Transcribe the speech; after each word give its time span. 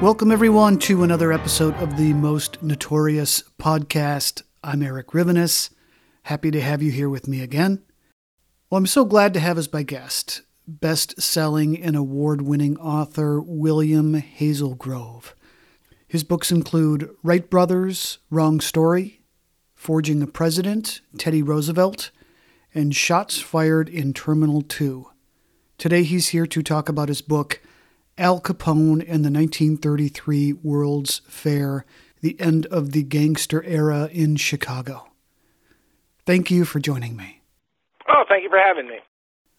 Welcome, 0.00 0.32
everyone, 0.32 0.78
to 0.78 1.02
another 1.02 1.30
episode 1.30 1.74
of 1.74 1.98
the 1.98 2.14
Most 2.14 2.62
Notorious 2.62 3.42
Podcast. 3.60 4.40
I'm 4.64 4.82
Erik 4.82 5.08
Rivenes. 5.08 5.68
Happy 6.22 6.50
to 6.50 6.60
have 6.62 6.80
you 6.82 6.90
here 6.90 7.10
with 7.10 7.28
me 7.28 7.42
again. 7.42 7.82
Well, 8.70 8.78
I'm 8.78 8.86
so 8.86 9.04
glad 9.04 9.34
to 9.34 9.40
have 9.40 9.58
as 9.58 9.70
my 9.70 9.82
guest 9.82 10.40
best 10.66 11.20
selling 11.20 11.78
and 11.78 11.96
award 11.96 12.40
winning 12.40 12.78
author 12.78 13.42
William 13.42 14.14
Hazelgrove. 14.14 15.34
His 16.08 16.24
books 16.24 16.50
include 16.50 17.14
Wright 17.22 17.50
Brothers, 17.50 18.20
Wrong 18.30 18.58
Story, 18.58 19.20
Forging 19.74 20.22
a 20.22 20.26
President, 20.26 21.02
Teddy 21.18 21.42
Roosevelt, 21.42 22.10
and 22.72 22.96
Shots 22.96 23.38
Fired 23.38 23.90
in 23.90 24.14
Terminal 24.14 24.62
2. 24.62 25.10
Today 25.76 26.04
he's 26.04 26.28
here 26.28 26.46
to 26.46 26.62
talk 26.62 26.88
about 26.88 27.08
his 27.08 27.20
book, 27.20 27.60
Al 28.18 28.40
Capone 28.40 29.00
and 29.00 29.24
the 29.24 29.30
1933 29.30 30.54
World's 30.54 31.20
Fair, 31.26 31.84
the 32.20 32.38
end 32.40 32.66
of 32.66 32.92
the 32.92 33.02
gangster 33.02 33.62
era 33.64 34.08
in 34.12 34.36
Chicago. 34.36 35.08
Thank 36.26 36.50
you 36.50 36.64
for 36.64 36.80
joining 36.80 37.16
me. 37.16 37.40
Oh, 38.08 38.24
thank 38.28 38.42
you 38.42 38.50
for 38.50 38.58
having 38.58 38.86
me. 38.86 38.98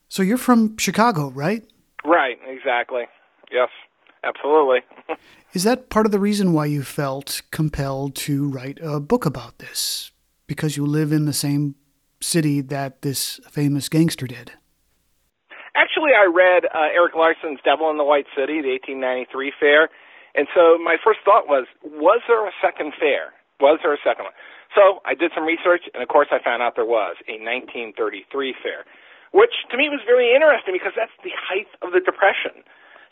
So 0.10 0.24
you're 0.24 0.38
from 0.38 0.78
Chicago, 0.78 1.30
right? 1.32 1.64
Right, 2.06 2.38
exactly. 2.48 3.04
Yes, 3.52 3.70
absolutely. 4.24 4.82
Is 5.54 5.64
that 5.64 5.90
part 5.90 6.06
of 6.06 6.12
the 6.12 6.20
reason 6.20 6.54
why 6.54 6.66
you 6.66 6.84
felt 6.84 7.42
compelled 7.52 8.16
to 8.16 8.48
write 8.48 8.80
a 8.82 9.00
book 9.00 9.26
about 9.26 9.60
this? 9.60 10.12
Because 10.48 10.78
you 10.78 10.86
live 10.86 11.12
in 11.12 11.26
the 11.26 11.34
same 11.34 11.76
city 12.22 12.62
that 12.62 13.02
this 13.02 13.40
famous 13.50 13.90
gangster 13.90 14.28
did? 14.28 14.54
Actually, 15.82 16.14
I 16.14 16.30
read 16.30 16.70
uh, 16.70 16.94
Erik 16.94 17.18
Larson's 17.18 17.58
Devil 17.66 17.90
in 17.90 17.98
the 17.98 18.06
White 18.06 18.30
City, 18.38 18.62
the 18.62 18.78
1893 18.78 19.50
fair, 19.58 19.90
and 20.38 20.46
so 20.54 20.78
my 20.78 21.02
first 21.02 21.26
thought 21.26 21.50
was, 21.50 21.66
was 21.82 22.22
there 22.30 22.46
a 22.46 22.54
second 22.62 22.94
fair? 23.02 23.34
Was 23.58 23.82
there 23.82 23.90
a 23.90 24.04
second 24.06 24.30
one? 24.30 24.38
So 24.78 25.02
I 25.10 25.18
did 25.18 25.34
some 25.34 25.42
research, 25.42 25.90
and 25.98 26.06
of 26.06 26.10
course 26.14 26.30
I 26.30 26.38
found 26.38 26.62
out 26.62 26.78
there 26.78 26.86
was 26.86 27.18
a 27.26 27.42
1933 27.42 27.98
fair, 28.62 28.86
which 29.34 29.58
to 29.74 29.76
me 29.76 29.90
was 29.90 30.06
very 30.06 30.30
interesting 30.30 30.78
because 30.78 30.94
that's 30.94 31.18
the 31.26 31.34
height 31.34 31.68
of 31.82 31.98
the 31.98 32.00
Depression. 32.00 32.62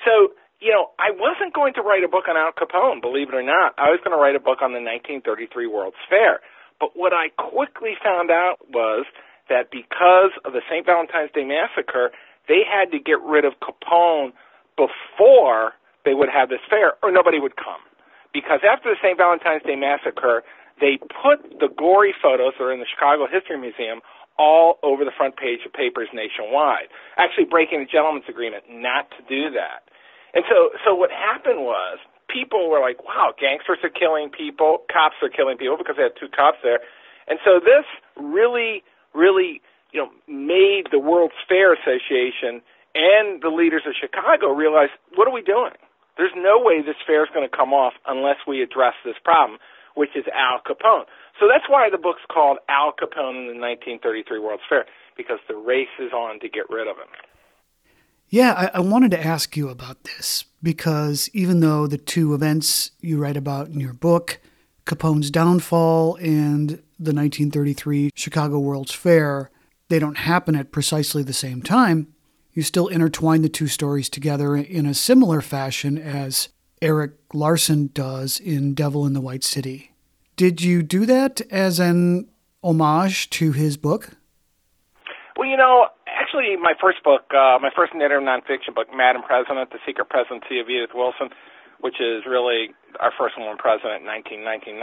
So, 0.06 0.38
you 0.62 0.70
know, 0.70 0.94
I 1.02 1.10
wasn't 1.10 1.58
going 1.58 1.74
to 1.74 1.82
write 1.82 2.06
a 2.06 2.12
book 2.12 2.30
on 2.30 2.38
Al 2.38 2.54
Capone, 2.54 3.02
believe 3.02 3.34
it 3.34 3.36
or 3.36 3.44
not. 3.44 3.74
I 3.82 3.90
was 3.90 3.98
going 4.06 4.14
to 4.14 4.22
write 4.22 4.38
a 4.38 4.44
book 4.44 4.62
on 4.62 4.78
the 4.78 4.84
1933 4.84 5.50
World's 5.66 6.00
Fair. 6.06 6.46
But 6.78 6.94
what 6.94 7.18
I 7.18 7.34
quickly 7.34 7.98
found 7.98 8.30
out 8.30 8.62
was 8.70 9.10
that 9.50 9.74
because 9.74 10.32
of 10.46 10.54
the 10.54 10.62
St. 10.70 10.86
Valentine's 10.86 11.34
Day 11.34 11.44
Massacre, 11.44 12.14
they 12.50 12.66
had 12.66 12.92
to 12.92 13.00
get 13.00 13.22
rid 13.22 13.46
of 13.46 13.54
Capone 13.62 14.34
before 14.76 15.78
they 16.04 16.14
would 16.14 16.30
have 16.30 16.50
this 16.50 16.60
fair, 16.70 16.98
or 17.04 17.12
nobody 17.12 17.40
would 17.40 17.56
come. 17.56 17.80
Because 18.34 18.60
after 18.66 18.90
the 18.90 18.98
St. 19.02 19.18
Valentine's 19.18 19.64
Day 19.64 19.76
massacre, 19.76 20.44
they 20.82 20.98
put 20.98 21.40
the 21.60 21.70
gory 21.70 22.14
photos 22.18 22.54
that 22.58 22.64
are 22.64 22.74
in 22.74 22.80
the 22.80 22.90
Chicago 22.90 23.28
History 23.30 23.58
Museum 23.58 24.02
all 24.40 24.80
over 24.82 25.04
the 25.04 25.12
front 25.12 25.36
page 25.36 25.60
of 25.66 25.74
papers 25.74 26.08
nationwide, 26.14 26.88
actually 27.18 27.44
breaking 27.46 27.84
the 27.84 27.90
gentleman's 27.90 28.26
agreement 28.32 28.64
not 28.72 29.12
to 29.12 29.22
do 29.28 29.52
that. 29.52 29.84
And 30.34 30.46
so, 30.48 30.72
so 30.86 30.96
what 30.96 31.12
happened 31.12 31.68
was 31.68 32.00
people 32.32 32.70
were 32.70 32.80
like, 32.80 33.04
wow, 33.04 33.34
gangsters 33.36 33.84
are 33.84 33.92
killing 33.92 34.30
people, 34.30 34.88
cops 34.88 35.20
are 35.22 35.30
killing 35.30 35.58
people 35.58 35.76
because 35.76 35.98
they 35.98 36.08
had 36.08 36.16
two 36.16 36.32
cops 36.32 36.60
there. 36.64 36.80
And 37.28 37.38
so 37.44 37.60
this 37.60 37.84
really, 38.16 38.82
really 39.14 39.62
you 39.92 40.00
know, 40.02 40.10
made 40.28 40.88
the 40.92 41.00
World's 41.00 41.40
Fair 41.48 41.74
Association 41.74 42.62
and 42.96 43.42
the 43.42 43.50
leaders 43.50 43.84
of 43.86 43.94
Chicago 44.00 44.50
realize, 44.52 44.90
what 45.16 45.28
are 45.28 45.34
we 45.34 45.42
doing? 45.42 45.74
There's 46.18 46.36
no 46.36 46.60
way 46.60 46.82
this 46.82 47.00
fair 47.08 47.24
is 47.24 47.30
going 47.34 47.48
to 47.48 47.56
come 47.56 47.74
off 47.74 47.94
unless 48.06 48.38
we 48.48 48.62
address 48.62 48.94
this 49.06 49.16
problem, 49.24 49.60
which 49.96 50.10
is 50.16 50.26
Al 50.34 50.60
Capone. 50.60 51.06
So 51.40 51.48
that's 51.48 51.70
why 51.70 51.90
the 51.90 51.98
book's 51.98 52.26
called 52.30 52.58
Al 52.68 52.92
Capone 52.92 53.48
in 53.48 53.56
the 53.56 53.62
1933 53.62 54.40
World's 54.40 54.64
Fair, 54.68 54.86
because 55.16 55.40
the 55.48 55.56
race 55.56 55.88
is 55.98 56.12
on 56.12 56.40
to 56.42 56.50
get 56.50 56.70
rid 56.70 56.88
of 56.88 56.98
him. 56.98 57.08
Yeah, 58.28 58.54
I, 58.54 58.78
I 58.78 58.80
wanted 58.82 59.12
to 59.12 59.26
ask 59.26 59.56
you 59.56 59.70
about 59.70 60.04
this 60.04 60.46
because 60.62 61.30
even 61.34 61.62
though 61.62 61.88
the 61.88 61.98
two 61.98 62.34
events 62.34 62.92
you 63.00 63.18
write 63.18 63.38
about 63.38 63.70
in 63.70 63.80
your 63.80 63.94
book, 63.94 64.40
Capone's 64.86 65.32
downfall 65.32 66.16
and 66.18 66.70
the 67.00 67.14
1933 67.14 68.12
Chicago 68.14 68.60
World's 68.60 68.94
Fair, 68.94 69.50
they 69.90 70.00
don't 70.00 70.20
happen 70.20 70.56
at 70.56 70.72
precisely 70.72 71.24
the 71.24 71.34
same 71.34 71.62
time, 71.62 72.08
you 72.54 72.64
still 72.64 72.88
intertwine 72.88 73.42
the 73.42 73.50
two 73.50 73.68
stories 73.68 74.10
together 74.10 74.56
in 74.56 74.86
a 74.86 74.94
similar 74.94 75.42
fashion 75.42 75.98
as 75.98 76.50
Erik 76.82 77.14
Larson 77.34 77.90
does 77.94 78.40
in 78.40 78.74
Devil 78.74 79.06
in 79.06 79.14
the 79.14 79.22
White 79.22 79.44
City. 79.44 79.92
Did 80.36 80.62
you 80.62 80.82
do 80.82 81.06
that 81.06 81.42
as 81.52 81.80
an 81.80 82.30
homage 82.64 83.30
to 83.32 83.52
his 83.52 83.78
book? 83.78 84.12
Well, 85.36 85.48
you 85.48 85.58
know, 85.58 85.88
actually, 86.08 86.56
my 86.62 86.74
first 86.80 87.04
book, 87.04 87.24
uh, 87.32 87.60
my 87.62 87.70
first 87.76 87.94
narrative 87.94 88.24
nonfiction 88.24 88.76
book, 88.76 88.88
Madam 88.94 89.22
President: 89.24 89.72
The 89.72 89.80
Secret 89.86 90.10
Presidency 90.10 90.60
of 90.60 90.70
Edith 90.70 90.92
Wilson, 90.94 91.30
which 91.80 92.00
is 92.00 92.24
really 92.28 92.76
our 93.00 93.12
first 93.18 93.38
woman 93.38 93.58
president, 93.58 94.04
1919, 94.04 94.80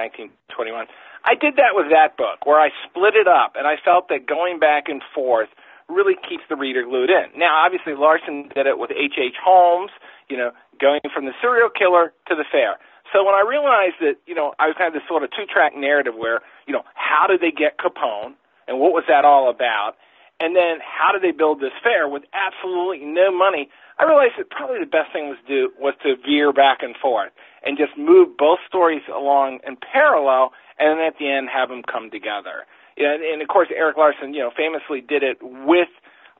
1921. 0.46 0.87
I 1.26 1.34
did 1.34 1.56
that 1.58 1.75
with 1.75 1.90
that 1.90 2.16
book, 2.16 2.46
where 2.46 2.60
I 2.60 2.70
split 2.87 3.19
it 3.19 3.26
up, 3.26 3.58
and 3.58 3.66
I 3.66 3.75
felt 3.82 4.08
that 4.08 4.26
going 4.26 4.58
back 4.58 4.87
and 4.88 5.02
forth 5.14 5.50
really 5.88 6.14
keeps 6.28 6.43
the 6.48 6.56
reader 6.56 6.82
glued 6.82 7.10
in. 7.10 7.34
Now, 7.38 7.62
obviously, 7.66 7.94
Larson 7.94 8.50
did 8.54 8.66
it 8.66 8.78
with 8.78 8.90
H. 8.90 9.19
H. 9.19 9.38
Holmes, 9.38 9.90
you 10.28 10.37
know, 10.37 10.50
going 10.81 11.00
from 11.14 11.26
the 11.26 11.34
serial 11.43 11.70
killer 11.70 12.12
to 12.28 12.34
the 12.34 12.44
fair. 12.50 12.78
So 13.12 13.22
when 13.22 13.34
I 13.34 13.42
realized 13.46 14.02
that, 14.02 14.19
you 14.26 14.34
know, 14.34 14.54
I 14.58 14.66
was 14.66 14.75
kind 14.78 14.90
of 14.90 14.94
this 14.99 15.06
sort 15.06 15.22
of 15.22 15.31
two-track 15.31 15.75
narrative 15.76 16.14
where, 16.14 16.42
you 16.66 16.72
know, 16.75 16.82
how 16.94 17.26
did 17.26 17.40
they 17.40 17.54
get 17.54 17.78
Capone, 17.78 18.34
and 18.66 18.78
what 18.78 18.90
was 18.92 19.04
that 19.06 19.25
all 19.25 19.49
about? 19.50 19.94
And 20.38 20.54
then 20.54 20.82
how 20.82 21.12
did 21.14 21.22
they 21.22 21.31
build 21.31 21.60
this 21.60 21.72
fair 21.82 22.08
with 22.08 22.25
absolutely 22.34 23.06
no 23.06 23.31
money 23.31 23.70
I 23.98 24.04
realized 24.04 24.34
that 24.38 24.50
probably 24.50 24.78
the 24.78 24.87
best 24.90 25.12
thing 25.12 25.28
was 25.28 25.38
to 25.46 25.48
do 25.48 25.72
was 25.81 25.94
to 26.02 26.16
veer 26.20 26.52
back 26.52 26.78
and 26.82 26.94
forth 26.96 27.32
and 27.64 27.78
just 27.78 27.96
move 27.96 28.37
both 28.37 28.58
stories 28.69 29.02
along 29.08 29.60
in 29.66 29.76
parallel, 29.76 30.52
and 30.78 30.98
then 30.98 31.06
at 31.06 31.19
the 31.19 31.28
end 31.28 31.48
have 31.48 31.69
them 31.69 31.82
come 31.82 32.10
together. 32.10 32.69
And, 32.96 33.22
and 33.25 33.43
of 33.43 33.48
course 33.48 33.69
Erik 33.75 33.96
Larson, 33.96 34.34
you 34.34 34.40
know, 34.40 34.52
famously 34.56 35.00
did 35.00 35.22
it 35.22 35.38
with 35.40 35.88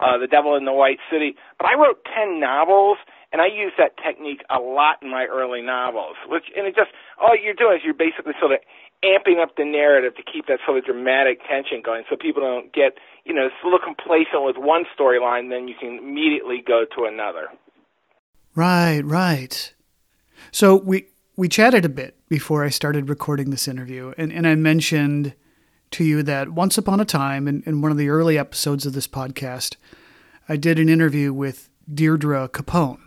uh, 0.01 0.19
The 0.19 0.27
Devil 0.27 0.57
in 0.57 0.65
the 0.65 0.73
White 0.73 1.01
City. 1.11 1.37
But 1.59 1.69
I 1.69 1.75
wrote 1.75 2.05
ten 2.05 2.41
novels, 2.41 2.99
and 3.33 3.41
I 3.41 3.49
used 3.49 3.77
that 3.79 3.97
technique 3.97 4.45
a 4.51 4.61
lot 4.61 5.01
in 5.03 5.11
my 5.11 5.25
early 5.25 5.63
novels. 5.63 6.17
Which 6.29 6.45
and 6.57 6.67
it 6.67 6.77
just 6.77 6.93
all 7.21 7.33
you're 7.37 7.57
doing 7.57 7.77
is 7.77 7.83
you're 7.85 7.97
basically 7.97 8.35
sort 8.39 8.53
of 8.53 8.61
amping 9.05 9.43
up 9.43 9.57
the 9.57 9.65
narrative 9.65 10.15
to 10.17 10.23
keep 10.23 10.47
that 10.47 10.59
sort 10.65 10.79
of 10.79 10.85
dramatic 10.85 11.41
tension 11.49 11.83
going, 11.85 12.05
so 12.09 12.17
people 12.17 12.43
don't 12.43 12.73
get 12.73 12.95
you 13.25 13.35
know 13.35 13.49
a 13.49 13.65
little 13.65 13.81
complacent 13.83 14.45
with 14.45 14.57
one 14.57 14.85
storyline, 14.99 15.51
then 15.51 15.69
you 15.69 15.75
can 15.79 15.99
immediately 15.99 16.63
go 16.67 16.85
to 16.97 17.05
another. 17.05 17.49
Right, 18.55 19.03
right. 19.05 19.75
So 20.51 20.77
we 20.77 21.09
we 21.37 21.49
chatted 21.49 21.85
a 21.85 21.91
bit 21.91 22.17
before 22.29 22.65
I 22.65 22.71
started 22.71 23.09
recording 23.09 23.51
this 23.51 23.69
interview, 23.69 24.15
and, 24.17 24.33
and 24.33 24.47
I 24.47 24.55
mentioned 24.55 25.35
to 25.93 26.05
you 26.05 26.23
that 26.23 26.51
once 26.51 26.79
upon 26.79 27.01
a 27.01 27.05
time, 27.05 27.47
in, 27.47 27.63
in 27.67 27.81
one 27.81 27.93
of 27.93 27.99
the 27.99 28.09
early 28.09 28.39
episodes 28.39 28.87
of 28.87 28.93
this 28.93 29.07
podcast, 29.07 29.77
I 30.49 30.57
did 30.57 30.79
an 30.79 30.89
interview 30.89 31.33
with 31.33 31.69
Deirdre 31.93 32.49
Capone. 32.49 33.01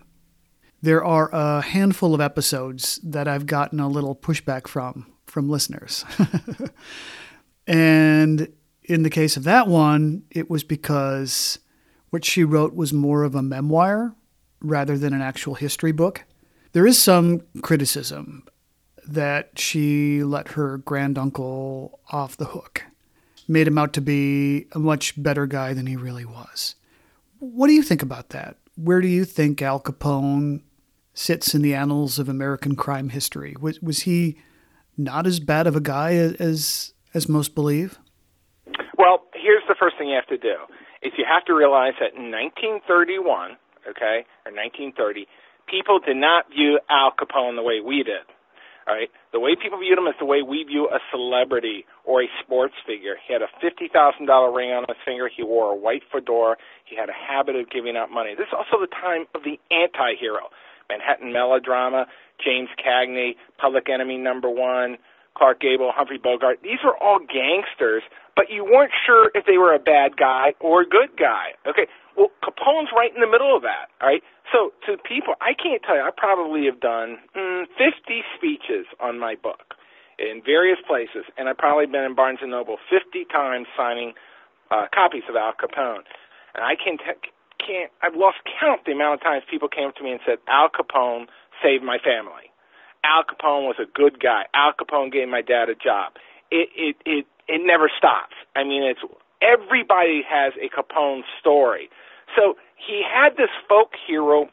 There 0.82 1.04
are 1.04 1.30
a 1.34 1.62
handful 1.62 2.14
of 2.14 2.22
episodes 2.22 3.00
that 3.04 3.28
I've 3.28 3.46
gotten 3.46 3.80
a 3.80 3.90
little 3.90 4.16
pushback 4.16 4.68
from 4.68 5.08
from 5.30 5.50
listeners. 5.50 6.06
and 7.68 8.48
in 8.84 9.04
the 9.04 9.10
case 9.10 9.38
of 9.38 9.44
that 9.44 9.68
one, 9.68 10.24
it 10.32 10.50
was 10.50 10.64
because 10.64 11.60
what 12.10 12.26
she 12.26 12.44
wrote 12.44 12.74
was 12.74 12.92
more 12.92 13.24
of 13.24 13.36
a 13.36 13.42
memoir 13.42 14.16
rather 14.62 14.98
than 14.98 15.14
an 15.14 15.22
actual 15.22 15.56
history 15.56 15.92
book. 15.92 16.26
There 16.74 16.88
is 16.88 17.02
some 17.02 17.42
criticism 17.62 18.46
that 19.08 19.58
she 19.58 20.24
let 20.24 20.50
her 20.50 20.78
granduncle 20.80 22.00
off 22.12 22.38
the 22.38 22.46
hook, 22.46 22.84
made 23.48 23.68
him 23.68 23.78
out 23.78 23.94
to 23.94 24.02
be 24.02 24.68
a 24.74 24.80
much 24.80 25.22
better 25.22 25.48
guy 25.48 25.74
than 25.74 25.88
he 25.88 25.96
really 25.96 26.26
was. 26.26 26.76
What 27.40 27.68
do 27.68 27.74
you 27.74 27.82
think 27.82 28.04
about 28.04 28.30
that? 28.30 28.58
Where 28.76 29.02
do 29.02 29.08
you 29.08 29.26
think 29.26 29.62
Al 29.62 29.80
Capone 29.80 30.62
sits 31.14 31.56
in 31.56 31.62
the 31.62 31.74
annals 31.74 32.20
of 32.20 32.30
American 32.30 32.76
crime 32.76 33.10
history? 33.10 33.56
Was, 33.60 33.82
was 33.82 34.02
he 34.02 34.38
not 35.00 35.26
as 35.26 35.40
bad 35.40 35.66
of 35.66 35.76
a 35.76 35.82
guy 35.82 36.14
as 36.14 36.94
as 37.14 37.28
most 37.28 37.56
believe? 37.56 37.98
Well, 38.98 39.24
here's 39.34 39.64
the 39.68 39.76
first 39.80 39.98
thing 39.98 40.10
you 40.10 40.16
have 40.16 40.28
to 40.28 40.38
do: 40.38 40.56
is 41.02 41.14
you 41.18 41.26
have 41.28 41.46
to 41.46 41.54
realize 41.56 41.94
that 42.00 42.14
in 42.14 42.30
1931, 42.30 43.56
okay, 43.90 44.28
or 44.46 44.52
1930, 44.52 45.26
people 45.68 46.00
did 46.00 46.18
not 46.18 46.52
view 46.52 46.80
Al 46.90 47.12
Capone 47.16 47.56
the 47.56 47.64
way 47.64 47.80
we 47.80 48.04
did. 48.04 48.28
All 48.88 48.96
right, 48.96 49.10
the 49.32 49.40
way 49.40 49.54
people 49.54 49.78
viewed 49.78 50.00
him 50.00 50.08
is 50.08 50.18
the 50.18 50.26
way 50.26 50.42
we 50.42 50.64
view 50.64 50.90
a 50.90 50.98
celebrity 51.14 51.86
or 52.06 52.24
a 52.24 52.28
sports 52.42 52.74
figure. 52.88 53.16
He 53.22 53.32
had 53.32 53.44
a 53.44 53.52
fifty 53.62 53.88
thousand 53.88 54.26
dollar 54.26 54.52
ring 54.52 54.72
on 54.72 54.84
his 54.90 54.98
finger. 55.06 55.30
He 55.30 55.44
wore 55.44 55.72
a 55.72 55.76
white 55.76 56.02
fedora. 56.12 56.58
He 56.86 56.98
had 56.98 57.08
a 57.08 57.14
habit 57.14 57.56
of 57.56 57.70
giving 57.70 57.96
out 57.96 58.10
money. 58.10 58.34
This 58.34 58.50
is 58.50 58.58
also 58.58 58.82
the 58.82 58.90
time 58.90 59.30
of 59.36 59.46
the 59.46 59.62
anti-hero. 59.70 60.50
Manhattan 60.90 61.32
melodrama, 61.32 62.08
James 62.44 62.70
Cagney, 62.78 63.36
Public 63.58 63.90
Enemy 63.90 64.18
Number 64.18 64.50
One, 64.50 64.98
Clark 65.36 65.62
Gable, 65.62 65.92
Humphrey 65.96 66.18
Bogart. 66.18 66.60
These 66.64 66.80
were 66.84 66.98
all 66.98 67.20
gangsters, 67.20 68.04
but 68.36 68.50
you 68.50 68.64
weren't 68.64 68.92
sure 69.06 69.32
if 69.34 69.46
they 69.46 69.58
were 69.58 69.74
a 69.74 69.80
bad 69.80 70.18
guy 70.18 70.54
or 70.60 70.82
a 70.82 70.86
good 70.86 71.16
guy. 71.18 71.56
Okay, 71.68 71.88
well, 72.18 72.32
Capone's 72.44 72.90
right 72.96 73.14
in 73.14 73.22
the 73.22 73.30
middle 73.30 73.56
of 73.56 73.64
that. 73.64 73.88
All 74.02 74.10
right, 74.10 74.24
so 74.52 74.74
to 74.86 74.98
people, 74.98 75.36
I 75.42 75.54
can't 75.54 75.82
tell 75.84 75.96
you. 75.96 76.02
I 76.02 76.12
probably 76.16 76.66
have 76.66 76.80
done 76.80 77.18
mm, 77.36 77.64
50 77.78 78.24
speeches 78.36 78.86
on 79.00 79.20
my 79.20 79.36
book 79.36 79.76
in 80.20 80.42
various 80.44 80.80
places, 80.86 81.24
and 81.38 81.48
I've 81.48 81.58
probably 81.58 81.86
been 81.86 82.04
in 82.04 82.16
Barnes 82.16 82.40
and 82.42 82.52
Noble 82.52 82.78
50 82.92 83.26
times 83.32 83.68
signing 83.78 84.14
uh, 84.72 84.88
copies 84.94 85.24
of 85.30 85.36
Al 85.36 85.54
Capone. 85.54 86.04
And 86.54 86.66
I 86.66 86.76
can 86.76 86.98
t- 86.98 87.32
can't. 87.60 87.92
I've 88.02 88.16
lost 88.16 88.38
count 88.60 88.84
the 88.86 88.92
amount 88.92 89.16
of 89.16 89.22
times 89.22 89.44
people 89.50 89.68
came 89.68 89.88
up 89.88 89.96
to 89.96 90.04
me 90.04 90.12
and 90.12 90.20
said 90.26 90.40
Al 90.48 90.70
Capone 90.70 91.28
saved 91.64 91.84
my 91.84 91.98
family. 91.98 92.52
Al 93.04 93.24
Capone 93.24 93.64
was 93.68 93.78
a 93.80 93.88
good 93.88 94.20
guy. 94.20 94.44
Al 94.54 94.74
Capone 94.74 95.12
gave 95.12 95.28
my 95.28 95.42
dad 95.42 95.70
a 95.70 95.76
job. 95.76 96.14
It 96.52 96.70
it 96.76 96.96
it 97.06 97.26
it 97.48 97.62
never 97.64 97.90
stops. 97.98 98.36
I 98.56 98.64
mean, 98.64 98.84
it's 98.84 99.02
everybody 99.42 100.22
has 100.28 100.54
a 100.60 100.68
Capone 100.70 101.22
story. 101.40 101.90
So 102.36 102.56
he 102.76 103.04
had 103.04 103.38
this 103.38 103.50
folk 103.68 103.92
hero 104.08 104.50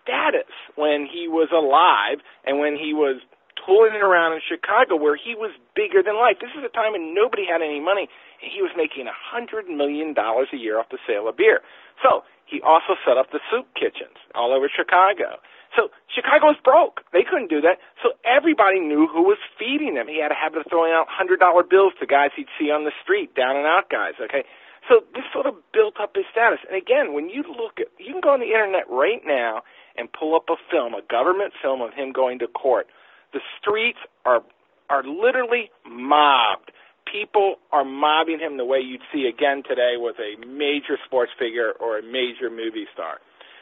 status 0.00 0.50
when 0.76 1.06
he 1.06 1.28
was 1.28 1.48
alive 1.52 2.24
and 2.44 2.58
when 2.58 2.76
he 2.76 2.94
was 2.94 3.20
tooling 3.66 4.00
around 4.00 4.32
in 4.32 4.40
Chicago 4.40 4.96
where 4.96 5.16
he 5.16 5.34
was 5.34 5.52
bigger 5.76 6.02
than 6.02 6.16
life. 6.16 6.40
This 6.40 6.56
is 6.56 6.64
a 6.64 6.72
time 6.72 6.92
when 6.92 7.12
nobody 7.14 7.44
had 7.44 7.60
any 7.60 7.80
money 7.80 8.08
and 8.40 8.48
he 8.48 8.62
was 8.62 8.72
making 8.76 9.06
a 9.06 9.14
hundred 9.14 9.68
million 9.68 10.14
dollars 10.14 10.48
a 10.52 10.56
year 10.56 10.78
off 10.80 10.88
the 10.90 10.98
sale 11.06 11.28
of 11.28 11.36
beer. 11.36 11.60
So 12.02 12.24
he 12.46 12.60
also 12.64 12.96
set 13.04 13.18
up 13.20 13.30
the 13.30 13.40
soup 13.52 13.68
kitchens 13.76 14.16
all 14.34 14.52
over 14.56 14.70
Chicago. 14.72 15.38
So 15.76 15.90
Chicago 16.10 16.50
was 16.50 16.60
broke. 16.62 17.02
They 17.12 17.22
couldn't 17.22 17.48
do 17.48 17.60
that. 17.62 17.78
So 18.02 18.18
everybody 18.26 18.80
knew 18.80 19.06
who 19.06 19.22
was 19.22 19.38
feeding 19.58 19.94
them. 19.94 20.08
He 20.08 20.18
had 20.20 20.32
a 20.32 20.38
habit 20.38 20.60
of 20.60 20.66
throwing 20.68 20.92
out 20.92 21.06
hundred 21.08 21.38
dollar 21.38 21.62
bills 21.62 21.94
to 22.00 22.06
guys 22.06 22.30
he'd 22.34 22.50
see 22.58 22.70
on 22.70 22.84
the 22.84 22.92
street, 23.02 23.34
down 23.34 23.56
and 23.56 23.66
out 23.66 23.88
guys. 23.88 24.18
Okay, 24.18 24.42
so 24.88 25.06
this 25.14 25.24
sort 25.32 25.46
of 25.46 25.54
built 25.72 25.94
up 26.02 26.14
his 26.14 26.26
status. 26.30 26.58
And 26.66 26.74
again, 26.74 27.14
when 27.14 27.30
you 27.30 27.46
look 27.46 27.78
at, 27.78 27.86
you 27.98 28.12
can 28.12 28.20
go 28.20 28.34
on 28.34 28.40
the 28.40 28.50
internet 28.50 28.90
right 28.90 29.22
now 29.24 29.62
and 29.96 30.10
pull 30.10 30.34
up 30.34 30.50
a 30.50 30.58
film, 30.70 30.94
a 30.94 31.02
government 31.06 31.52
film 31.62 31.82
of 31.82 31.94
him 31.94 32.12
going 32.12 32.38
to 32.40 32.48
court. 32.48 32.86
The 33.32 33.40
streets 33.60 34.02
are 34.26 34.42
are 34.90 35.04
literally 35.06 35.70
mobbed. 35.86 36.72
People 37.06 37.56
are 37.70 37.84
mobbing 37.84 38.38
him 38.38 38.56
the 38.56 38.64
way 38.64 38.78
you'd 38.78 39.02
see 39.12 39.26
again 39.26 39.62
today 39.66 39.94
with 39.96 40.16
a 40.18 40.34
major 40.46 40.98
sports 41.06 41.30
figure 41.38 41.72
or 41.78 41.98
a 41.98 42.02
major 42.02 42.50
movie 42.50 42.86
star. 42.92 43.18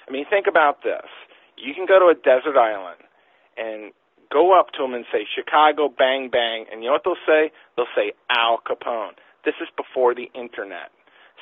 I 0.09 0.11
mean, 0.11 0.25
think 0.29 0.47
about 0.49 0.83
this 0.83 1.05
you 1.63 1.75
can 1.75 1.87
go 1.87 1.99
to 1.99 2.07
a 2.07 2.15
desert 2.15 2.57
island 2.57 3.01
and 3.57 3.93
go 4.31 4.59
up 4.59 4.71
to 4.73 4.83
them 4.83 4.95
and 4.95 5.05
say 5.13 5.27
Chicago 5.27 5.89
bang 5.89 6.29
bang. 6.31 6.67
And 6.71 6.83
you 6.83 6.89
know 6.89 6.95
what 6.95 7.05
they'll 7.05 7.27
say? 7.27 7.53
They'll 7.77 7.93
say 7.95 8.13
Al 8.31 8.59
Capone. 8.59 9.17
This 9.45 9.55
is 9.61 9.69
before 9.77 10.15
the 10.15 10.31
internet. 10.35 10.91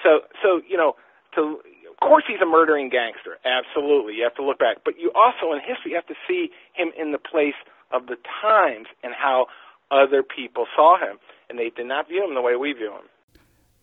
So 0.03 0.21
so 0.43 0.61
you 0.69 0.77
know 0.77 0.95
to 1.35 1.61
of 1.91 1.97
course 2.01 2.25
he's 2.27 2.41
a 2.41 2.47
murdering 2.47 2.89
gangster. 2.89 3.39
Absolutely. 3.45 4.15
You 4.15 4.25
have 4.25 4.35
to 4.37 4.45
look 4.45 4.59
back. 4.59 4.79
But 4.85 4.99
you 4.99 5.13
also 5.15 5.53
in 5.53 5.61
history 5.61 5.93
you 5.93 5.97
have 5.97 6.07
to 6.07 6.19
see 6.27 6.51
him 6.75 6.93
in 6.99 7.13
the 7.13 7.19
place 7.19 7.59
of 7.93 8.07
the 8.07 8.17
times 8.43 8.87
and 9.03 9.15
how 9.15 9.47
other 9.91 10.23
people 10.23 10.67
saw 10.75 10.99
him. 10.99 11.19
And 11.49 11.59
they 11.59 11.71
did 11.71 11.87
not 11.87 12.09
view 12.09 12.25
him 12.25 12.35
the 12.35 12.43
way 12.43 12.57
we 12.57 12.73
view 12.73 12.93
him. 12.93 13.09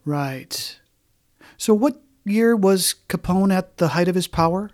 Right. 0.05 0.79
So 1.57 1.73
what 1.73 2.01
year 2.25 2.55
was 2.55 2.95
Capone 3.07 3.53
at 3.53 3.77
the 3.77 3.89
height 3.89 4.09
of 4.09 4.15
his 4.15 4.27
power 4.27 4.71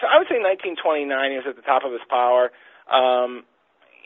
so 0.00 0.06
I 0.06 0.18
would 0.18 0.28
say 0.30 0.37
1929 0.48 1.04
he 1.30 1.36
was 1.36 1.46
at 1.48 1.56
the 1.56 1.66
top 1.66 1.84
of 1.84 1.92
his 1.92 2.04
power. 2.08 2.50
Um, 2.88 3.44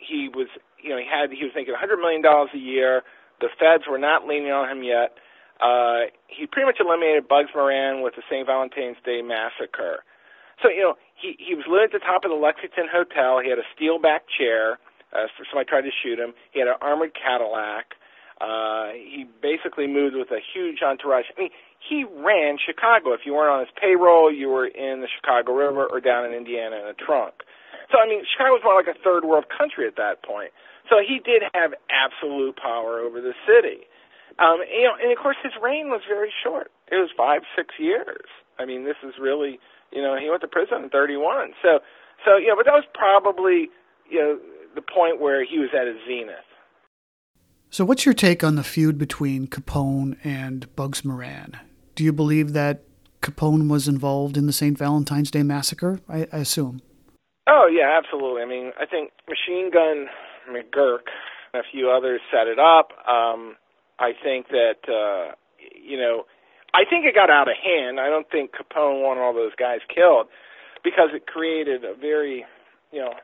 he 0.02 0.26
was, 0.26 0.50
you 0.82 0.90
know, 0.90 0.98
he 0.98 1.06
had 1.06 1.30
he 1.30 1.46
was 1.46 1.54
making 1.54 1.72
100 1.72 1.96
million 2.02 2.22
dollars 2.22 2.50
a 2.54 2.58
year. 2.58 3.02
The 3.40 3.48
feds 3.58 3.86
were 3.86 3.98
not 3.98 4.26
leaning 4.26 4.50
on 4.50 4.66
him 4.66 4.82
yet. 4.82 5.14
Uh, 5.62 6.10
he 6.26 6.46
pretty 6.46 6.66
much 6.66 6.82
eliminated 6.82 7.30
Bugs 7.30 7.54
Moran 7.54 8.02
with 8.02 8.18
the 8.18 8.26
St. 8.26 8.46
Valentine's 8.46 8.98
Day 9.06 9.22
massacre. 9.22 10.02
So 10.62 10.68
you 10.68 10.82
know, 10.82 10.94
he 11.14 11.38
he 11.38 11.54
was 11.54 11.64
living 11.70 11.86
at 11.86 11.94
the 11.94 12.02
top 12.02 12.26
of 12.26 12.30
the 12.34 12.38
Lexington 12.38 12.90
Hotel. 12.90 13.38
He 13.38 13.50
had 13.50 13.62
a 13.62 13.68
steel 13.74 14.02
back 14.02 14.26
chair. 14.26 14.82
Uh, 15.14 15.30
somebody 15.50 15.68
tried 15.68 15.86
to 15.86 15.94
shoot 16.02 16.18
him. 16.18 16.34
He 16.50 16.58
had 16.58 16.68
an 16.68 16.80
armored 16.80 17.12
Cadillac. 17.14 17.94
Uh, 18.42 18.90
he 18.98 19.22
basically 19.40 19.86
moved 19.86 20.18
with 20.18 20.34
a 20.34 20.42
huge 20.42 20.82
entourage. 20.82 21.30
I 21.30 21.46
mean, 21.46 21.54
he 21.78 22.02
ran 22.02 22.58
Chicago. 22.58 23.14
If 23.14 23.22
you 23.24 23.34
weren't 23.34 23.54
on 23.54 23.60
his 23.62 23.70
payroll, 23.78 24.34
you 24.34 24.50
were 24.50 24.66
in 24.66 25.00
the 25.00 25.06
Chicago 25.06 25.54
River 25.54 25.86
or 25.86 26.00
down 26.00 26.26
in 26.26 26.34
Indiana 26.34 26.82
in 26.82 26.90
a 26.90 26.94
trunk. 26.98 27.46
So 27.94 28.02
I 28.02 28.08
mean, 28.10 28.26
Chicago 28.26 28.58
was 28.58 28.66
more 28.66 28.74
like 28.74 28.90
a 28.90 28.98
third 28.98 29.22
world 29.22 29.46
country 29.46 29.86
at 29.86 29.94
that 29.94 30.26
point. 30.26 30.50
So 30.90 30.98
he 30.98 31.22
did 31.22 31.46
have 31.54 31.70
absolute 31.86 32.58
power 32.58 32.98
over 32.98 33.22
the 33.22 33.34
city. 33.46 33.86
Um, 34.42 34.58
you 34.66 34.90
know, 34.90 34.98
and 34.98 35.12
of 35.12 35.18
course 35.22 35.38
his 35.42 35.52
reign 35.62 35.86
was 35.86 36.02
very 36.08 36.32
short. 36.42 36.72
It 36.90 36.98
was 36.98 37.14
five, 37.14 37.46
six 37.54 37.78
years. 37.78 38.26
I 38.58 38.66
mean, 38.66 38.82
this 38.82 38.98
is 39.06 39.14
really, 39.20 39.60
you 39.92 40.02
know, 40.02 40.18
he 40.18 40.28
went 40.28 40.42
to 40.42 40.48
prison 40.48 40.82
in 40.82 40.90
31. 40.90 41.54
So, 41.62 41.78
so 42.24 42.36
you 42.42 42.48
know, 42.48 42.56
but 42.56 42.66
that 42.66 42.74
was 42.74 42.88
probably, 42.90 43.70
you 44.10 44.18
know, 44.18 44.38
the 44.74 44.82
point 44.82 45.20
where 45.20 45.44
he 45.44 45.58
was 45.62 45.70
at 45.76 45.86
his 45.86 46.00
zenith. 46.08 46.48
So, 47.72 47.86
what's 47.86 48.04
your 48.04 48.12
take 48.12 48.44
on 48.44 48.56
the 48.56 48.62
feud 48.62 48.98
between 48.98 49.46
Capone 49.46 50.18
and 50.22 50.68
Bugs 50.76 51.06
Moran? 51.06 51.58
Do 51.94 52.04
you 52.04 52.12
believe 52.12 52.52
that 52.52 52.82
Capone 53.22 53.70
was 53.70 53.88
involved 53.88 54.36
in 54.36 54.44
the 54.46 54.52
St. 54.52 54.76
Valentine's 54.76 55.30
Day 55.30 55.42
massacre? 55.42 55.98
I, 56.06 56.26
I 56.30 56.44
assume. 56.44 56.82
Oh 57.46 57.66
yeah, 57.72 57.96
absolutely. 57.96 58.42
I 58.42 58.44
mean, 58.44 58.72
I 58.78 58.84
think 58.84 59.12
Machine 59.26 59.70
Gun 59.72 60.08
McGurn 60.50 60.98
and 61.54 61.64
a 61.64 61.66
few 61.72 61.88
others 61.90 62.20
set 62.30 62.46
it 62.46 62.58
up. 62.58 62.92
Um, 63.08 63.56
I 63.98 64.12
think 64.22 64.48
that 64.48 64.84
uh, 64.86 65.34
you 65.82 65.96
know, 65.96 66.24
I 66.74 66.84
think 66.84 67.06
it 67.06 67.14
got 67.14 67.30
out 67.30 67.48
of 67.48 67.54
hand. 67.56 67.98
I 67.98 68.10
don't 68.10 68.28
think 68.30 68.50
Capone 68.52 69.00
wanted 69.00 69.22
all 69.22 69.32
those 69.32 69.54
guys 69.58 69.80
killed, 69.88 70.26
because 70.84 71.08
it 71.14 71.26
created 71.26 71.84
a 71.84 71.94
very, 71.98 72.44
you 72.92 73.00
know, 73.00 73.14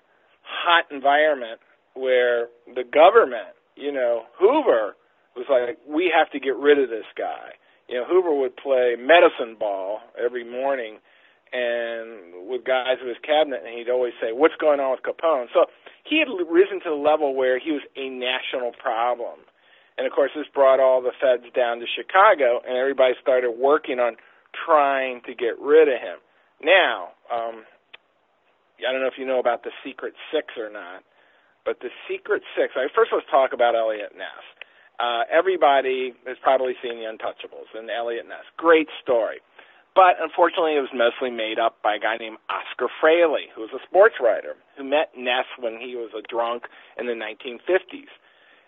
hot 0.40 0.84
environment 0.90 1.60
where 1.92 2.48
the 2.66 2.84
government, 2.84 3.57
you 3.78 3.92
know, 3.92 4.24
Hoover 4.38 4.96
was 5.36 5.46
like, 5.48 5.78
we 5.86 6.12
have 6.14 6.30
to 6.32 6.40
get 6.40 6.56
rid 6.56 6.78
of 6.78 6.90
this 6.90 7.06
guy. 7.16 7.54
You 7.88 7.96
know, 7.96 8.04
Hoover 8.04 8.34
would 8.34 8.56
play 8.56 8.96
medicine 8.98 9.56
ball 9.58 10.00
every 10.18 10.44
morning 10.44 10.98
and 11.52 12.48
with 12.48 12.64
guys 12.64 13.00
of 13.00 13.08
his 13.08 13.16
cabinet, 13.24 13.62
and 13.64 13.72
he'd 13.78 13.88
always 13.88 14.12
say, 14.20 14.32
"What's 14.32 14.56
going 14.56 14.80
on 14.80 14.90
with 14.90 15.02
Capone?" 15.02 15.48
So 15.54 15.66
he 16.04 16.18
had 16.18 16.28
risen 16.48 16.80
to 16.80 16.90
the 16.90 17.00
level 17.00 17.34
where 17.34 17.58
he 17.58 17.72
was 17.72 17.80
a 17.96 18.10
national 18.10 18.72
problem. 18.72 19.40
And 19.96 20.06
of 20.06 20.12
course, 20.12 20.30
this 20.36 20.46
brought 20.52 20.78
all 20.78 21.00
the 21.00 21.12
feds 21.18 21.50
down 21.54 21.80
to 21.80 21.86
Chicago, 21.86 22.60
and 22.66 22.76
everybody 22.76 23.14
started 23.20 23.52
working 23.52 23.98
on 23.98 24.16
trying 24.52 25.22
to 25.22 25.34
get 25.34 25.58
rid 25.58 25.88
of 25.88 26.00
him. 26.00 26.18
Now, 26.62 27.12
um, 27.32 27.64
I 28.78 28.92
don't 28.92 29.00
know 29.00 29.08
if 29.08 29.18
you 29.18 29.26
know 29.26 29.40
about 29.40 29.64
the 29.64 29.72
Secret 29.84 30.14
Six 30.30 30.54
or 30.56 30.70
not, 30.70 31.02
but 31.68 31.84
the 31.84 31.92
Secret 32.08 32.40
Six. 32.56 32.72
I 32.80 32.88
first 32.96 33.12
let's 33.12 33.28
talk 33.28 33.52
about 33.52 33.76
Eliot 33.76 34.16
Ness. 34.16 34.40
Uh, 34.96 35.28
everybody 35.28 36.16
has 36.24 36.40
probably 36.40 36.72
seen 36.80 36.96
The 36.96 37.04
Untouchables 37.04 37.68
and 37.76 37.92
Eliot 37.92 38.24
Ness. 38.24 38.48
Great 38.56 38.88
story. 39.04 39.44
But 39.92 40.16
unfortunately, 40.16 40.80
it 40.80 40.80
was 40.80 40.96
mostly 40.96 41.28
made 41.28 41.60
up 41.60 41.76
by 41.84 41.96
a 41.96 42.00
guy 42.00 42.16
named 42.16 42.40
Oscar 42.48 42.88
Fraley, 42.88 43.52
who 43.52 43.68
was 43.68 43.70
a 43.76 43.84
sports 43.84 44.16
writer, 44.16 44.56
who 44.80 44.84
met 44.88 45.12
Ness 45.12 45.44
when 45.60 45.76
he 45.76 45.92
was 45.92 46.08
a 46.16 46.24
drunk 46.24 46.72
in 46.96 47.04
the 47.04 47.12
1950s. 47.12 48.08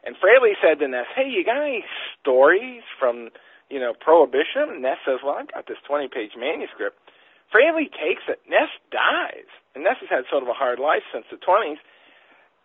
And 0.04 0.12
Fraley 0.20 0.52
said 0.60 0.76
to 0.84 0.88
Ness, 0.88 1.08
"Hey, 1.16 1.32
you 1.32 1.40
got 1.40 1.56
any 1.56 1.80
stories 2.20 2.84
from, 3.00 3.32
you 3.72 3.80
know, 3.80 3.94
Prohibition?" 3.96 4.68
And 4.76 4.82
Ness 4.84 5.00
says, 5.08 5.24
"Well, 5.24 5.40
I've 5.40 5.48
got 5.48 5.64
this 5.64 5.80
20-page 5.88 6.36
manuscript." 6.36 7.00
Fraley 7.48 7.88
takes 7.88 8.28
it. 8.28 8.44
Ness 8.46 8.68
dies, 8.92 9.48
and 9.74 9.84
Ness 9.84 9.96
has 10.04 10.10
had 10.10 10.28
sort 10.28 10.42
of 10.42 10.50
a 10.50 10.54
hard 10.54 10.78
life 10.78 11.02
since 11.10 11.24
the 11.30 11.38
20s. 11.40 11.80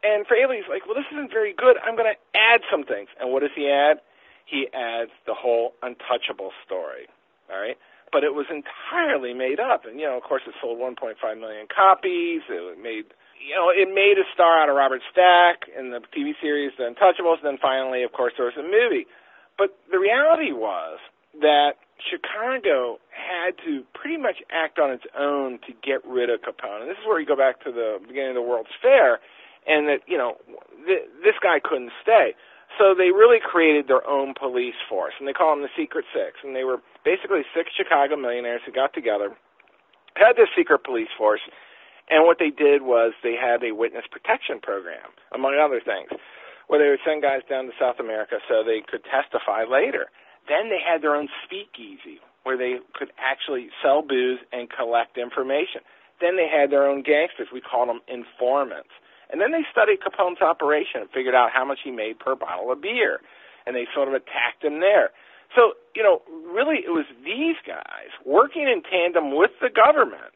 And 0.05 0.27
Fraley's 0.27 0.69
like, 0.69 0.85
"Well, 0.85 0.93
this 0.93 1.09
isn't 1.11 1.33
very 1.33 1.53
good. 1.53 1.77
I'm 1.81 1.97
going 1.97 2.13
to 2.13 2.19
add 2.37 2.61
some 2.69 2.85
things." 2.85 3.09
And 3.19 3.33
what 3.33 3.41
does 3.41 3.55
he 3.55 3.67
add? 3.67 4.01
He 4.45 4.69
adds 4.69 5.09
the 5.25 5.33
whole 5.33 5.73
untouchable 5.81 6.53
story. 6.65 7.09
All 7.49 7.59
right 7.59 7.77
but 8.13 8.23
it 8.23 8.31
was 8.31 8.45
entirely 8.47 9.33
made 9.33 9.59
up. 9.59 9.83
And 9.83 9.99
you 9.99 10.05
know, 10.05 10.15
of 10.15 10.23
course, 10.23 10.43
it 10.47 10.53
sold 10.61 10.79
1.5 10.79 11.19
million 11.35 11.67
copies. 11.67 12.47
It 12.47 12.79
made 12.79 13.11
you 13.45 13.53
know, 13.53 13.69
it 13.69 13.91
made 13.93 14.17
a 14.17 14.25
star 14.33 14.57
out 14.57 14.69
of 14.69 14.75
Robert 14.75 15.01
Stack 15.11 15.69
in 15.77 15.91
the 15.91 16.01
TV 16.15 16.33
series 16.41 16.71
The 16.77 16.89
Untouchables. 16.89 17.43
And 17.43 17.55
then 17.55 17.57
finally, 17.61 18.03
of 18.03 18.11
course, 18.11 18.33
there 18.37 18.45
was 18.45 18.57
a 18.57 18.63
movie. 18.63 19.05
But 19.57 19.77
the 19.91 19.99
reality 19.99 20.51
was 20.51 20.99
that 21.41 21.77
Chicago 21.99 22.99
had 23.11 23.55
to 23.65 23.83
pretty 23.93 24.17
much 24.17 24.43
act 24.51 24.79
on 24.79 24.91
its 24.91 25.03
own 25.17 25.59
to 25.67 25.71
get 25.83 26.03
rid 26.05 26.29
of 26.29 26.41
Capone. 26.41 26.81
And 26.81 26.89
this 26.89 26.97
is 26.97 27.05
where 27.05 27.19
you 27.19 27.27
go 27.27 27.35
back 27.35 27.63
to 27.63 27.71
the 27.71 27.99
beginning 28.01 28.35
of 28.35 28.41
the 28.41 28.47
World's 28.47 28.73
Fair, 28.81 29.19
and 29.67 29.87
that 29.87 30.01
you 30.07 30.17
know 30.17 30.37
th- 30.85 31.09
this 31.23 31.35
guy 31.41 31.59
couldn't 31.59 31.91
stay. 32.01 32.33
So 32.77 32.91
they 32.91 33.15
really 33.15 33.39
created 33.39 33.87
their 33.87 34.05
own 34.05 34.33
police 34.33 34.75
force, 34.89 35.13
and 35.19 35.27
they 35.27 35.33
call 35.33 35.55
them 35.55 35.63
the 35.63 35.71
Secret 35.77 36.03
Six. 36.11 36.43
And 36.43 36.55
they 36.55 36.65
were 36.65 36.81
basically 37.05 37.41
six 37.55 37.71
Chicago 37.71 38.17
millionaires 38.17 38.61
who 38.65 38.71
got 38.73 38.93
together, 38.93 39.31
had 40.17 40.35
this 40.35 40.49
secret 40.55 40.83
police 40.83 41.11
force, 41.17 41.41
and 42.09 42.25
what 42.25 42.37
they 42.37 42.49
did 42.49 42.83
was 42.83 43.13
they 43.23 43.35
had 43.35 43.63
a 43.63 43.73
witness 43.73 44.05
protection 44.11 44.59
program, 44.59 45.09
among 45.33 45.57
other 45.57 45.79
things, 45.79 46.09
where 46.67 46.79
they 46.81 46.89
would 46.89 47.03
send 47.05 47.21
guys 47.21 47.41
down 47.49 47.65
to 47.65 47.73
South 47.79 47.99
America 47.99 48.37
so 48.47 48.63
they 48.63 48.81
could 48.85 49.03
testify 49.05 49.63
later. 49.63 50.11
Then 50.47 50.69
they 50.69 50.81
had 50.81 51.01
their 51.01 51.15
own 51.15 51.29
speakeasy, 51.45 52.21
where 52.43 52.57
they 52.57 52.77
could 52.93 53.11
actually 53.17 53.69
sell 53.81 54.01
booze 54.01 54.39
and 54.53 54.69
collect 54.69 55.17
information. 55.17 55.81
Then 56.21 56.37
they 56.37 56.47
had 56.47 56.69
their 56.69 56.85
own 56.85 57.01
gangsters. 57.01 57.49
We 57.51 57.61
called 57.61 57.89
them 57.89 58.01
informants 58.07 58.93
and 59.31 59.41
then 59.41 59.51
they 59.51 59.65
studied 59.71 59.99
Capone's 60.01 60.41
operation 60.41 61.01
and 61.01 61.09
figured 61.09 61.35
out 61.35 61.49
how 61.53 61.65
much 61.65 61.79
he 61.83 61.91
made 61.91 62.19
per 62.19 62.35
bottle 62.35 62.71
of 62.71 62.81
beer. 62.81 63.19
And 63.65 63.75
they 63.75 63.87
sort 63.93 64.07
of 64.07 64.13
attacked 64.13 64.63
him 64.63 64.79
there. 64.79 65.09
So, 65.55 65.73
you 65.95 66.03
know, 66.03 66.21
really 66.29 66.77
it 66.85 66.91
was 66.91 67.05
these 67.23 67.55
guys 67.65 68.11
working 68.25 68.63
in 68.63 68.83
tandem 68.83 69.35
with 69.35 69.51
the 69.61 69.69
government 69.69 70.35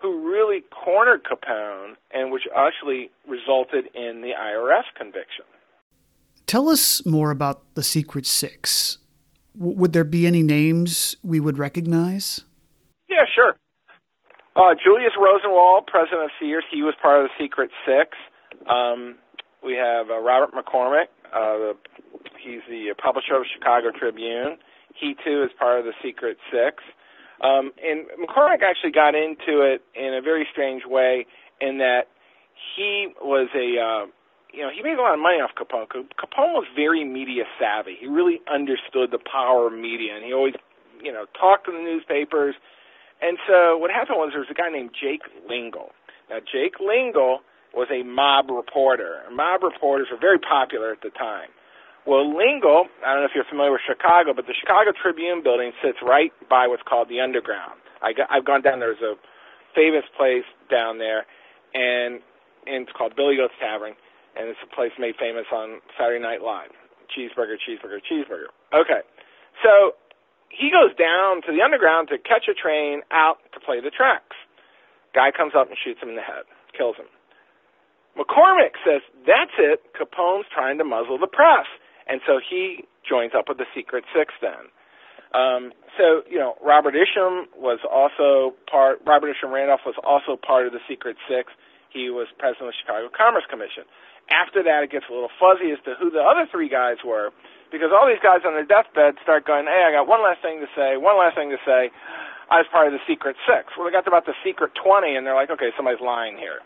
who 0.00 0.28
really 0.28 0.62
cornered 0.70 1.22
Capone 1.24 1.94
and 2.12 2.30
which 2.30 2.42
actually 2.54 3.10
resulted 3.28 3.86
in 3.94 4.20
the 4.20 4.32
IRS 4.38 4.84
conviction. 4.96 5.44
Tell 6.46 6.68
us 6.68 7.04
more 7.06 7.30
about 7.30 7.74
the 7.74 7.82
Secret 7.82 8.26
Six. 8.26 8.98
W- 9.58 9.76
would 9.78 9.92
there 9.92 10.04
be 10.04 10.26
any 10.26 10.42
names 10.42 11.16
we 11.22 11.40
would 11.40 11.58
recognize? 11.58 12.42
Yeah, 13.08 13.24
sure. 13.34 13.56
Uh, 14.56 14.72
Julius 14.72 15.12
Rosenwald, 15.20 15.86
president 15.86 16.24
of 16.24 16.30
Sears, 16.40 16.64
he 16.72 16.80
was 16.80 16.94
part 17.00 17.22
of 17.22 17.28
the 17.28 17.44
Secret 17.44 17.68
Six. 17.84 18.16
Um, 18.64 19.16
we 19.62 19.74
have 19.74 20.08
uh, 20.08 20.18
Robert 20.18 20.56
McCormick. 20.56 21.12
Uh, 21.28 21.76
he's 22.40 22.64
the 22.66 22.94
publisher 22.96 23.36
of 23.36 23.44
Chicago 23.52 23.92
Tribune. 23.92 24.56
He 24.94 25.14
too 25.22 25.42
is 25.44 25.50
part 25.58 25.78
of 25.78 25.84
the 25.84 25.92
Secret 26.02 26.38
Six. 26.50 26.82
Um, 27.44 27.72
and 27.84 28.06
McCormick 28.16 28.64
actually 28.64 28.92
got 28.92 29.14
into 29.14 29.60
it 29.60 29.84
in 29.94 30.14
a 30.14 30.22
very 30.22 30.48
strange 30.50 30.84
way 30.86 31.26
in 31.60 31.76
that 31.78 32.08
he 32.74 33.08
was 33.20 33.48
a 33.54 33.76
uh, 33.76 34.06
you 34.56 34.62
know, 34.62 34.70
he 34.74 34.82
made 34.82 34.96
a 34.96 35.02
lot 35.02 35.12
of 35.12 35.20
money 35.20 35.36
off 35.36 35.50
Capone. 35.52 35.84
Capone 35.86 36.56
was 36.56 36.64
very 36.74 37.04
media 37.04 37.44
savvy. 37.60 37.96
He 38.00 38.06
really 38.06 38.40
understood 38.48 39.12
the 39.12 39.20
power 39.20 39.66
of 39.66 39.74
media, 39.74 40.16
and 40.16 40.24
he 40.24 40.32
always, 40.32 40.54
you 41.02 41.12
know, 41.12 41.26
talked 41.38 41.66
to 41.66 41.72
the 41.72 41.78
newspapers. 41.78 42.54
And 43.22 43.38
so 43.48 43.78
what 43.78 43.90
happened 43.90 44.18
was 44.18 44.30
there 44.32 44.40
was 44.40 44.50
a 44.50 44.54
guy 44.54 44.68
named 44.68 44.90
Jake 44.92 45.22
Lingle. 45.48 45.92
Now, 46.28 46.38
Jake 46.40 46.80
Lingle 46.80 47.40
was 47.72 47.88
a 47.92 48.02
mob 48.02 48.50
reporter. 48.50 49.22
Mob 49.32 49.62
reporters 49.62 50.08
were 50.10 50.20
very 50.20 50.38
popular 50.38 50.92
at 50.92 51.00
the 51.02 51.10
time. 51.10 51.48
Well, 52.06 52.28
Lingle, 52.28 52.86
I 53.02 53.12
don't 53.12 53.22
know 53.22 53.28
if 53.28 53.34
you're 53.34 53.48
familiar 53.50 53.72
with 53.72 53.82
Chicago, 53.82 54.32
but 54.32 54.46
the 54.46 54.54
Chicago 54.54 54.92
Tribune 54.94 55.42
building 55.42 55.72
sits 55.82 55.98
right 56.02 56.30
by 56.48 56.68
what's 56.68 56.86
called 56.86 57.08
the 57.08 57.20
Underground. 57.20 57.82
I 58.00 58.12
got, 58.12 58.30
I've 58.30 58.46
gone 58.46 58.62
down 58.62 58.78
there. 58.78 58.94
There's 58.94 59.18
a 59.18 59.18
famous 59.74 60.06
place 60.16 60.46
down 60.70 60.98
there, 61.02 61.26
and, 61.74 62.22
and 62.66 62.86
it's 62.86 62.94
called 62.94 63.18
Billy 63.18 63.34
Goat's 63.34 63.58
Tavern, 63.58 63.98
and 64.38 64.46
it's 64.46 64.62
a 64.62 64.70
place 64.70 64.94
made 64.98 65.18
famous 65.18 65.50
on 65.50 65.82
Saturday 65.98 66.22
Night 66.22 66.46
Live. 66.46 66.70
Cheeseburger, 67.10 67.58
cheeseburger, 67.58 67.98
cheeseburger. 67.98 68.54
Okay, 68.70 69.02
so 69.66 69.98
he 70.48 70.70
goes 70.70 70.94
down 70.96 71.42
to 71.42 71.52
the 71.52 71.62
underground 71.62 72.08
to 72.08 72.18
catch 72.18 72.48
a 72.48 72.54
train 72.54 73.02
out 73.10 73.38
to 73.52 73.60
play 73.60 73.80
the 73.80 73.90
tracks. 73.90 74.36
Guy 75.14 75.30
comes 75.32 75.52
up 75.56 75.68
and 75.68 75.76
shoots 75.76 76.00
him 76.00 76.08
in 76.08 76.16
the 76.16 76.24
head, 76.24 76.44
kills 76.76 76.96
him. 76.96 77.08
McCormick 78.16 78.80
says, 78.84 79.04
That's 79.26 79.52
it. 79.58 79.80
Capone's 79.92 80.46
trying 80.52 80.78
to 80.78 80.84
muzzle 80.84 81.18
the 81.18 81.28
press. 81.28 81.68
And 82.08 82.20
so 82.26 82.40
he 82.40 82.84
joins 83.04 83.32
up 83.36 83.48
with 83.48 83.58
the 83.58 83.68
Secret 83.74 84.04
Six 84.16 84.32
then. 84.40 84.72
Um, 85.34 85.72
so, 85.98 86.22
you 86.30 86.38
know, 86.38 86.56
Robert 86.64 86.94
Isham 86.96 87.50
was 87.56 87.80
also 87.84 88.56
part, 88.70 89.00
Robert 89.04 89.28
Isham 89.36 89.52
Randolph 89.52 89.84
was 89.84 89.96
also 90.00 90.38
part 90.40 90.66
of 90.66 90.72
the 90.72 90.80
Secret 90.88 91.16
Six. 91.28 91.52
He 91.92 92.08
was 92.08 92.28
president 92.38 92.68
of 92.68 92.72
the 92.72 92.78
Chicago 92.80 93.08
Commerce 93.12 93.44
Commission. 93.50 93.84
After 94.30 94.62
that, 94.64 94.82
it 94.82 94.90
gets 94.90 95.04
a 95.10 95.12
little 95.12 95.32
fuzzy 95.38 95.70
as 95.72 95.78
to 95.84 95.94
who 95.98 96.10
the 96.10 96.22
other 96.22 96.48
three 96.50 96.68
guys 96.68 96.98
were 97.04 97.30
because 97.70 97.90
all 97.90 98.06
these 98.06 98.22
guys 98.22 98.46
on 98.46 98.54
their 98.54 98.66
deathbed 98.66 99.16
start 99.22 99.46
going, 99.46 99.66
"Hey, 99.66 99.84
I 99.86 99.92
got 99.92 100.06
one 100.06 100.22
last 100.22 100.42
thing 100.42 100.60
to 100.60 100.70
say. 100.74 100.96
One 100.96 101.18
last 101.18 101.36
thing 101.36 101.50
to 101.50 101.60
say." 101.64 101.90
I 102.48 102.62
was 102.62 102.66
part 102.70 102.86
of 102.86 102.94
the 102.94 103.02
Secret 103.10 103.34
Six. 103.42 103.74
Well, 103.74 103.86
they 103.86 103.90
got 103.90 104.06
to 104.06 104.10
about 104.10 104.26
the 104.26 104.38
Secret 104.44 104.70
Twenty, 104.74 105.16
and 105.16 105.26
they're 105.26 105.34
like, 105.34 105.50
"Okay, 105.50 105.70
somebody's 105.76 106.00
lying 106.00 106.38
here." 106.38 106.60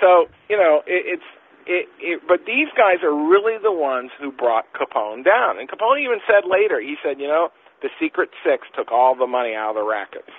So 0.00 0.28
you 0.48 0.56
know, 0.56 0.82
it, 0.86 1.18
it's 1.18 1.28
it, 1.66 1.88
it, 1.98 2.22
but 2.26 2.46
these 2.46 2.68
guys 2.76 3.02
are 3.02 3.14
really 3.14 3.58
the 3.60 3.72
ones 3.72 4.10
who 4.20 4.30
brought 4.30 4.66
Capone 4.72 5.24
down. 5.24 5.58
And 5.58 5.68
Capone 5.68 6.02
even 6.02 6.20
said 6.26 6.48
later, 6.48 6.80
he 6.80 6.94
said, 7.02 7.18
you 7.18 7.26
know, 7.26 7.48
the 7.82 7.88
Secret 8.00 8.30
Six 8.44 8.66
took 8.76 8.92
all 8.92 9.14
the 9.14 9.26
money 9.26 9.54
out 9.54 9.70
of 9.70 9.74
the 9.76 9.82
rackets. 9.82 10.30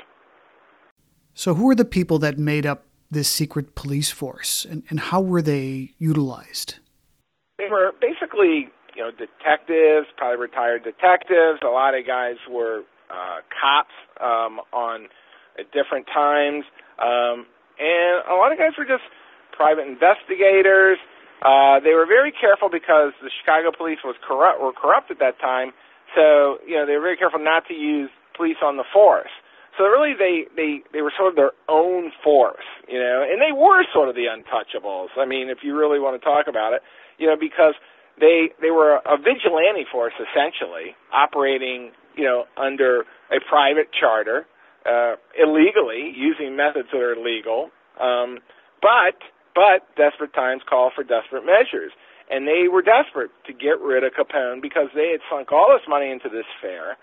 So, 1.34 1.54
who 1.54 1.70
are 1.70 1.76
the 1.76 1.86
people 1.86 2.18
that 2.20 2.38
made 2.38 2.66
up 2.66 2.86
this 3.12 3.30
secret 3.30 3.76
police 3.76 4.10
force, 4.12 4.66
and, 4.66 4.84
and 4.90 5.00
how 5.00 5.22
were 5.22 5.42
they 5.42 5.94
utilized? 5.98 6.80
They 7.58 7.68
were 7.70 7.92
basically 8.02 8.70
you 8.98 9.04
know, 9.04 9.12
detectives, 9.14 10.10
probably 10.18 10.42
retired 10.42 10.84
detectives. 10.84 11.62
A 11.62 11.70
lot 11.70 11.94
of 11.94 12.02
guys 12.06 12.42
were 12.50 12.82
uh, 13.14 13.46
cops 13.54 13.94
um, 14.20 14.58
on 14.74 15.06
at 15.60 15.70
different 15.72 16.10
times, 16.10 16.66
um, 16.98 17.46
and 17.78 18.26
a 18.26 18.34
lot 18.34 18.52
of 18.52 18.58
guys 18.58 18.74
were 18.74 18.90
just 18.90 19.06
private 19.54 19.86
investigators. 19.86 20.98
Uh, 21.46 21.78
they 21.86 21.94
were 21.94 22.10
very 22.10 22.34
careful 22.34 22.70
because 22.74 23.14
the 23.22 23.30
Chicago 23.30 23.70
police 23.70 24.02
was 24.04 24.18
corrupt 24.26 24.58
were 24.58 24.74
corrupt 24.74 25.12
at 25.14 25.20
that 25.22 25.38
time. 25.38 25.72
So 26.18 26.58
you 26.66 26.74
know 26.74 26.90
they 26.90 26.98
were 26.98 27.06
very 27.06 27.18
careful 27.18 27.40
not 27.40 27.70
to 27.70 27.76
use 27.78 28.10
police 28.36 28.58
on 28.66 28.78
the 28.78 28.86
force. 28.92 29.32
So 29.78 29.86
really, 29.86 30.18
they 30.18 30.50
they 30.58 30.82
they 30.92 31.06
were 31.06 31.14
sort 31.14 31.30
of 31.30 31.36
their 31.38 31.54
own 31.70 32.12
force, 32.24 32.66
you 32.90 32.98
know, 32.98 33.22
and 33.22 33.38
they 33.38 33.54
were 33.54 33.86
sort 33.94 34.10
of 34.10 34.16
the 34.16 34.26
untouchables. 34.26 35.14
I 35.18 35.26
mean, 35.26 35.50
if 35.50 35.60
you 35.62 35.78
really 35.78 36.00
want 36.00 36.20
to 36.20 36.24
talk 36.26 36.50
about 36.50 36.74
it, 36.74 36.82
you 37.20 37.28
know, 37.28 37.38
because 37.38 37.78
they 38.20 38.50
they 38.62 38.72
were 38.72 38.98
a 38.98 39.18
vigilante 39.18 39.86
force 39.92 40.14
essentially, 40.18 40.96
operating 41.14 41.92
you 42.16 42.24
know 42.24 42.46
under 42.58 43.06
a 43.32 43.40
private 43.50 43.90
charter, 43.94 44.46
uh, 44.86 45.16
illegally 45.38 46.14
using 46.16 46.56
methods 46.56 46.90
that 46.92 47.02
are 47.02 47.16
legal. 47.16 47.70
Um, 48.00 48.40
but 48.82 49.18
but 49.54 49.86
desperate 49.96 50.34
times 50.34 50.62
call 50.70 50.92
for 50.94 51.04
desperate 51.04 51.46
measures, 51.46 51.92
and 52.30 52.48
they 52.48 52.68
were 52.70 52.82
desperate 52.82 53.32
to 53.46 53.54
get 53.54 53.82
rid 53.82 54.04
of 54.04 54.14
Capone 54.14 54.62
because 54.62 54.90
they 54.94 55.12
had 55.12 55.22
sunk 55.30 55.52
all 55.52 55.70
this 55.74 55.86
money 55.88 56.12
into 56.12 56.30
this 56.30 56.46
fair. 56.62 56.98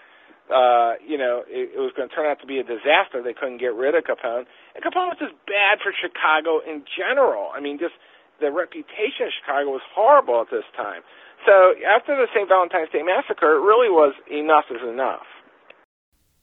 Uh, 0.45 1.01
you 1.01 1.17
know, 1.17 1.43
it, 1.49 1.73
it 1.73 1.81
was 1.81 1.91
going 1.97 2.07
to 2.07 2.15
turn 2.15 2.29
out 2.29 2.39
to 2.39 2.47
be 2.47 2.61
a 2.61 2.63
disaster. 2.63 3.25
They 3.25 3.33
couldn't 3.33 3.59
get 3.59 3.73
rid 3.73 3.95
of 3.95 4.05
Capone, 4.05 4.45
and 4.75 4.85
Capone 4.85 5.11
was 5.11 5.19
just 5.19 5.35
bad 5.47 5.81
for 5.83 5.91
Chicago 5.91 6.61
in 6.61 6.85
general. 6.95 7.51
I 7.55 7.61
mean, 7.61 7.79
just 7.79 7.95
the 8.41 8.51
reputation 8.51 9.27
of 9.27 9.33
Chicago 9.41 9.71
was 9.71 9.83
horrible 9.95 10.41
at 10.41 10.51
this 10.51 10.65
time. 10.77 11.03
So 11.47 11.75
after 11.85 12.17
the 12.17 12.27
St. 12.35 12.49
Valentine's 12.49 12.91
Day 12.91 13.03
massacre, 13.03 13.57
it 13.57 13.61
really 13.61 13.91
was 13.91 14.15
enough 14.31 14.65
is 14.71 14.83
enough. 14.83 15.27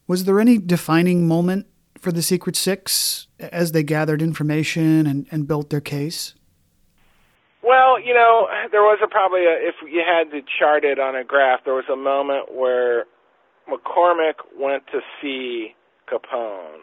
Was 0.08 0.26
there 0.26 0.40
any 0.40 0.58
defining 0.58 1.28
moment 1.28 1.68
for 1.98 2.12
the 2.12 2.22
Secret 2.22 2.56
Six 2.56 3.28
as 3.40 3.72
they 3.72 3.84
gathered 3.84 4.22
information 4.22 5.08
and, 5.08 5.28
and 5.32 5.48
built 5.48 5.70
their 5.70 5.82
case? 5.82 6.36
Well, 7.64 8.00
you 8.00 8.14
know, 8.14 8.48
there 8.72 8.82
was 8.82 9.00
a 9.04 9.08
probably 9.08 9.46
a, 9.46 9.54
if 9.54 9.76
you 9.88 10.02
had 10.06 10.32
to 10.32 10.42
chart 10.60 10.84
it 10.84 11.00
on 11.00 11.16
a 11.16 11.24
graph, 11.24 11.62
there 11.64 11.76
was 11.76 11.86
a 11.92 11.96
moment 11.96 12.54
where 12.54 13.06
McCormick 13.70 14.42
went 14.58 14.88
to 14.88 15.00
see 15.22 15.76
Capone, 16.12 16.82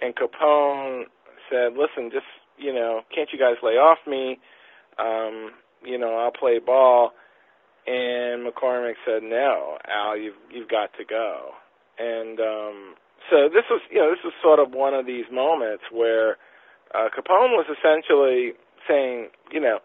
and 0.00 0.14
Capone 0.16 1.04
said, 1.50 1.74
"Listen, 1.76 2.10
just 2.10 2.26
you 2.62 2.72
know, 2.74 3.02
can't 3.14 3.28
you 3.32 3.38
guys 3.38 3.56
lay 3.62 3.74
off 3.74 3.98
me? 4.06 4.38
Um, 4.98 5.52
you 5.84 5.98
know, 5.98 6.16
I'll 6.18 6.32
play 6.32 6.58
ball." 6.58 7.12
And 7.86 8.46
McCormick 8.46 8.94
said, 9.06 9.22
"No, 9.22 9.78
Al, 9.88 10.16
you've 10.16 10.36
you've 10.52 10.68
got 10.68 10.90
to 10.98 11.04
go." 11.04 11.50
And 11.98 12.40
um, 12.40 12.94
so 13.30 13.48
this 13.48 13.64
was, 13.70 13.80
you 13.90 13.98
know, 13.98 14.10
this 14.10 14.22
was 14.24 14.32
sort 14.42 14.60
of 14.60 14.72
one 14.72 14.94
of 14.94 15.06
these 15.06 15.26
moments 15.32 15.84
where 15.92 16.36
uh, 16.94 17.08
Capone 17.16 17.52
was 17.56 17.66
essentially 17.70 18.52
saying, 18.88 19.28
you 19.52 19.60
know, 19.60 19.78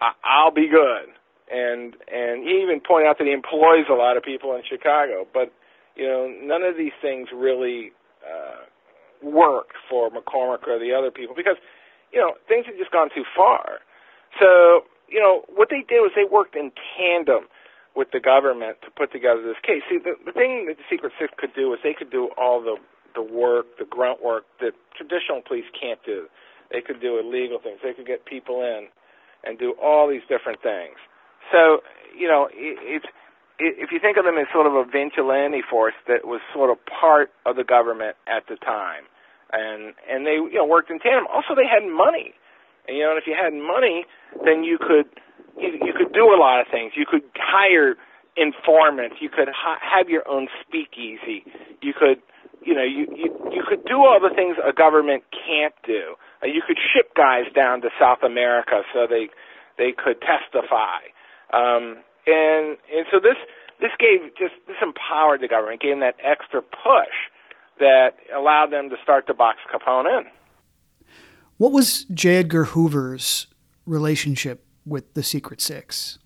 I- 0.00 0.14
I'll 0.24 0.50
be 0.52 0.68
good, 0.68 1.08
and 1.50 1.96
and 2.12 2.44
he 2.44 2.62
even 2.62 2.80
pointed 2.80 3.08
out 3.08 3.18
that 3.18 3.26
he 3.26 3.32
employs 3.32 3.86
a 3.90 3.94
lot 3.94 4.16
of 4.16 4.22
people 4.22 4.54
in 4.54 4.62
Chicago, 4.68 5.26
but 5.32 5.52
you 5.96 6.06
know, 6.06 6.28
none 6.42 6.62
of 6.62 6.76
these 6.76 6.92
things 7.02 7.28
really 7.34 7.92
uh, 8.24 8.66
work 9.22 9.70
for 9.88 10.10
McCormick 10.10 10.66
or 10.68 10.78
the 10.78 10.92
other 10.94 11.10
people 11.10 11.34
because 11.34 11.56
you 12.12 12.20
know 12.20 12.34
things 12.48 12.66
had 12.66 12.76
just 12.78 12.90
gone 12.90 13.10
too 13.14 13.24
far. 13.36 13.80
So 14.38 14.84
you 15.08 15.20
know 15.20 15.44
what 15.48 15.68
they 15.70 15.84
did 15.86 16.00
was 16.00 16.12
they 16.14 16.24
worked 16.24 16.56
in 16.56 16.72
tandem 16.96 17.48
with 17.96 18.10
the 18.12 18.20
government 18.20 18.76
to 18.84 18.90
put 18.90 19.10
together 19.10 19.40
this 19.40 19.56
case. 19.64 19.80
See, 19.88 19.96
the, 19.98 20.14
the 20.24 20.32
thing 20.32 20.66
that 20.68 20.76
the 20.76 20.84
Secret 20.90 21.12
Six 21.18 21.32
could 21.38 21.54
do 21.56 21.72
is 21.72 21.80
they 21.82 21.94
could 21.96 22.10
do 22.10 22.28
all 22.36 22.60
the 22.60 22.76
the 23.16 23.22
work, 23.22 23.66
the 23.78 23.86
grunt 23.88 24.22
work 24.22 24.44
that 24.60 24.72
traditional 24.94 25.40
police 25.40 25.64
can't 25.72 25.98
do. 26.04 26.28
They 26.70 26.82
could 26.82 27.00
do 27.00 27.18
illegal 27.18 27.58
things. 27.58 27.80
They 27.82 27.94
could 27.94 28.06
get 28.06 28.26
people 28.26 28.60
in 28.62 28.88
and 29.42 29.58
do 29.58 29.74
all 29.82 30.06
these 30.08 30.22
different 30.28 30.60
things. 30.62 31.00
So, 31.50 31.80
you 32.12 32.28
know, 32.28 32.48
it, 32.52 32.76
it's 32.82 33.06
it, 33.58 33.80
if 33.80 33.90
you 33.90 33.98
think 33.98 34.18
of 34.18 34.24
them 34.24 34.36
as 34.36 34.46
sort 34.52 34.66
of 34.66 34.74
a 34.74 34.84
vigilante 34.84 35.62
force 35.64 35.96
that 36.06 36.26
was 36.26 36.40
sort 36.52 36.70
of 36.70 36.76
part 36.84 37.30
of 37.46 37.56
the 37.56 37.64
government 37.64 38.16
at 38.26 38.44
the 38.48 38.56
time, 38.56 39.08
and 39.52 39.94
and 40.08 40.26
they 40.26 40.38
you 40.38 40.58
know 40.58 40.66
worked 40.66 40.90
in 40.90 40.98
tandem. 40.98 41.26
Also, 41.32 41.54
they 41.54 41.66
had 41.66 41.86
money, 41.86 42.34
and 42.88 42.96
you 42.96 43.02
know, 43.04 43.10
and 43.14 43.18
if 43.18 43.26
you 43.26 43.34
had 43.34 43.54
money, 43.54 44.04
then 44.44 44.64
you 44.64 44.78
could 44.78 45.06
you, 45.58 45.78
you 45.82 45.92
could 45.96 46.12
do 46.12 46.34
a 46.34 46.38
lot 46.38 46.60
of 46.60 46.66
things. 46.70 46.92
You 46.96 47.06
could 47.06 47.22
hire 47.36 47.96
informants. 48.36 49.16
You 49.20 49.28
could 49.30 49.48
ha- 49.48 49.80
have 49.80 50.08
your 50.08 50.26
own 50.28 50.48
speakeasy. 50.60 51.44
You 51.80 51.92
could 51.94 52.20
you 52.62 52.74
know 52.74 52.84
you, 52.84 53.06
you 53.14 53.28
you 53.52 53.62
could 53.66 53.84
do 53.84 54.02
all 54.04 54.18
the 54.20 54.34
things 54.34 54.56
a 54.58 54.72
government 54.72 55.24
can't 55.30 55.74
do. 55.86 56.16
Uh, 56.42 56.46
you 56.46 56.62
could 56.66 56.78
ship 56.78 57.14
guys 57.14 57.46
down 57.54 57.80
to 57.82 57.88
South 57.98 58.22
America 58.22 58.82
so 58.92 59.06
they 59.08 59.28
they 59.78 59.92
could 59.92 60.20
testify. 60.20 61.06
Um, 61.52 62.02
and 62.26 62.76
and 62.90 63.06
so 63.10 63.20
this 63.22 63.38
this 63.80 63.92
gave 63.98 64.34
just 64.36 64.54
this 64.66 64.80
empowered 64.82 65.40
the 65.40 65.48
government, 65.48 65.80
gave 65.80 65.92
them 65.92 66.00
that 66.00 66.16
extra 66.22 66.60
push 66.62 67.16
that 67.78 68.14
allowed 68.34 68.70
them 68.70 68.90
to 68.90 68.96
start 69.02 69.26
to 69.26 69.34
box 69.34 69.58
Capone 69.72 70.18
in. 70.18 70.26
What 71.58 71.72
was 71.72 72.04
J. 72.04 72.36
Edgar 72.36 72.64
Hoover's 72.64 73.46
relationship 73.86 74.64
with 74.84 75.14
the 75.14 75.22
Secret 75.22 75.60
Six? 75.60 76.18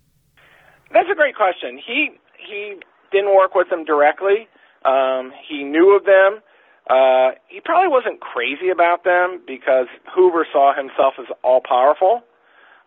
That's 0.92 1.08
a 1.10 1.14
great 1.14 1.36
question. 1.36 1.78
He 1.84 2.10
he 2.36 2.74
didn't 3.12 3.34
work 3.34 3.54
with 3.54 3.70
them 3.70 3.84
directly. 3.84 4.48
Um, 4.84 5.32
he 5.48 5.62
knew 5.62 5.96
of 5.96 6.04
them. 6.04 6.40
Uh, 6.88 7.38
he 7.48 7.60
probably 7.60 7.88
wasn't 7.88 8.20
crazy 8.20 8.70
about 8.70 9.04
them 9.04 9.40
because 9.46 9.86
Hoover 10.14 10.46
saw 10.52 10.74
himself 10.74 11.14
as 11.20 11.26
all 11.44 11.60
powerful. 11.60 12.22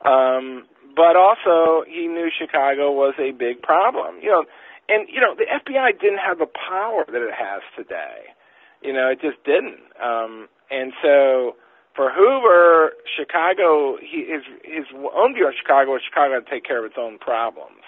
Um, 0.04 0.66
but 0.96 1.16
also, 1.16 1.86
he 1.88 2.08
knew 2.08 2.30
Chicago 2.30 2.92
was 2.92 3.16
a 3.18 3.32
big 3.32 3.62
problem. 3.62 4.20
You 4.22 4.30
know, 4.32 4.46
and 4.90 5.08
you 5.08 5.22
know 5.22 5.34
the 5.36 5.46
FBI 5.48 6.00
didn't 6.00 6.20
have 6.20 6.40
the 6.40 6.48
power 6.48 7.06
that 7.08 7.22
it 7.22 7.34
has 7.34 7.62
today. 7.78 8.36
You 8.84 8.94
know, 8.94 9.10
it 9.10 9.22
just 9.22 9.44
didn't. 9.46 9.80
Um, 10.02 10.48
and 10.70 10.92
so, 11.02 11.56
for 11.96 12.12
Hoover, 12.12 12.94
Chicago, 13.18 13.98
he, 14.02 14.26
his 14.28 14.44
his 14.64 14.86
own 15.16 15.34
view 15.34 15.48
of 15.48 15.54
Chicago 15.60 15.92
was 15.92 16.02
Chicago 16.08 16.36
had 16.36 16.46
to 16.46 16.52
take 16.52 16.66
care 16.66 16.80
of 16.84 16.86
its 16.86 17.00
own 17.00 17.18
problems. 17.18 17.82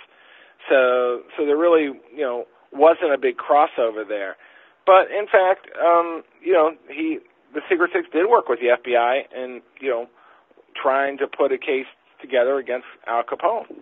So, 0.69 1.21
so 1.37 1.45
there 1.45 1.57
really, 1.57 1.93
you 2.13 2.21
know, 2.21 2.45
wasn't 2.71 3.13
a 3.13 3.17
big 3.17 3.37
crossover 3.37 4.07
there. 4.07 4.35
But 4.85 5.09
in 5.11 5.25
fact, 5.25 5.67
um, 5.77 6.23
you 6.41 6.53
know, 6.53 6.71
he 6.89 7.19
the 7.53 7.61
Secret 7.69 7.91
Six 7.93 8.07
did 8.11 8.29
work 8.29 8.49
with 8.49 8.59
the 8.59 8.77
FBI 8.77 9.21
and 9.35 9.61
you 9.81 9.89
know, 9.89 10.07
trying 10.81 11.17
to 11.17 11.27
put 11.27 11.51
a 11.51 11.57
case 11.57 11.87
together 12.21 12.57
against 12.57 12.87
Al 13.07 13.23
Capone. 13.23 13.81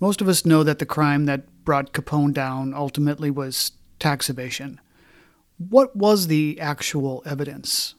Most 0.00 0.20
of 0.20 0.28
us 0.28 0.46
know 0.46 0.62
that 0.62 0.78
the 0.78 0.86
crime 0.86 1.26
that 1.26 1.64
brought 1.64 1.92
Capone 1.92 2.32
down 2.32 2.72
ultimately 2.72 3.30
was 3.30 3.72
tax 3.98 4.30
evasion. 4.30 4.80
What 5.60 5.94
was 5.94 6.28
the 6.28 6.58
actual 6.58 7.22
evidence? 7.26 7.94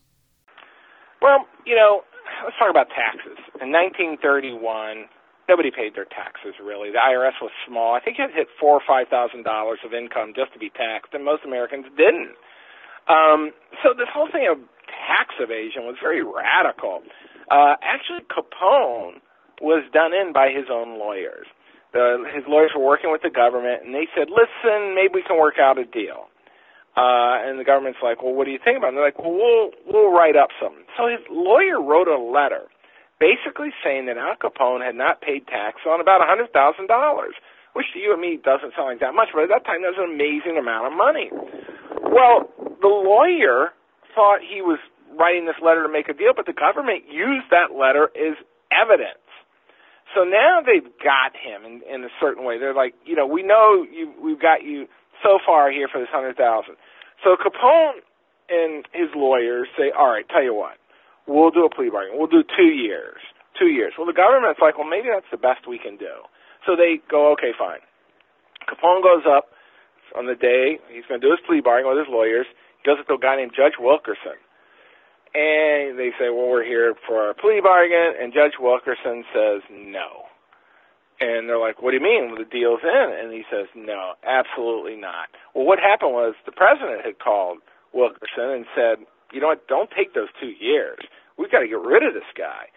Well, 1.21 1.45
you 1.63 1.75
know, 1.75 2.01
let's 2.43 2.57
talk 2.57 2.73
about 2.73 2.89
taxes. 2.89 3.37
In 3.61 3.69
1931, 3.69 5.05
nobody 5.45 5.69
paid 5.69 5.93
their 5.93 6.09
taxes 6.09 6.57
really. 6.57 6.89
The 6.89 6.97
IRS 6.97 7.37
was 7.37 7.53
small. 7.69 7.93
I 7.93 8.01
think 8.01 8.17
it 8.17 8.33
hit 8.33 8.49
four 8.59 8.81
or 8.81 8.81
five 8.81 9.13
thousand 9.13 9.45
dollars 9.45 9.77
of 9.85 9.93
income 9.93 10.33
just 10.33 10.53
to 10.53 10.59
be 10.59 10.73
taxed, 10.73 11.13
and 11.13 11.21
most 11.21 11.45
Americans 11.45 11.85
didn't. 11.93 12.33
Um, 13.05 13.53
so 13.85 13.93
this 13.93 14.09
whole 14.09 14.29
thing 14.33 14.49
of 14.49 14.57
tax 14.89 15.37
evasion 15.37 15.85
was 15.85 16.01
very 16.01 16.25
radical. 16.25 17.05
Uh, 17.53 17.77
actually, 17.85 18.25
Capone 18.25 19.21
was 19.61 19.85
done 19.93 20.17
in 20.17 20.33
by 20.33 20.49
his 20.49 20.65
own 20.73 20.97
lawyers. 20.97 21.45
The, 21.93 22.25
his 22.33 22.41
lawyers 22.47 22.71
were 22.73 22.81
working 22.81 23.11
with 23.11 23.21
the 23.21 23.29
government, 23.29 23.85
and 23.85 23.93
they 23.93 24.09
said, 24.17 24.33
"Listen, 24.33 24.97
maybe 24.97 25.21
we 25.21 25.21
can 25.21 25.37
work 25.37 25.61
out 25.61 25.77
a 25.77 25.85
deal." 25.85 26.30
Uh, 26.91 27.39
and 27.47 27.59
the 27.59 27.63
government's 27.63 27.99
like, 28.03 28.21
"Well, 28.21 28.33
what 28.33 28.45
do 28.45 28.51
you 28.51 28.59
think 28.59 28.77
about?" 28.77 28.91
it? 28.91 28.95
And 28.95 28.97
they're 28.97 29.09
like, 29.11 29.19
"Well, 29.19 29.31
we'll 29.31 29.71
we'll 29.87 30.11
write 30.11 30.35
up 30.35 30.49
something." 30.59 30.83
So 30.97 31.07
his 31.07 31.23
lawyer 31.31 31.79
wrote 31.79 32.07
a 32.11 32.19
letter, 32.19 32.67
basically 33.19 33.71
saying 33.83 34.07
that 34.07 34.17
Al 34.17 34.35
Capone 34.35 34.83
had 34.83 34.95
not 34.95 35.21
paid 35.21 35.47
tax 35.47 35.87
on 35.87 36.01
about 36.01 36.19
a 36.19 36.27
hundred 36.27 36.51
thousand 36.51 36.87
dollars, 36.87 37.33
which 37.73 37.87
to 37.93 37.99
you 37.99 38.11
and 38.11 38.21
me 38.21 38.39
doesn't 38.43 38.75
sound 38.75 38.91
like 38.91 38.99
that 38.99 39.15
much, 39.15 39.29
but 39.33 39.47
at 39.47 39.49
that 39.49 39.63
time 39.63 39.87
that 39.87 39.95
was 39.95 40.03
an 40.03 40.11
amazing 40.11 40.59
amount 40.59 40.91
of 40.91 40.93
money. 40.93 41.31
Well, 42.03 42.51
the 42.83 42.91
lawyer 42.91 43.71
thought 44.13 44.43
he 44.43 44.61
was 44.61 44.79
writing 45.15 45.45
this 45.45 45.55
letter 45.63 45.83
to 45.83 45.91
make 45.91 46.09
a 46.09 46.13
deal, 46.13 46.33
but 46.35 46.45
the 46.45 46.55
government 46.55 47.07
used 47.07 47.47
that 47.51 47.71
letter 47.71 48.11
as 48.15 48.35
evidence. 48.71 49.23
So 50.15 50.23
now 50.23 50.59
they've 50.59 50.91
got 50.99 51.31
him 51.35 51.63
in, 51.63 51.81
in 51.87 52.03
a 52.03 52.11
certain 52.19 52.43
way. 52.43 52.59
They're 52.59 52.75
like, 52.75 52.95
you 53.05 53.15
know, 53.15 53.27
we 53.27 53.43
know 53.43 53.85
you, 53.87 54.11
we've 54.21 54.41
got 54.41 54.63
you 54.63 54.87
so 55.23 55.39
far 55.45 55.71
here 55.71 55.87
for 55.87 55.99
this 55.99 56.09
hundred 56.11 56.37
thousand. 56.37 56.75
So 57.23 57.37
Capone 57.37 58.01
and 58.49 58.85
his 58.93 59.09
lawyers 59.15 59.67
say, 59.77 59.91
all 59.95 60.09
right, 60.09 60.27
tell 60.27 60.43
you 60.43 60.53
what, 60.53 60.77
we'll 61.27 61.51
do 61.51 61.65
a 61.65 61.69
plea 61.69 61.89
bargain. 61.89 62.17
We'll 62.17 62.31
do 62.31 62.43
two 62.43 62.73
years. 62.73 63.21
Two 63.57 63.67
years. 63.67 63.93
Well, 63.97 64.07
the 64.07 64.17
government's 64.17 64.59
like, 64.59 64.77
well, 64.77 64.87
maybe 64.87 65.09
that's 65.13 65.29
the 65.29 65.37
best 65.37 65.67
we 65.67 65.77
can 65.77 65.97
do. 65.97 66.25
So 66.65 66.75
they 66.75 67.03
go, 67.09 67.33
okay, 67.33 67.51
fine. 67.57 67.83
Capone 68.65 69.03
goes 69.03 69.27
up 69.27 69.51
on 70.17 70.25
the 70.25 70.35
day 70.35 70.79
he's 70.89 71.05
going 71.07 71.21
to 71.21 71.25
do 71.27 71.31
his 71.31 71.43
plea 71.45 71.61
bargain 71.61 71.89
with 71.89 71.99
his 71.99 72.11
lawyers. 72.11 72.47
He 72.79 72.83
goes 72.87 72.97
up 72.99 73.07
to 73.07 73.15
a 73.15 73.21
guy 73.21 73.35
named 73.37 73.53
Judge 73.55 73.77
Wilkerson 73.79 74.39
and 75.33 75.97
they 75.97 76.11
say, 76.19 76.27
well, 76.27 76.47
we're 76.47 76.65
here 76.65 76.93
for 77.07 77.27
our 77.27 77.33
plea 77.33 77.61
bargain, 77.63 78.19
and 78.19 78.33
Judge 78.33 78.59
Wilkerson 78.59 79.23
says 79.33 79.61
no. 79.71 80.27
And 81.21 81.47
they're 81.47 81.61
like, 81.61 81.81
what 81.81 81.91
do 81.91 81.97
you 81.97 82.03
mean? 82.03 82.33
The 82.33 82.49
deal's 82.49 82.81
in. 82.81 83.07
And 83.13 83.31
he 83.31 83.45
says, 83.45 83.69
no, 83.75 84.17
absolutely 84.25 84.97
not. 84.97 85.29
Well, 85.53 85.65
what 85.65 85.77
happened 85.77 86.11
was 86.11 86.33
the 86.45 86.51
president 86.51 87.05
had 87.05 87.19
called 87.19 87.59
Wilkerson 87.93 88.49
and 88.49 88.65
said, 88.73 89.05
you 89.31 89.39
know 89.39 89.53
what, 89.53 89.67
don't 89.67 89.91
take 89.95 90.13
those 90.17 90.33
two 90.41 90.57
years. 90.57 90.99
We've 91.37 91.51
got 91.51 91.61
to 91.61 91.69
get 91.69 91.79
rid 91.79 92.01
of 92.01 92.13
this 92.13 92.27
guy. 92.35 92.73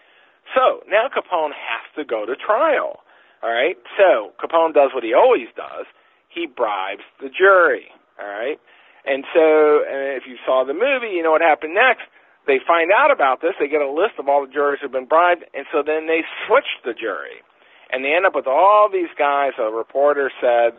So 0.53 0.85
now 0.87 1.09
Capone 1.09 1.57
has 1.57 1.83
to 1.97 2.05
go 2.05 2.25
to 2.25 2.35
trial. 2.37 3.01
All 3.41 3.49
right? 3.49 3.75
So 3.97 4.31
Capone 4.37 4.73
does 4.73 4.93
what 4.93 5.03
he 5.03 5.13
always 5.13 5.49
does. 5.57 5.89
He 6.29 6.45
bribes 6.45 7.03
the 7.19 7.29
jury. 7.33 7.89
All 8.21 8.29
right? 8.29 8.61
And 9.05 9.25
so, 9.33 9.85
and 9.85 10.17
if 10.17 10.23
you 10.29 10.37
saw 10.45 10.63
the 10.65 10.73
movie, 10.73 11.13
you 11.13 11.21
know 11.21 11.31
what 11.31 11.41
happened 11.41 11.73
next. 11.73 12.05
They 12.47 12.59
find 12.65 12.91
out 12.91 13.09
about 13.09 13.41
this. 13.41 13.53
They 13.59 13.67
get 13.67 13.81
a 13.81 13.89
list 13.89 14.17
of 14.17 14.29
all 14.29 14.45
the 14.45 14.51
jurors 14.51 14.79
who've 14.81 14.91
been 14.91 15.09
bribed, 15.09 15.45
and 15.53 15.65
so 15.71 15.81
then 15.81 16.05
they 16.05 16.21
switch 16.45 16.69
the 16.85 16.93
jury, 16.93 17.41
and 17.91 18.03
they 18.03 18.13
end 18.13 18.25
up 18.25 18.35
with 18.35 18.47
all 18.47 18.89
these 18.91 19.11
guys. 19.17 19.53
A 19.59 19.71
reporter 19.71 20.31
said, 20.41 20.73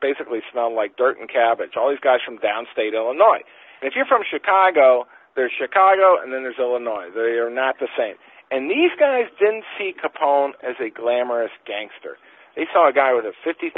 basically 0.00 0.40
smelled 0.52 0.74
like 0.74 0.96
dirt 0.96 1.18
and 1.18 1.28
cabbage. 1.28 1.76
All 1.76 1.90
these 1.90 2.02
guys 2.02 2.20
from 2.24 2.38
downstate 2.38 2.94
Illinois. 2.94 3.42
And 3.80 3.90
if 3.90 3.94
you're 3.94 4.06
from 4.06 4.22
Chicago, 4.28 5.06
there's 5.36 5.52
Chicago, 5.54 6.18
and 6.22 6.32
then 6.32 6.42
there's 6.42 6.58
Illinois. 6.58 7.10
They 7.14 7.38
are 7.38 7.50
not 7.50 7.78
the 7.78 7.88
same. 7.96 8.16
And 8.50 8.70
these 8.70 8.90
guys 8.98 9.28
didn't 9.38 9.64
see 9.76 9.92
Capone 9.92 10.52
as 10.64 10.76
a 10.80 10.90
glamorous 10.90 11.52
gangster. 11.66 12.16
They 12.56 12.66
saw 12.72 12.88
a 12.88 12.92
guy 12.92 13.14
with 13.14 13.24
a 13.24 13.36
$50,000 13.46 13.70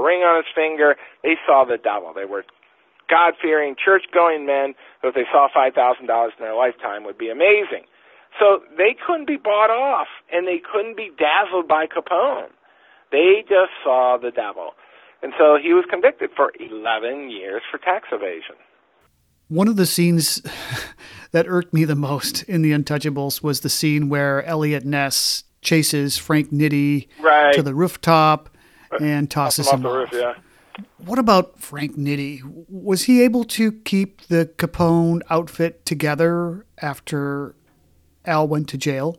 ring 0.00 0.22
on 0.22 0.36
his 0.40 0.48
finger. 0.54 0.96
They 1.22 1.36
saw 1.44 1.64
the 1.64 1.76
devil. 1.76 2.14
They 2.14 2.24
were 2.24 2.44
God 3.10 3.34
fearing, 3.42 3.76
church 3.76 4.04
going 4.14 4.46
men 4.46 4.74
who, 5.02 5.08
if 5.08 5.14
they 5.14 5.28
saw 5.30 5.48
$5,000 5.54 6.00
in 6.00 6.08
their 6.40 6.54
lifetime, 6.54 7.04
would 7.04 7.18
be 7.18 7.28
amazing. 7.28 7.84
So 8.38 8.60
they 8.76 8.96
couldn't 9.06 9.26
be 9.26 9.36
bought 9.36 9.70
off, 9.70 10.08
and 10.32 10.46
they 10.46 10.60
couldn't 10.60 10.96
be 10.96 11.10
dazzled 11.16 11.68
by 11.68 11.86
Capone. 11.86 12.48
They 13.12 13.44
just 13.48 13.70
saw 13.82 14.18
the 14.20 14.30
devil. 14.30 14.72
And 15.22 15.32
so 15.38 15.56
he 15.60 15.72
was 15.72 15.84
convicted 15.88 16.30
for 16.36 16.52
11 16.58 17.30
years 17.30 17.62
for 17.70 17.78
tax 17.78 18.08
evasion. 18.12 18.56
One 19.48 19.68
of 19.68 19.76
the 19.76 19.86
scenes 19.86 20.42
that 21.30 21.46
irked 21.48 21.72
me 21.72 21.84
the 21.84 21.94
most 21.94 22.42
in 22.44 22.62
The 22.62 22.72
Untouchables 22.72 23.42
was 23.42 23.60
the 23.60 23.68
scene 23.68 24.08
where 24.08 24.42
Eliot 24.44 24.84
Ness 24.84 25.44
chases 25.62 26.18
Frank 26.18 26.50
Nitti 26.50 27.08
right. 27.20 27.54
to 27.54 27.62
the 27.62 27.74
rooftop 27.74 28.50
uh, 28.92 28.98
and 29.00 29.30
tosses 29.30 29.68
off 29.68 29.74
him 29.74 29.82
the 29.82 29.88
off. 29.88 29.94
roof, 29.94 30.08
yeah. 30.12 30.34
What 30.98 31.18
about 31.18 31.60
Frank 31.60 31.96
Nitti? 31.96 32.40
Was 32.68 33.04
he 33.04 33.22
able 33.22 33.44
to 33.44 33.72
keep 33.72 34.22
the 34.22 34.46
Capone 34.56 35.20
outfit 35.30 35.86
together 35.86 36.66
after 36.82 37.54
Al 38.26 38.48
went 38.48 38.68
to 38.70 38.78
jail? 38.78 39.18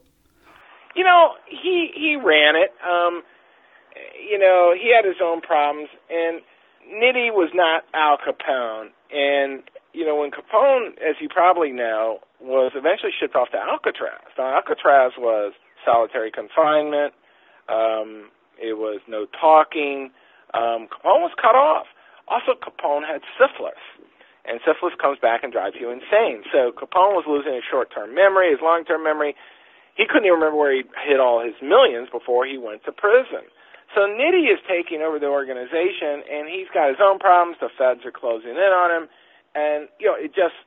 You 0.95 1.03
know, 1.03 1.31
he 1.49 1.91
he 1.93 2.15
ran 2.15 2.55
it. 2.55 2.71
Um, 2.83 3.23
you 4.29 4.39
know, 4.39 4.73
he 4.73 4.93
had 4.95 5.05
his 5.05 5.21
own 5.21 5.41
problems, 5.41 5.89
and 6.09 6.41
Nitti 6.89 7.31
was 7.31 7.51
not 7.53 7.83
Al 7.93 8.17
Capone. 8.17 8.89
And 9.11 9.63
you 9.93 10.05
know, 10.05 10.15
when 10.15 10.31
Capone, 10.31 10.97
as 10.99 11.15
you 11.21 11.29
probably 11.29 11.71
know, 11.71 12.19
was 12.41 12.71
eventually 12.75 13.11
shipped 13.17 13.35
off 13.35 13.49
to 13.51 13.57
Alcatraz. 13.57 14.27
Now, 14.37 14.55
Alcatraz 14.55 15.13
was 15.17 15.53
solitary 15.85 16.31
confinement. 16.31 17.13
Um, 17.69 18.29
it 18.61 18.77
was 18.77 19.01
no 19.07 19.25
talking. 19.39 20.11
Um, 20.53 20.87
Capone 20.87 21.23
was 21.23 21.31
cut 21.41 21.55
off. 21.55 21.87
Also, 22.27 22.53
Capone 22.57 23.05
had 23.05 23.21
syphilis, 23.37 23.79
and 24.47 24.61
syphilis 24.63 24.93
comes 25.01 25.19
back 25.19 25.43
and 25.43 25.51
drives 25.51 25.75
you 25.79 25.89
insane. 25.89 26.45
So 26.53 26.71
Capone 26.71 27.17
was 27.17 27.25
losing 27.27 27.53
his 27.53 27.65
short-term 27.65 28.13
memory, 28.13 28.51
his 28.51 28.61
long-term 28.61 29.03
memory. 29.03 29.35
He 29.97 30.05
couldn't 30.05 30.25
even 30.25 30.39
remember 30.39 30.57
where 30.57 30.73
he 30.73 30.83
hid 31.07 31.19
all 31.19 31.43
his 31.43 31.55
millions 31.61 32.09
before 32.11 32.45
he 32.45 32.57
went 32.57 32.83
to 32.85 32.91
prison. 32.91 33.47
So 33.93 34.03
Nitti 34.03 34.51
is 34.51 34.59
taking 34.67 35.01
over 35.01 35.19
the 35.19 35.31
organization, 35.31 36.25
and 36.27 36.49
he's 36.51 36.67
got 36.73 36.89
his 36.89 36.99
own 36.99 37.17
problems. 37.17 37.57
The 37.61 37.71
feds 37.71 38.03
are 38.03 38.11
closing 38.11 38.57
in 38.57 38.71
on 38.75 38.89
him, 38.91 39.03
and 39.55 39.87
you 39.99 40.07
know 40.11 40.17
it 40.19 40.35
just 40.35 40.57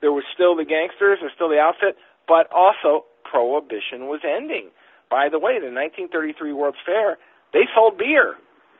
there 0.00 0.10
was 0.10 0.24
still 0.34 0.56
the 0.56 0.64
gangsters, 0.64 1.18
there's 1.20 1.34
still 1.34 1.48
the 1.48 1.62
outfit, 1.62 1.94
but 2.26 2.50
also 2.50 3.06
prohibition 3.22 4.10
was 4.10 4.20
ending. 4.26 4.70
By 5.10 5.28
the 5.30 5.38
way, 5.38 5.62
the 5.62 5.70
1933 5.70 6.52
World's 6.52 6.82
Fair 6.84 7.18
they 7.52 7.64
sold 7.74 7.98
beer. 7.98 8.34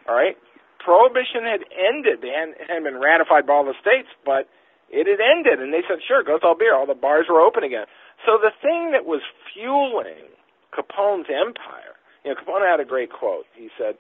All 0.08 0.16
right, 0.16 0.36
prohibition 0.78 1.44
had 1.44 1.62
ended. 1.70 2.22
They 2.22 2.32
hadn't, 2.32 2.56
hadn't 2.60 2.84
been 2.84 3.00
ratified 3.00 3.46
by 3.46 3.54
all 3.54 3.66
the 3.66 3.78
states, 3.80 4.08
but 4.24 4.48
it 4.90 5.06
had 5.06 5.20
ended, 5.20 5.60
and 5.60 5.72
they 5.72 5.84
said, 5.86 6.00
"Sure, 6.06 6.22
go 6.22 6.38
sell 6.40 6.54
beer." 6.54 6.74
All 6.74 6.86
the 6.86 6.98
bars 6.98 7.26
were 7.28 7.40
open 7.40 7.64
again. 7.64 7.86
So 8.24 8.38
the 8.38 8.54
thing 8.62 8.92
that 8.92 9.04
was 9.04 9.20
fueling 9.52 10.30
Capone's 10.72 11.28
empire 11.28 11.98
you 12.24 12.34
know, 12.34 12.40
Capone 12.40 12.68
had 12.68 12.80
a 12.80 12.84
great 12.84 13.10
quote. 13.10 13.46
He 13.54 13.68
said, 13.78 13.96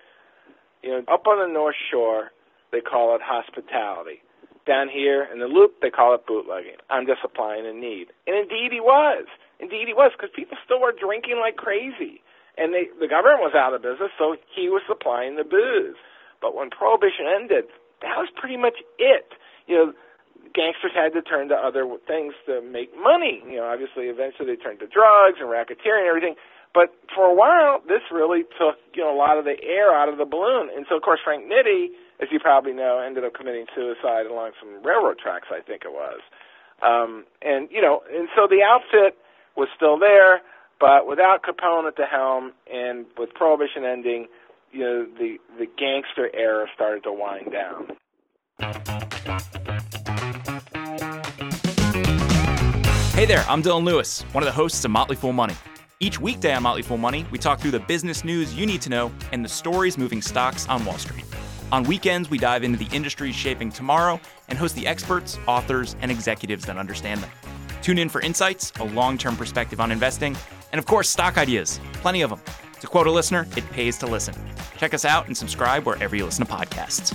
you 0.82 0.90
know, 0.90 1.02
up 1.12 1.26
on 1.26 1.40
the 1.40 1.52
North 1.52 1.76
Shore, 1.90 2.30
they 2.72 2.80
call 2.80 3.14
it 3.14 3.22
hospitality. 3.22 4.22
Down 4.66 4.88
here 4.92 5.26
in 5.32 5.38
the 5.40 5.46
Loop, 5.48 5.80
they 5.80 5.88
call 5.88 6.14
it 6.14 6.26
bootlegging. 6.26 6.76
I'm 6.90 7.06
just 7.06 7.22
supplying 7.22 7.64
a 7.64 7.72
need. 7.72 8.12
And 8.26 8.36
indeed 8.36 8.68
he 8.70 8.80
was. 8.80 9.24
Indeed 9.60 9.88
he 9.88 9.94
was, 9.96 10.12
because 10.12 10.28
people 10.36 10.58
still 10.64 10.80
were 10.80 10.92
drinking 10.92 11.40
like 11.40 11.56
crazy. 11.56 12.20
And 12.58 12.74
they, 12.74 12.92
the 13.00 13.08
government 13.08 13.40
was 13.40 13.56
out 13.56 13.72
of 13.72 13.80
business, 13.80 14.12
so 14.18 14.36
he 14.52 14.68
was 14.68 14.82
supplying 14.86 15.36
the 15.36 15.44
booze. 15.44 15.96
But 16.40 16.54
when 16.54 16.70
Prohibition 16.70 17.26
ended, 17.26 17.64
that 18.02 18.16
was 18.16 18.28
pretty 18.34 18.56
much 18.56 18.78
it. 18.98 19.34
You 19.66 19.74
know, 19.74 19.86
gangsters 20.54 20.92
had 20.94 21.12
to 21.12 21.22
turn 21.22 21.48
to 21.48 21.56
other 21.56 21.84
things 22.06 22.34
to 22.46 22.62
make 22.62 22.94
money. 22.96 23.42
You 23.46 23.58
know, 23.62 23.66
obviously, 23.66 24.06
eventually 24.06 24.54
they 24.54 24.60
turned 24.60 24.80
to 24.80 24.86
drugs 24.86 25.38
and 25.40 25.48
racketeering 25.50 26.06
and 26.06 26.08
everything. 26.08 26.36
But 26.74 26.94
for 27.14 27.24
a 27.24 27.34
while, 27.34 27.80
this 27.88 28.02
really 28.12 28.44
took 28.58 28.76
you 28.94 29.02
know 29.02 29.14
a 29.14 29.18
lot 29.18 29.38
of 29.38 29.44
the 29.44 29.56
air 29.62 29.92
out 29.94 30.08
of 30.08 30.18
the 30.18 30.24
balloon. 30.24 30.70
And 30.74 30.86
so, 30.88 30.96
of 30.96 31.02
course, 31.02 31.20
Frank 31.24 31.44
Nitti, 31.44 31.90
as 32.20 32.28
you 32.30 32.38
probably 32.38 32.72
know, 32.72 32.98
ended 32.98 33.24
up 33.24 33.34
committing 33.34 33.66
suicide 33.74 34.26
along 34.26 34.52
some 34.60 34.82
railroad 34.84 35.18
tracks, 35.18 35.48
I 35.50 35.60
think 35.60 35.82
it 35.84 35.92
was. 35.92 36.20
Um, 36.82 37.24
and 37.42 37.68
you 37.70 37.80
know, 37.80 38.02
and 38.12 38.28
so 38.36 38.46
the 38.46 38.62
outfit 38.62 39.18
was 39.56 39.68
still 39.74 39.98
there, 39.98 40.40
but 40.78 41.08
without 41.08 41.42
Capone 41.42 41.88
at 41.88 41.96
the 41.96 42.06
helm, 42.06 42.52
and 42.72 43.06
with 43.18 43.34
Prohibition 43.34 43.84
ending, 43.84 44.28
you 44.72 44.80
know, 44.80 45.06
the 45.18 45.38
the 45.58 45.66
gangster 45.78 46.30
era 46.34 46.66
started 46.74 47.02
to 47.04 47.12
wind 47.12 47.52
down. 47.52 47.96
Hey 53.14 53.24
there, 53.24 53.44
I'm 53.48 53.62
Dylan 53.62 53.84
Lewis, 53.84 54.22
one 54.32 54.42
of 54.42 54.46
the 54.46 54.52
hosts 54.52 54.84
of 54.84 54.90
Motley 54.90 55.16
Fool 55.16 55.32
Money. 55.32 55.54
Each 56.00 56.20
weekday 56.20 56.54
on 56.54 56.62
Motley 56.62 56.82
Fool 56.82 56.98
Money, 56.98 57.26
we 57.32 57.38
talk 57.38 57.58
through 57.58 57.72
the 57.72 57.80
business 57.80 58.24
news 58.24 58.54
you 58.54 58.66
need 58.66 58.80
to 58.82 58.90
know 58.90 59.10
and 59.32 59.44
the 59.44 59.48
stories 59.48 59.98
moving 59.98 60.22
stocks 60.22 60.68
on 60.68 60.84
Wall 60.84 60.98
Street. 60.98 61.24
On 61.72 61.82
weekends, 61.82 62.30
we 62.30 62.38
dive 62.38 62.62
into 62.62 62.78
the 62.78 62.94
industries 62.94 63.34
shaping 63.34 63.70
tomorrow 63.70 64.20
and 64.48 64.56
host 64.56 64.76
the 64.76 64.86
experts, 64.86 65.38
authors, 65.48 65.96
and 66.00 66.10
executives 66.10 66.64
that 66.66 66.78
understand 66.78 67.20
them. 67.20 67.30
Tune 67.82 67.98
in 67.98 68.08
for 68.08 68.20
insights, 68.20 68.72
a 68.78 68.84
long 68.84 69.18
term 69.18 69.36
perspective 69.36 69.80
on 69.80 69.90
investing, 69.90 70.36
and 70.72 70.78
of 70.78 70.86
course, 70.86 71.08
stock 71.08 71.36
ideas. 71.36 71.80
Plenty 71.94 72.22
of 72.22 72.30
them. 72.30 72.40
To 72.80 72.86
quote 72.86 73.06
a 73.06 73.10
listener, 73.10 73.46
it 73.56 73.68
pays 73.70 73.98
to 73.98 74.06
listen. 74.06 74.34
Check 74.76 74.94
us 74.94 75.04
out 75.04 75.26
and 75.26 75.36
subscribe 75.36 75.84
wherever 75.84 76.14
you 76.16 76.24
listen 76.24 76.46
to 76.46 76.52
podcasts. 76.52 77.14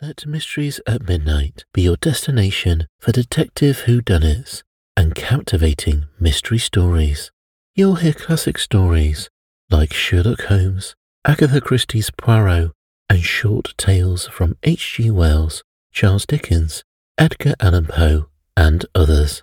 Let 0.00 0.26
Mysteries 0.26 0.80
at 0.86 1.06
Midnight 1.06 1.64
be 1.72 1.82
your 1.82 1.96
destination 1.96 2.88
for 2.98 3.12
detective 3.12 3.82
whodunits 3.86 4.62
and 4.96 5.14
captivating 5.14 6.06
mystery 6.18 6.58
stories. 6.58 7.30
You'll 7.74 7.96
hear 7.96 8.12
classic 8.12 8.58
stories 8.58 9.30
like 9.70 9.92
Sherlock 9.92 10.42
Holmes, 10.42 10.94
Agatha 11.24 11.60
Christie's 11.60 12.10
Poirot, 12.10 12.72
and 13.08 13.22
short 13.22 13.74
tales 13.78 14.26
from 14.26 14.56
H.G. 14.62 15.10
Wells, 15.10 15.62
Charles 15.92 16.26
Dickens, 16.26 16.82
Edgar 17.16 17.54
Allan 17.60 17.86
Poe, 17.86 18.26
and 18.56 18.84
others. 18.94 19.42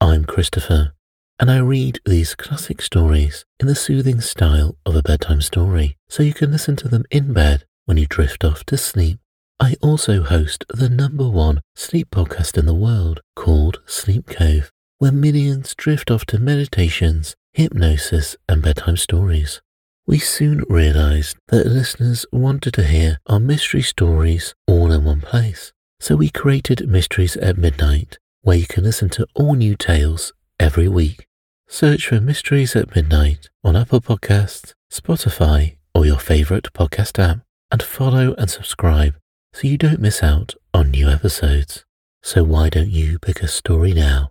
I'm 0.00 0.24
Christopher, 0.24 0.92
and 1.38 1.50
I 1.50 1.58
read 1.58 2.00
these 2.04 2.34
classic 2.34 2.80
stories 2.82 3.44
in 3.60 3.66
the 3.66 3.74
soothing 3.74 4.20
style 4.20 4.76
of 4.84 4.96
a 4.96 5.02
bedtime 5.02 5.40
story, 5.40 5.96
so 6.08 6.22
you 6.22 6.34
can 6.34 6.52
listen 6.52 6.76
to 6.76 6.88
them 6.88 7.04
in 7.10 7.32
bed 7.32 7.64
when 7.84 7.96
you 7.96 8.06
drift 8.06 8.44
off 8.44 8.64
to 8.64 8.76
sleep. 8.76 9.18
I 9.60 9.76
also 9.80 10.22
host 10.22 10.64
the 10.68 10.88
number 10.88 11.28
one 11.28 11.60
sleep 11.74 12.10
podcast 12.10 12.58
in 12.58 12.66
the 12.66 12.74
world 12.74 13.20
called 13.34 13.80
Sleep 13.86 14.26
Cove 14.26 14.70
where 14.98 15.12
millions 15.12 15.74
drift 15.74 16.10
off 16.10 16.24
to 16.26 16.38
meditations, 16.38 17.34
hypnosis, 17.52 18.36
and 18.48 18.62
bedtime 18.62 18.96
stories. 18.96 19.60
We 20.06 20.18
soon 20.18 20.64
realized 20.68 21.36
that 21.48 21.66
listeners 21.66 22.24
wanted 22.32 22.74
to 22.74 22.84
hear 22.84 23.18
our 23.26 23.40
mystery 23.40 23.82
stories 23.82 24.54
all 24.66 24.92
in 24.92 25.04
one 25.04 25.20
place. 25.20 25.72
So 26.00 26.16
we 26.16 26.30
created 26.30 26.88
Mysteries 26.88 27.36
at 27.36 27.58
Midnight, 27.58 28.18
where 28.42 28.56
you 28.56 28.66
can 28.66 28.84
listen 28.84 29.08
to 29.10 29.26
all 29.34 29.54
new 29.54 29.76
tales 29.76 30.32
every 30.58 30.88
week. 30.88 31.26
Search 31.66 32.08
for 32.08 32.20
Mysteries 32.20 32.76
at 32.76 32.94
Midnight 32.94 33.48
on 33.64 33.76
Apple 33.76 34.00
Podcasts, 34.00 34.74
Spotify, 34.90 35.76
or 35.94 36.06
your 36.06 36.18
favorite 36.18 36.72
podcast 36.72 37.18
app, 37.18 37.40
and 37.70 37.82
follow 37.82 38.34
and 38.34 38.48
subscribe 38.50 39.14
so 39.52 39.66
you 39.66 39.76
don't 39.76 40.00
miss 40.00 40.22
out 40.22 40.54
on 40.72 40.90
new 40.90 41.08
episodes. 41.08 41.84
So 42.22 42.44
why 42.44 42.68
don't 42.68 42.90
you 42.90 43.18
pick 43.18 43.42
a 43.42 43.48
story 43.48 43.92
now? 43.92 44.30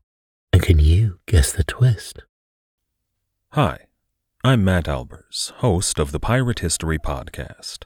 And 0.54 0.62
can 0.62 0.80
you 0.80 1.20
guess 1.26 1.52
the 1.52 1.64
twist? 1.64 2.20
Hi, 3.52 3.88
I'm 4.44 4.64
Matt 4.64 4.86
Albers, 4.86 5.52
host 5.54 6.00
of 6.00 6.12
the 6.12 6.20
Pirate 6.20 6.60
History 6.60 7.00
Podcast. 7.00 7.84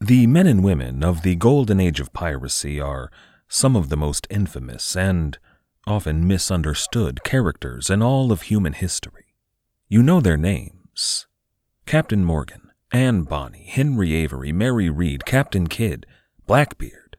The 0.00 0.26
men 0.26 0.46
and 0.46 0.64
women 0.64 1.04
of 1.04 1.22
the 1.22 1.36
golden 1.36 1.78
age 1.78 2.00
of 2.00 2.12
piracy 2.12 2.80
are 2.80 3.10
some 3.48 3.76
of 3.76 3.88
the 3.88 3.96
most 3.96 4.26
infamous 4.30 4.96
and 4.96 5.38
often 5.86 6.26
misunderstood 6.26 7.24
characters 7.24 7.90
in 7.90 8.02
all 8.02 8.30
of 8.30 8.42
human 8.42 8.72
history. 8.72 9.34
You 9.88 10.02
know 10.02 10.20
their 10.20 10.36
names 10.36 11.26
Captain 11.86 12.24
Morgan, 12.24 12.70
Anne 12.92 13.22
Bonny, 13.22 13.66
Henry 13.68 14.14
Avery, 14.14 14.52
Mary 14.52 14.88
Read, 14.88 15.24
Captain 15.24 15.66
Kidd, 15.66 16.06
Blackbeard, 16.46 17.16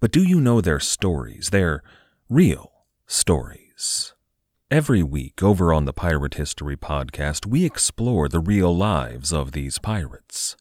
But 0.00 0.12
do 0.12 0.22
you 0.22 0.40
know 0.40 0.60
their 0.60 0.80
stories, 0.80 1.50
their 1.50 1.82
real 2.28 2.72
stories? 3.06 4.14
Every 4.70 5.02
week 5.02 5.42
over 5.42 5.72
on 5.72 5.84
the 5.84 5.92
Pirate 5.92 6.34
History 6.34 6.76
Podcast, 6.76 7.46
we 7.46 7.64
explore 7.64 8.28
the 8.28 8.40
real 8.40 8.76
lives 8.76 9.32
of 9.32 9.52
these 9.52 9.78
pirates. 9.78 10.56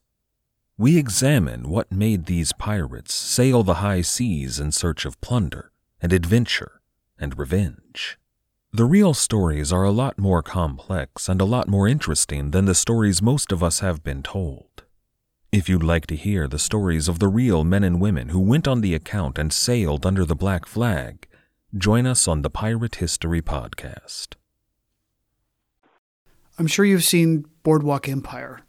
We 0.77 0.97
examine 0.97 1.69
what 1.69 1.91
made 1.91 2.25
these 2.25 2.53
pirates 2.53 3.13
sail 3.13 3.63
the 3.63 3.75
high 3.75 4.01
seas 4.01 4.59
in 4.59 4.71
search 4.71 5.05
of 5.05 5.19
plunder 5.21 5.71
and 6.01 6.13
adventure 6.13 6.81
and 7.19 7.37
revenge. 7.37 8.17
The 8.73 8.85
real 8.85 9.13
stories 9.13 9.71
are 9.71 9.83
a 9.83 9.91
lot 9.91 10.17
more 10.17 10.43
complex 10.43 11.29
and 11.29 11.39
a 11.39 11.45
lot 11.45 11.67
more 11.67 11.87
interesting 11.87 12.51
than 12.51 12.65
the 12.65 12.75
stories 12.75 13.21
most 13.21 13.51
of 13.51 13.63
us 13.63 13.79
have 13.79 14.03
been 14.03 14.21
told. 14.21 14.83
If 15.51 15.69
you'd 15.69 15.83
like 15.83 16.07
to 16.07 16.17
hear 16.17 16.47
the 16.47 16.59
stories 16.59 17.07
of 17.07 17.19
the 17.19 17.29
real 17.29 17.63
men 17.63 17.85
and 17.85 18.01
women 18.01 18.29
who 18.29 18.41
went 18.41 18.67
on 18.67 18.81
the 18.81 18.93
account 18.93 19.37
and 19.37 19.53
sailed 19.53 20.05
under 20.05 20.25
the 20.25 20.35
black 20.35 20.65
flag, 20.65 21.27
join 21.77 22.05
us 22.05 22.27
on 22.27 22.41
the 22.41 22.49
Pirate 22.49 22.95
History 22.95 23.41
Podcast. 23.41 24.33
I'm 26.59 26.67
sure 26.67 26.83
you've 26.83 27.05
seen 27.05 27.45
Boardwalk 27.63 28.09
Empire. 28.09 28.59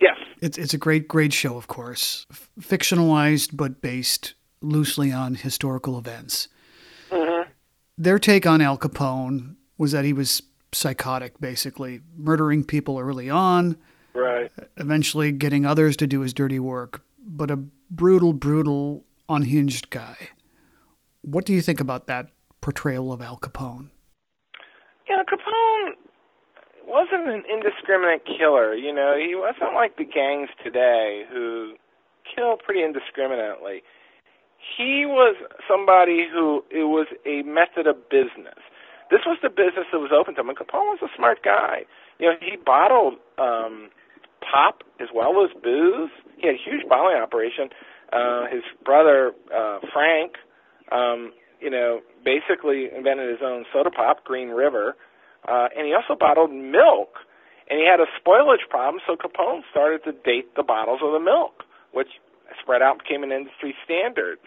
Yes. 0.00 0.16
It's, 0.40 0.58
it's 0.58 0.74
a 0.74 0.78
great, 0.78 1.08
great 1.08 1.32
show, 1.32 1.56
of 1.56 1.66
course. 1.66 2.26
F- 2.30 2.50
fictionalized, 2.60 3.50
but 3.56 3.80
based 3.80 4.34
loosely 4.60 5.10
on 5.10 5.34
historical 5.34 5.98
events. 5.98 6.48
Their 7.98 8.18
take 8.18 8.46
on 8.46 8.60
Al 8.60 8.76
Capone 8.76 9.56
was 9.78 9.92
that 9.92 10.04
he 10.04 10.12
was 10.12 10.42
psychotic, 10.72 11.40
basically, 11.40 12.00
murdering 12.16 12.62
people 12.64 12.98
early 12.98 13.30
on, 13.30 13.76
Right. 14.14 14.50
eventually 14.76 15.32
getting 15.32 15.64
others 15.64 15.96
to 15.98 16.06
do 16.06 16.20
his 16.20 16.34
dirty 16.34 16.58
work, 16.58 17.02
but 17.18 17.50
a 17.50 17.56
brutal, 17.56 18.32
brutal, 18.34 19.04
unhinged 19.28 19.88
guy. 19.90 20.16
What 21.22 21.46
do 21.46 21.54
you 21.54 21.62
think 21.62 21.80
about 21.80 22.06
that 22.06 22.26
portrayal 22.60 23.12
of 23.12 23.22
Al 23.22 23.38
Capone? 23.38 23.90
Know, 25.08 25.22
Capone 25.24 25.94
wasn't 26.84 27.28
an 27.28 27.44
indiscriminate 27.50 28.26
killer. 28.26 28.74
You 28.74 28.92
know, 28.92 29.16
he 29.16 29.34
wasn't 29.34 29.72
like 29.74 29.96
the 29.96 30.04
gangs 30.04 30.50
today 30.62 31.24
who 31.32 31.74
kill 32.34 32.58
pretty 32.58 32.84
indiscriminately. 32.84 33.82
He 34.58 35.04
was 35.06 35.36
somebody 35.68 36.26
who 36.32 36.64
it 36.70 36.84
was 36.84 37.06
a 37.24 37.42
method 37.42 37.86
of 37.86 38.08
business. 38.08 38.58
This 39.10 39.20
was 39.24 39.38
the 39.42 39.50
business 39.50 39.86
that 39.92 40.00
was 40.00 40.10
open 40.10 40.34
to 40.34 40.40
him. 40.40 40.48
And 40.48 40.58
Capone 40.58 40.90
was 40.90 40.98
a 41.02 41.12
smart 41.16 41.42
guy. 41.44 41.86
You 42.18 42.30
know, 42.30 42.36
he 42.40 42.56
bottled 42.56 43.14
um, 43.38 43.90
pop 44.40 44.82
as 45.00 45.08
well 45.14 45.44
as 45.44 45.50
booze. 45.62 46.10
He 46.38 46.46
had 46.46 46.56
a 46.56 46.58
huge 46.58 46.88
bottling 46.88 47.16
operation. 47.16 47.70
Uh, 48.12 48.46
his 48.50 48.62
brother 48.84 49.32
uh, 49.54 49.78
Frank, 49.92 50.34
um, 50.90 51.32
you 51.60 51.70
know, 51.70 52.00
basically 52.24 52.88
invented 52.94 53.30
his 53.30 53.40
own 53.42 53.64
soda 53.72 53.90
pop, 53.90 54.24
Green 54.24 54.48
River, 54.48 54.96
uh, 55.46 55.68
and 55.76 55.86
he 55.86 55.94
also 55.94 56.18
bottled 56.18 56.52
milk. 56.52 57.18
And 57.68 57.80
he 57.80 57.86
had 57.86 57.98
a 57.98 58.06
spoilage 58.14 58.68
problem, 58.70 59.02
so 59.06 59.16
Capone 59.16 59.62
started 59.70 60.04
to 60.04 60.12
date 60.12 60.54
the 60.54 60.62
bottles 60.62 61.00
of 61.02 61.12
the 61.12 61.18
milk, 61.18 61.64
which 61.92 62.08
spread 62.60 62.82
out 62.82 62.98
became 62.98 63.22
an 63.22 63.32
industry 63.32 63.74
standard. 63.84 64.38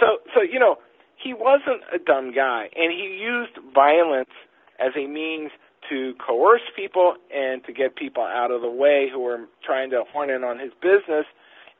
So, 0.00 0.18
so 0.34 0.42
you 0.42 0.58
know, 0.58 0.76
he 1.16 1.34
wasn't 1.34 1.82
a 1.92 1.98
dumb 1.98 2.32
guy, 2.34 2.68
and 2.76 2.92
he 2.92 3.18
used 3.20 3.58
violence 3.74 4.30
as 4.78 4.92
a 4.96 5.06
means 5.06 5.50
to 5.88 6.14
coerce 6.24 6.62
people 6.76 7.14
and 7.34 7.64
to 7.64 7.72
get 7.72 7.96
people 7.96 8.22
out 8.22 8.50
of 8.50 8.62
the 8.62 8.70
way 8.70 9.08
who 9.12 9.20
were 9.20 9.46
trying 9.64 9.90
to 9.90 10.04
horn 10.12 10.30
in 10.30 10.44
on 10.44 10.58
his 10.58 10.72
business, 10.80 11.26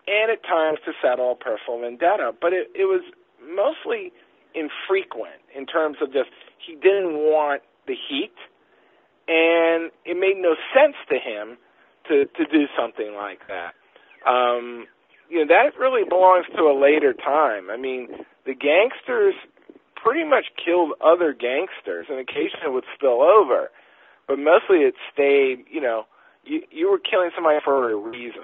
and 0.07 0.31
at 0.31 0.43
times 0.43 0.79
to 0.85 0.93
settle 1.03 1.33
a 1.33 1.37
personal 1.37 1.81
vendetta. 1.81 2.33
But 2.41 2.53
it, 2.53 2.71
it 2.75 2.87
was 2.87 3.03
mostly 3.43 4.13
infrequent 4.55 5.41
in 5.55 5.67
terms 5.67 5.99
of 6.01 6.13
just 6.13 6.31
he 6.59 6.75
didn't 6.75 7.15
want 7.15 7.63
the 7.87 7.95
heat, 7.95 8.35
and 9.29 9.91
it 10.05 10.19
made 10.19 10.37
no 10.37 10.57
sense 10.75 10.97
to 11.11 11.17
him 11.19 11.59
to 12.09 12.25
to 12.25 12.45
do 12.51 12.67
something 12.79 13.15
like 13.15 13.41
that. 13.49 13.75
Um, 14.29 14.87
you 15.39 15.47
know 15.47 15.55
that 15.55 15.79
really 15.79 16.03
belongs 16.09 16.47
to 16.57 16.63
a 16.63 16.75
later 16.75 17.13
time. 17.13 17.71
I 17.71 17.77
mean, 17.77 18.09
the 18.45 18.55
gangsters 18.55 19.35
pretty 19.95 20.25
much 20.25 20.47
killed 20.65 20.93
other 21.01 21.33
gangsters, 21.33 22.07
and 22.09 22.19
occasionally 22.19 22.67
it 22.67 22.73
would 22.73 22.85
spill 22.95 23.23
over, 23.23 23.71
but 24.27 24.39
mostly 24.39 24.79
it 24.79 24.95
stayed. 25.13 25.65
You 25.71 25.81
know, 25.81 26.07
you 26.45 26.63
you 26.71 26.91
were 26.91 26.99
killing 26.99 27.31
somebody 27.35 27.59
for 27.65 27.91
a 27.91 27.97
reason. 27.97 28.43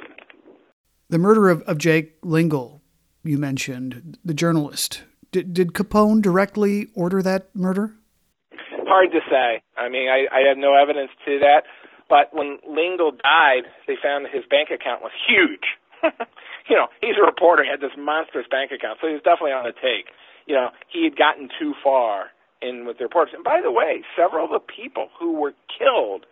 The 1.08 1.18
murder 1.18 1.48
of, 1.48 1.62
of 1.62 1.78
Jake 1.78 2.16
Lingle, 2.22 2.80
you 3.24 3.38
mentioned, 3.38 4.18
the 4.24 4.34
journalist. 4.34 5.02
Did, 5.32 5.52
did 5.52 5.72
Capone 5.72 6.22
directly 6.22 6.88
order 6.94 7.22
that 7.22 7.54
murder? 7.54 7.92
Hard 8.86 9.10
to 9.10 9.20
say. 9.28 9.62
I 9.76 9.88
mean, 9.88 10.08
I, 10.08 10.26
I 10.32 10.48
have 10.48 10.56
no 10.56 10.74
evidence 10.80 11.10
to 11.26 11.40
that. 11.40 11.64
But 12.08 12.30
when 12.32 12.58
Lingle 12.68 13.10
died, 13.10 13.64
they 13.86 13.94
found 14.00 14.24
that 14.24 14.32
his 14.32 14.44
bank 14.48 14.70
account 14.70 15.02
was 15.02 15.10
huge. 15.26 15.74
you 16.68 16.76
know, 16.76 16.88
he's 17.00 17.16
a 17.20 17.24
reporter, 17.24 17.64
he 17.64 17.70
had 17.70 17.80
this 17.80 17.94
monstrous 17.96 18.46
bank 18.50 18.72
account, 18.72 18.98
so 19.00 19.08
he 19.08 19.14
was 19.14 19.22
definitely 19.22 19.52
on 19.52 19.64
the 19.64 19.76
take. 19.76 20.12
You 20.46 20.54
know, 20.54 20.68
he 20.88 21.04
had 21.04 21.16
gotten 21.16 21.48
too 21.48 21.74
far 21.82 22.32
in 22.60 22.86
with 22.86 22.98
the 22.98 23.04
reports. 23.04 23.32
And 23.34 23.44
by 23.44 23.60
the 23.60 23.72
way, 23.72 24.04
several 24.16 24.48
of 24.48 24.52
the 24.52 24.64
people 24.64 25.08
who 25.18 25.36
were 25.36 25.52
killed 25.68 26.24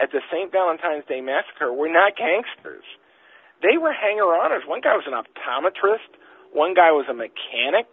at 0.00 0.12
the 0.12 0.20
St. 0.30 0.52
Valentine's 0.52 1.04
Day 1.08 1.20
massacre 1.20 1.72
were 1.72 1.88
not 1.88 2.16
gangsters. 2.16 2.84
They 3.60 3.76
were 3.76 3.92
hanger-oners. 3.92 4.62
One 4.66 4.80
guy 4.80 4.94
was 4.94 5.08
an 5.08 5.16
optometrist. 5.16 6.14
One 6.52 6.74
guy 6.74 6.92
was 6.92 7.06
a 7.10 7.16
mechanic. 7.16 7.90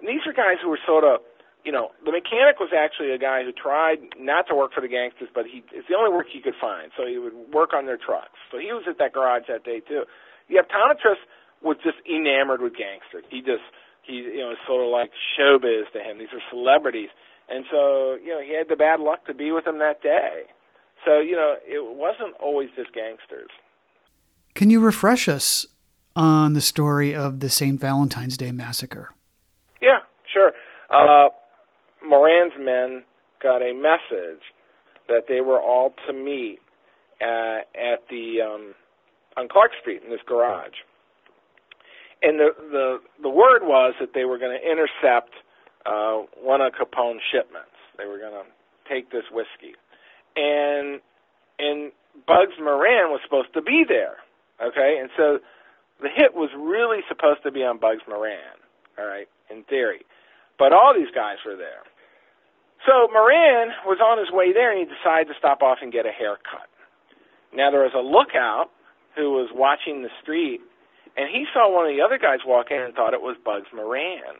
And 0.00 0.08
these 0.08 0.26
are 0.26 0.32
guys 0.32 0.58
who 0.62 0.68
were 0.68 0.82
sort 0.84 1.04
of, 1.04 1.20
you 1.64 1.70
know, 1.70 1.92
the 2.04 2.10
mechanic 2.10 2.58
was 2.58 2.74
actually 2.74 3.12
a 3.12 3.18
guy 3.18 3.44
who 3.44 3.52
tried 3.52 4.02
not 4.18 4.48
to 4.48 4.54
work 4.54 4.74
for 4.74 4.80
the 4.80 4.90
gangsters, 4.90 5.28
but 5.34 5.46
he 5.46 5.62
it's 5.70 5.86
the 5.86 5.94
only 5.94 6.10
work 6.10 6.26
he 6.32 6.40
could 6.40 6.58
find. 6.60 6.90
So 6.96 7.06
he 7.06 7.18
would 7.18 7.34
work 7.52 7.74
on 7.74 7.86
their 7.86 7.98
trucks. 7.98 8.38
So 8.50 8.58
he 8.58 8.72
was 8.72 8.84
at 8.88 8.98
that 8.98 9.12
garage 9.12 9.46
that 9.48 9.64
day 9.64 9.80
too. 9.80 10.04
The 10.48 10.56
optometrist 10.56 11.22
was 11.62 11.76
just 11.82 11.98
enamored 12.08 12.62
with 12.62 12.74
gangsters. 12.76 13.24
He 13.30 13.40
just 13.40 13.64
he 14.02 14.14
you 14.14 14.40
know 14.40 14.54
sort 14.66 14.84
of 14.84 14.90
like 14.90 15.10
showbiz 15.38 15.90
to 15.92 16.00
him. 16.00 16.18
These 16.18 16.32
are 16.32 16.42
celebrities, 16.50 17.10
and 17.48 17.64
so 17.70 18.16
you 18.22 18.30
know 18.30 18.40
he 18.40 18.54
had 18.56 18.68
the 18.68 18.76
bad 18.76 19.00
luck 19.00 19.26
to 19.26 19.34
be 19.34 19.52
with 19.52 19.64
them 19.64 19.78
that 19.78 20.02
day. 20.02 20.44
So 21.04 21.20
you 21.20 21.36
know 21.36 21.56
it 21.64 21.96
wasn't 21.96 22.34
always 22.40 22.68
just 22.76 22.92
gangsters. 22.92 23.50
Can 24.54 24.70
you 24.70 24.80
refresh 24.80 25.28
us 25.28 25.66
on 26.16 26.54
the 26.54 26.60
story 26.60 27.14
of 27.14 27.40
the 27.40 27.48
St. 27.48 27.80
Valentine's 27.80 28.36
Day 28.36 28.50
massacre? 28.50 29.10
Yeah, 29.80 30.00
sure. 30.32 30.52
Uh, 30.90 31.28
Moran's 32.04 32.54
men 32.58 33.04
got 33.40 33.62
a 33.62 33.72
message 33.72 34.42
that 35.08 35.24
they 35.28 35.40
were 35.40 35.60
all 35.60 35.94
to 36.06 36.12
meet 36.12 36.58
uh, 37.20 37.60
at 37.74 38.08
the 38.10 38.40
um, 38.42 38.74
on 39.38 39.48
Clark 39.48 39.70
Street 39.80 40.02
in 40.04 40.10
this 40.10 40.20
garage, 40.26 40.82
and 42.22 42.38
the 42.38 42.50
the 42.58 42.98
the 43.22 43.30
word 43.30 43.62
was 43.62 43.94
that 44.00 44.12
they 44.14 44.24
were 44.24 44.38
going 44.38 44.58
to 44.58 44.64
intercept 44.64 45.30
uh, 45.86 46.26
one 46.42 46.60
of 46.60 46.72
Capone's 46.74 47.22
shipments. 47.30 47.78
They 47.96 48.06
were 48.06 48.18
going 48.18 48.34
to 48.34 48.46
take 48.90 49.10
this 49.10 49.24
whiskey, 49.30 49.78
and 50.36 51.00
and 51.58 51.92
Bugs 52.26 52.58
Moran 52.58 53.14
was 53.14 53.20
supposed 53.22 53.54
to 53.54 53.62
be 53.62 53.84
there. 53.86 54.18
Okay, 54.60 54.98
and 55.00 55.10
so 55.16 55.38
the 56.02 56.08
hit 56.10 56.34
was 56.34 56.50
really 56.58 57.00
supposed 57.08 57.42
to 57.44 57.52
be 57.52 57.62
on 57.62 57.78
Bugs 57.78 58.02
Moran. 58.08 58.58
All 58.98 59.06
right, 59.06 59.28
in 59.50 59.62
theory, 59.64 60.02
but 60.58 60.72
all 60.72 60.92
these 60.94 61.14
guys 61.14 61.38
were 61.46 61.56
there. 61.56 61.86
So 62.86 63.06
Moran 63.12 63.70
was 63.86 63.98
on 64.02 64.18
his 64.18 64.30
way 64.30 64.52
there, 64.52 64.70
and 64.70 64.78
he 64.78 64.86
decided 64.86 65.30
to 65.30 65.38
stop 65.38 65.62
off 65.62 65.78
and 65.82 65.92
get 65.92 66.06
a 66.06 66.10
haircut. 66.10 66.66
Now 67.54 67.70
there 67.70 67.82
was 67.82 67.94
a 67.94 68.02
lookout 68.02 68.70
who 69.16 69.30
was 69.32 69.50
watching 69.54 70.02
the 70.02 70.10
street, 70.22 70.60
and 71.16 71.28
he 71.28 71.44
saw 71.52 71.70
one 71.72 71.86
of 71.86 71.94
the 71.94 72.02
other 72.02 72.18
guys 72.18 72.40
walk 72.46 72.70
in 72.70 72.80
and 72.80 72.94
thought 72.94 73.14
it 73.14 73.22
was 73.22 73.36
Bugs 73.44 73.68
Moran. 73.74 74.38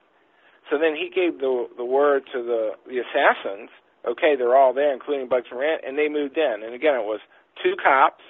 So 0.70 0.78
then 0.78 0.94
he 0.94 1.09
gave 1.09 1.40
the 1.40 1.68
the 1.76 1.85
word 1.85 2.24
to 2.33 2.42
the 2.42 2.72
the 2.87 3.00
assassins. 3.00 3.70
Okay, 4.07 4.37
they're 4.37 4.57
all 4.57 4.72
there, 4.72 4.92
including 4.92 5.28
Bugs 5.28 5.48
Moran, 5.50 5.81
and 5.85 5.98
they 5.98 6.09
moved 6.09 6.38
in. 6.38 6.62
And 6.62 6.74
again, 6.74 6.94
it 6.94 7.04
was 7.04 7.20
two 7.62 7.74
cops 7.76 8.22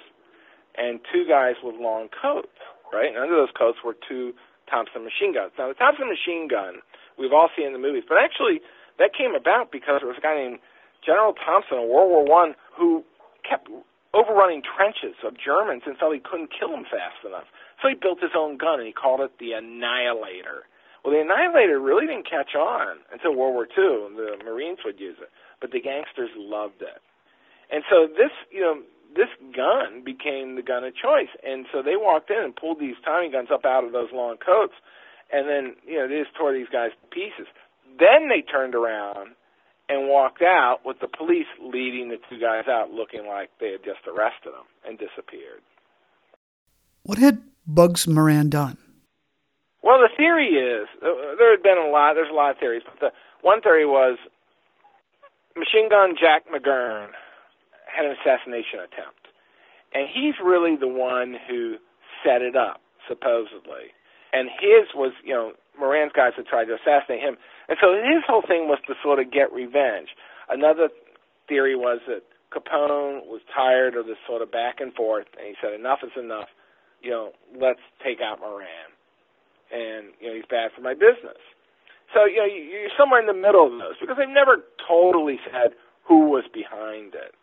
and 0.75 0.99
two 1.13 1.25
guys 1.27 1.55
with 1.61 1.75
long 1.75 2.09
coats, 2.09 2.57
right? 2.91 3.09
And 3.13 3.17
under 3.17 3.35
those 3.35 3.53
coats 3.57 3.79
were 3.83 3.95
two 3.95 4.33
Thompson 4.69 5.03
machine 5.03 5.33
guns. 5.33 5.51
Now, 5.57 5.67
the 5.67 5.77
Thompson 5.77 6.09
machine 6.09 6.47
gun 6.47 6.81
we've 7.17 7.33
all 7.33 7.49
seen 7.55 7.67
in 7.67 7.73
the 7.73 7.79
movies, 7.83 8.03
but 8.07 8.17
actually 8.17 8.61
that 8.97 9.11
came 9.13 9.35
about 9.35 9.71
because 9.71 9.99
there 9.99 10.07
was 10.07 10.17
a 10.17 10.23
guy 10.23 10.35
named 10.35 10.59
General 11.05 11.33
Thompson 11.33 11.79
in 11.79 11.89
World 11.89 12.09
War 12.09 12.25
One 12.25 12.55
who 12.75 13.03
kept 13.47 13.67
overrunning 14.13 14.63
trenches 14.63 15.15
of 15.23 15.37
Germans 15.37 15.83
and 15.85 15.97
felt 15.97 16.13
he 16.13 16.19
couldn't 16.19 16.51
kill 16.53 16.71
them 16.71 16.85
fast 16.85 17.21
enough. 17.25 17.45
So 17.81 17.89
he 17.89 17.95
built 17.95 18.19
his 18.21 18.33
own 18.35 18.57
gun 18.57 18.79
and 18.79 18.87
he 18.87 18.93
called 18.93 19.21
it 19.21 19.37
the 19.39 19.53
Annihilator. 19.53 20.65
Well, 21.03 21.13
the 21.13 21.21
Annihilator 21.21 21.79
really 21.79 22.07
didn't 22.07 22.29
catch 22.29 22.55
on 22.55 22.99
until 23.13 23.35
World 23.35 23.55
War 23.55 23.67
II, 23.71 24.11
and 24.11 24.17
the 24.19 24.43
Marines 24.43 24.79
would 24.83 24.99
use 24.99 25.15
it, 25.21 25.29
but 25.61 25.71
the 25.71 25.79
gangsters 25.79 26.29
loved 26.35 26.81
it. 26.81 26.99
And 27.71 27.83
so 27.89 28.07
this, 28.07 28.33
you 28.51 28.59
know, 28.59 28.81
this 29.15 29.29
gun 29.55 30.03
became 30.03 30.55
the 30.55 30.61
gun 30.61 30.83
of 30.83 30.93
choice. 30.93 31.31
And 31.41 31.65
so 31.71 31.81
they 31.81 31.95
walked 31.95 32.29
in 32.29 32.43
and 32.43 32.55
pulled 32.55 32.79
these 32.79 32.99
Tommy 33.05 33.31
guns 33.31 33.49
up 33.53 33.65
out 33.65 33.83
of 33.83 33.91
those 33.91 34.09
long 34.13 34.37
coats, 34.37 34.73
and 35.31 35.47
then 35.47 35.75
you 35.85 35.97
know 35.97 36.07
they 36.07 36.19
just 36.21 36.35
tore 36.35 36.53
these 36.53 36.69
guys 36.71 36.91
to 36.99 37.07
pieces. 37.07 37.47
Then 37.97 38.29
they 38.29 38.41
turned 38.41 38.75
around 38.75 39.35
and 39.89 40.07
walked 40.07 40.43
out 40.43 40.79
with 40.85 40.99
the 40.99 41.07
police 41.07 41.47
leading 41.59 42.09
the 42.09 42.17
two 42.29 42.39
guys 42.39 42.65
out, 42.69 42.91
looking 42.91 43.25
like 43.27 43.49
they 43.59 43.71
had 43.71 43.83
just 43.83 44.07
arrested 44.07 44.53
them 44.53 44.69
and 44.87 44.97
disappeared. 44.97 45.61
What 47.03 47.17
had 47.17 47.41
Bugs 47.65 48.07
Moran 48.07 48.49
done? 48.49 48.77
Well, 49.81 49.99
the 49.99 50.09
theory 50.15 50.49
is 50.49 50.87
uh, 51.01 51.35
there 51.37 51.51
had 51.51 51.63
been 51.63 51.77
a 51.77 51.89
lot. 51.89 52.13
There's 52.13 52.29
a 52.29 52.35
lot 52.35 52.51
of 52.51 52.57
theories, 52.59 52.83
but 52.85 52.99
the 52.99 53.11
one 53.41 53.61
theory 53.61 53.85
was 53.85 54.17
Machine 55.57 55.89
Gun 55.89 56.13
Jack 56.19 56.45
McGurn 56.47 57.09
had 57.87 58.05
an 58.05 58.15
assassination 58.21 58.79
attempt, 58.79 59.27
and 59.93 60.07
he's 60.07 60.35
really 60.43 60.75
the 60.75 60.87
one 60.87 61.35
who 61.49 61.77
set 62.23 62.41
it 62.41 62.55
up, 62.55 62.81
supposedly. 63.07 63.95
And 64.31 64.49
his 64.61 64.93
was, 64.93 65.13
you 65.23 65.33
know, 65.33 65.53
Moran's 65.79 66.11
guys 66.13 66.33
had 66.35 66.45
tried 66.45 66.65
to 66.65 66.75
assassinate 66.75 67.21
him, 67.21 67.37
and 67.67 67.77
so 67.81 67.93
his 67.95 68.23
whole 68.27 68.43
thing 68.43 68.67
was 68.67 68.79
to 68.87 68.93
sort 69.01 69.19
of 69.19 69.31
get 69.31 69.51
revenge. 69.53 70.09
Another 70.49 70.89
theory 71.47 71.75
was 71.75 71.99
that 72.07 72.23
Capone 72.51 73.25
was 73.29 73.41
tired 73.53 73.95
of 73.95 74.05
this 74.05 74.17
sort 74.25 74.41
of 74.41 74.51
back 74.51 74.79
and 74.79 74.93
forth, 74.93 75.27
and 75.37 75.47
he 75.47 75.55
said, 75.61 75.73
"Enough 75.73 75.99
is 76.03 76.15
enough. 76.17 76.49
You 77.01 77.11
know, 77.11 77.31
let's 77.55 77.81
take 78.03 78.21
out 78.21 78.39
Moran." 78.39 78.89
And 79.71 80.13
you 80.19 80.29
know, 80.29 80.35
he's 80.35 80.49
bad 80.49 80.71
for 80.73 80.81
my 80.81 80.93
business. 80.93 81.37
So 82.13 82.25
you 82.25 82.37
know, 82.37 82.45
you're 82.45 82.89
somewhere 82.97 83.19
in 83.19 83.27
the 83.27 83.37
middle 83.37 83.65
of 83.65 83.77
those 83.77 83.97
because 84.01 84.17
they've 84.17 84.27
never 84.27 84.65
totally 84.87 85.39
said 85.45 85.73
who 86.03 86.29
was 86.29 86.43
behind 86.51 87.13
it. 87.13 87.35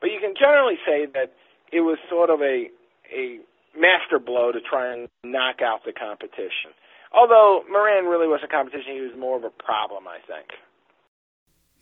But 0.00 0.10
you 0.12 0.20
can 0.20 0.34
generally 0.38 0.78
say 0.84 1.06
that 1.06 1.32
it 1.72 1.80
was 1.80 1.98
sort 2.08 2.28
of 2.28 2.40
a 2.42 2.68
a 3.10 3.40
master 3.76 4.18
blow 4.18 4.52
to 4.52 4.60
try 4.60 4.92
and 4.92 5.08
knock 5.24 5.62
out 5.62 5.84
the 5.84 5.92
competition. 5.92 6.76
Although 7.12 7.64
Moran 7.70 8.04
really 8.06 8.28
was 8.28 8.40
a 8.44 8.48
competition, 8.48 8.94
he 8.94 9.00
was 9.00 9.18
more 9.18 9.36
of 9.36 9.44
a 9.44 9.50
problem, 9.50 10.04
I 10.06 10.18
think. 10.26 10.48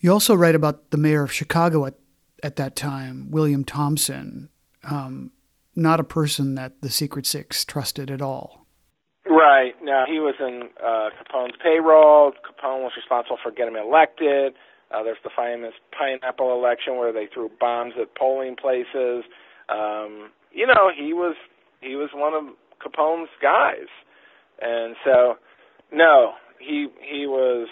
You 0.00 0.12
also 0.12 0.34
write 0.34 0.54
about 0.54 0.90
the 0.90 0.96
mayor 0.96 1.22
of 1.22 1.32
Chicago 1.32 1.84
at, 1.86 1.94
at 2.42 2.56
that 2.56 2.76
time, 2.76 3.30
William 3.30 3.64
Thompson, 3.64 4.48
um, 4.88 5.32
not 5.74 6.00
a 6.00 6.04
person 6.04 6.54
that 6.54 6.80
the 6.80 6.90
Secret 6.90 7.26
Six 7.26 7.64
trusted 7.64 8.10
at 8.10 8.22
all. 8.22 8.66
Right. 9.26 9.74
Now, 9.82 10.04
he 10.06 10.20
was 10.20 10.34
in 10.40 10.70
uh, 10.82 11.10
Capone's 11.20 11.56
payroll. 11.62 12.32
Capone 12.32 12.82
was 12.82 12.92
responsible 12.96 13.38
for 13.42 13.50
getting 13.50 13.74
him 13.74 13.82
elected. 13.84 14.54
Uh, 14.90 15.02
there's 15.02 15.18
the 15.22 15.30
famous 15.36 15.74
pineapple 15.96 16.52
election 16.52 16.96
where 16.96 17.12
they 17.12 17.28
threw 17.32 17.50
bombs 17.60 17.92
at 18.00 18.14
polling 18.14 18.56
places. 18.56 19.24
Um, 19.68 20.30
you 20.50 20.66
know, 20.66 20.90
he 20.96 21.12
was 21.12 21.36
he 21.80 21.94
was 21.94 22.08
one 22.14 22.32
of 22.32 22.44
Capone's 22.80 23.28
guys. 23.42 23.88
And 24.60 24.96
so, 25.04 25.36
no, 25.92 26.32
he 26.58 26.88
he 27.00 27.26
was 27.26 27.68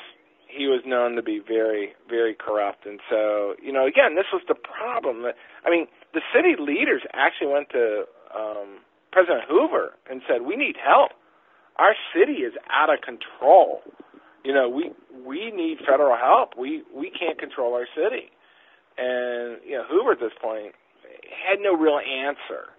he 0.49 0.67
was 0.67 0.83
known 0.87 1.17
to 1.17 1.23
be 1.23 1.41
very 1.47 1.95
very 2.09 2.35
corrupt. 2.35 2.87
And 2.87 3.01
so, 3.11 3.55
you 3.63 3.73
know, 3.73 3.87
again, 3.87 4.15
this 4.15 4.27
was 4.33 4.43
the 4.49 4.55
problem. 4.55 5.23
That, 5.23 5.35
I 5.65 5.71
mean, 5.71 5.87
the 6.15 6.23
city 6.35 6.55
leaders 6.59 7.03
actually 7.13 7.53
went 7.53 7.71
to 7.71 8.05
um, 8.35 8.81
President 9.13 9.45
Hoover 9.49 9.95
and 10.09 10.23
said, 10.29 10.43
"We 10.43 10.57
need 10.57 10.77
help. 10.77 11.11
Our 11.77 11.95
city 12.15 12.45
is 12.45 12.55
out 12.71 12.93
of 12.93 13.01
control. 13.01 13.83
You 14.45 14.55
know, 14.55 14.69
we 14.69 14.93
we 15.25 15.51
need 15.51 15.79
federal 15.87 16.17
help. 16.17 16.57
We 16.57 16.83
we 16.95 17.11
can't 17.11 17.39
control 17.39 17.75
our 17.75 17.87
city." 17.95 18.31
And 18.99 19.59
you 19.67 19.77
know, 19.77 19.85
Hoover 19.91 20.13
at 20.13 20.21
this 20.21 20.33
point 20.41 20.75
had 21.47 21.59
no 21.61 21.77
real 21.77 21.99
answer 21.99 22.71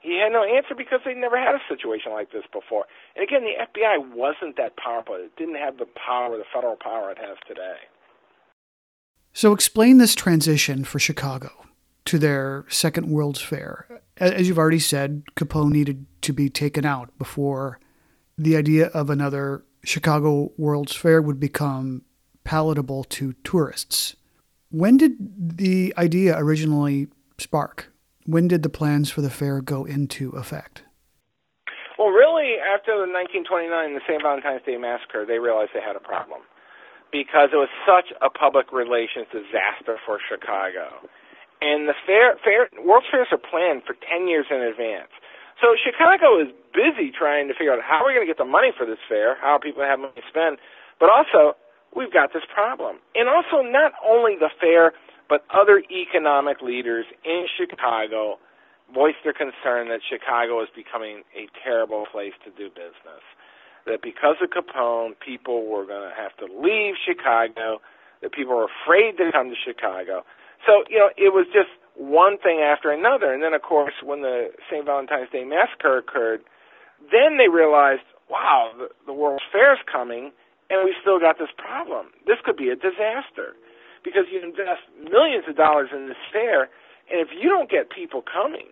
he 0.00 0.18
had 0.18 0.32
no 0.32 0.44
answer 0.44 0.74
because 0.76 1.00
they 1.04 1.14
never 1.14 1.38
had 1.38 1.54
a 1.54 1.60
situation 1.68 2.12
like 2.12 2.32
this 2.32 2.44
before. 2.52 2.86
And 3.14 3.22
again, 3.22 3.42
the 3.44 3.56
FBI 3.60 4.14
wasn't 4.14 4.56
that 4.56 4.76
powerful. 4.76 5.14
It 5.14 5.36
didn't 5.36 5.56
have 5.56 5.78
the 5.78 5.86
power, 5.86 6.36
the 6.36 6.44
federal 6.52 6.76
power 6.76 7.10
it 7.10 7.18
has 7.18 7.36
today. 7.46 7.76
So, 9.32 9.52
explain 9.52 9.98
this 9.98 10.14
transition 10.14 10.84
for 10.84 10.98
Chicago 10.98 11.50
to 12.06 12.18
their 12.18 12.64
second 12.68 13.08
World's 13.08 13.40
Fair. 13.40 13.86
As 14.16 14.48
you've 14.48 14.58
already 14.58 14.80
said, 14.80 15.22
Capone 15.36 15.70
needed 15.70 16.06
to 16.22 16.32
be 16.32 16.48
taken 16.48 16.84
out 16.84 17.16
before 17.18 17.78
the 18.36 18.56
idea 18.56 18.86
of 18.88 19.10
another 19.10 19.64
Chicago 19.84 20.52
World's 20.56 20.96
Fair 20.96 21.22
would 21.22 21.38
become 21.38 22.02
palatable 22.42 23.04
to 23.04 23.34
tourists. 23.44 24.16
When 24.70 24.96
did 24.96 25.16
the 25.58 25.94
idea 25.96 26.36
originally 26.38 27.08
spark? 27.38 27.89
When 28.30 28.46
did 28.46 28.62
the 28.62 28.70
plans 28.70 29.10
for 29.10 29.26
the 29.26 29.28
fair 29.28 29.58
go 29.58 29.82
into 29.82 30.30
effect? 30.38 30.86
Well, 31.98 32.14
really, 32.14 32.62
after 32.62 32.94
the 32.94 33.10
1929, 33.10 33.66
the 33.98 34.06
St. 34.06 34.22
Valentine's 34.22 34.62
Day 34.62 34.78
Massacre, 34.78 35.26
they 35.26 35.42
realized 35.42 35.74
they 35.74 35.82
had 35.82 35.98
a 35.98 36.06
problem 36.06 36.46
because 37.10 37.50
it 37.50 37.58
was 37.58 37.66
such 37.82 38.14
a 38.22 38.30
public 38.30 38.70
relations 38.70 39.26
disaster 39.34 39.98
for 40.06 40.22
Chicago. 40.22 41.10
And 41.58 41.90
the 41.90 41.98
fair, 42.06 42.38
fair, 42.38 42.70
World 42.78 43.02
Fairs 43.10 43.34
are 43.34 43.42
planned 43.42 43.82
for 43.82 43.98
10 43.98 44.30
years 44.30 44.46
in 44.46 44.62
advance. 44.62 45.10
So 45.58 45.74
Chicago 45.74 46.38
is 46.38 46.54
busy 46.70 47.10
trying 47.10 47.50
to 47.50 47.54
figure 47.58 47.74
out 47.74 47.82
how 47.82 48.06
are 48.06 48.06
we 48.06 48.14
going 48.14 48.22
to 48.22 48.30
get 48.30 48.38
the 48.38 48.46
money 48.46 48.70
for 48.70 48.86
this 48.86 49.02
fair, 49.10 49.42
how 49.42 49.58
are 49.58 49.60
people 49.60 49.82
have 49.82 49.98
money 49.98 50.14
to 50.14 50.28
spend, 50.30 50.62
but 51.02 51.10
also 51.10 51.58
we've 51.98 52.14
got 52.14 52.30
this 52.30 52.46
problem. 52.46 53.02
And 53.18 53.26
also 53.26 53.66
not 53.66 53.90
only 54.06 54.38
the 54.38 54.54
fair, 54.54 54.94
but 55.30 55.46
other 55.54 55.80
economic 55.88 56.60
leaders 56.60 57.06
in 57.24 57.46
Chicago 57.56 58.42
voiced 58.92 59.22
their 59.22 59.32
concern 59.32 59.86
that 59.88 60.02
Chicago 60.02 60.60
is 60.60 60.68
becoming 60.74 61.22
a 61.38 61.46
terrible 61.62 62.04
place 62.10 62.34
to 62.44 62.50
do 62.50 62.68
business. 62.68 63.22
That 63.86 64.02
because 64.02 64.42
of 64.42 64.50
Capone, 64.50 65.14
people 65.24 65.70
were 65.70 65.86
going 65.86 66.02
to 66.02 66.14
have 66.18 66.34
to 66.42 66.50
leave 66.50 66.98
Chicago, 66.98 67.78
that 68.20 68.32
people 68.32 68.56
were 68.56 68.66
afraid 68.66 69.16
to 69.22 69.30
come 69.30 69.48
to 69.48 69.56
Chicago. 69.56 70.26
So, 70.66 70.82
you 70.90 70.98
know, 70.98 71.08
it 71.16 71.32
was 71.32 71.46
just 71.54 71.70
one 71.94 72.36
thing 72.36 72.58
after 72.58 72.90
another. 72.90 73.32
And 73.32 73.40
then, 73.40 73.54
of 73.54 73.62
course, 73.62 73.94
when 74.02 74.22
the 74.22 74.50
St. 74.68 74.84
Valentine's 74.84 75.30
Day 75.30 75.44
Massacre 75.44 75.98
occurred, 75.98 76.42
then 77.14 77.38
they 77.38 77.48
realized, 77.48 78.04
wow, 78.28 78.74
the, 78.76 78.90
the 79.06 79.14
World's 79.14 79.46
Fair 79.54 79.74
is 79.74 79.80
coming, 79.86 80.32
and 80.68 80.84
we 80.84 80.92
still 81.00 81.20
got 81.22 81.38
this 81.38 81.54
problem. 81.56 82.10
This 82.26 82.36
could 82.44 82.58
be 82.58 82.68
a 82.68 82.76
disaster 82.76 83.54
because 84.04 84.24
you 84.32 84.42
invest 84.42 84.84
millions 84.98 85.44
of 85.48 85.56
dollars 85.56 85.90
in 85.92 86.08
this 86.08 86.20
fair, 86.32 86.68
and 87.10 87.20
if 87.20 87.28
you 87.34 87.48
don't 87.48 87.70
get 87.70 87.90
people 87.90 88.22
coming, 88.22 88.68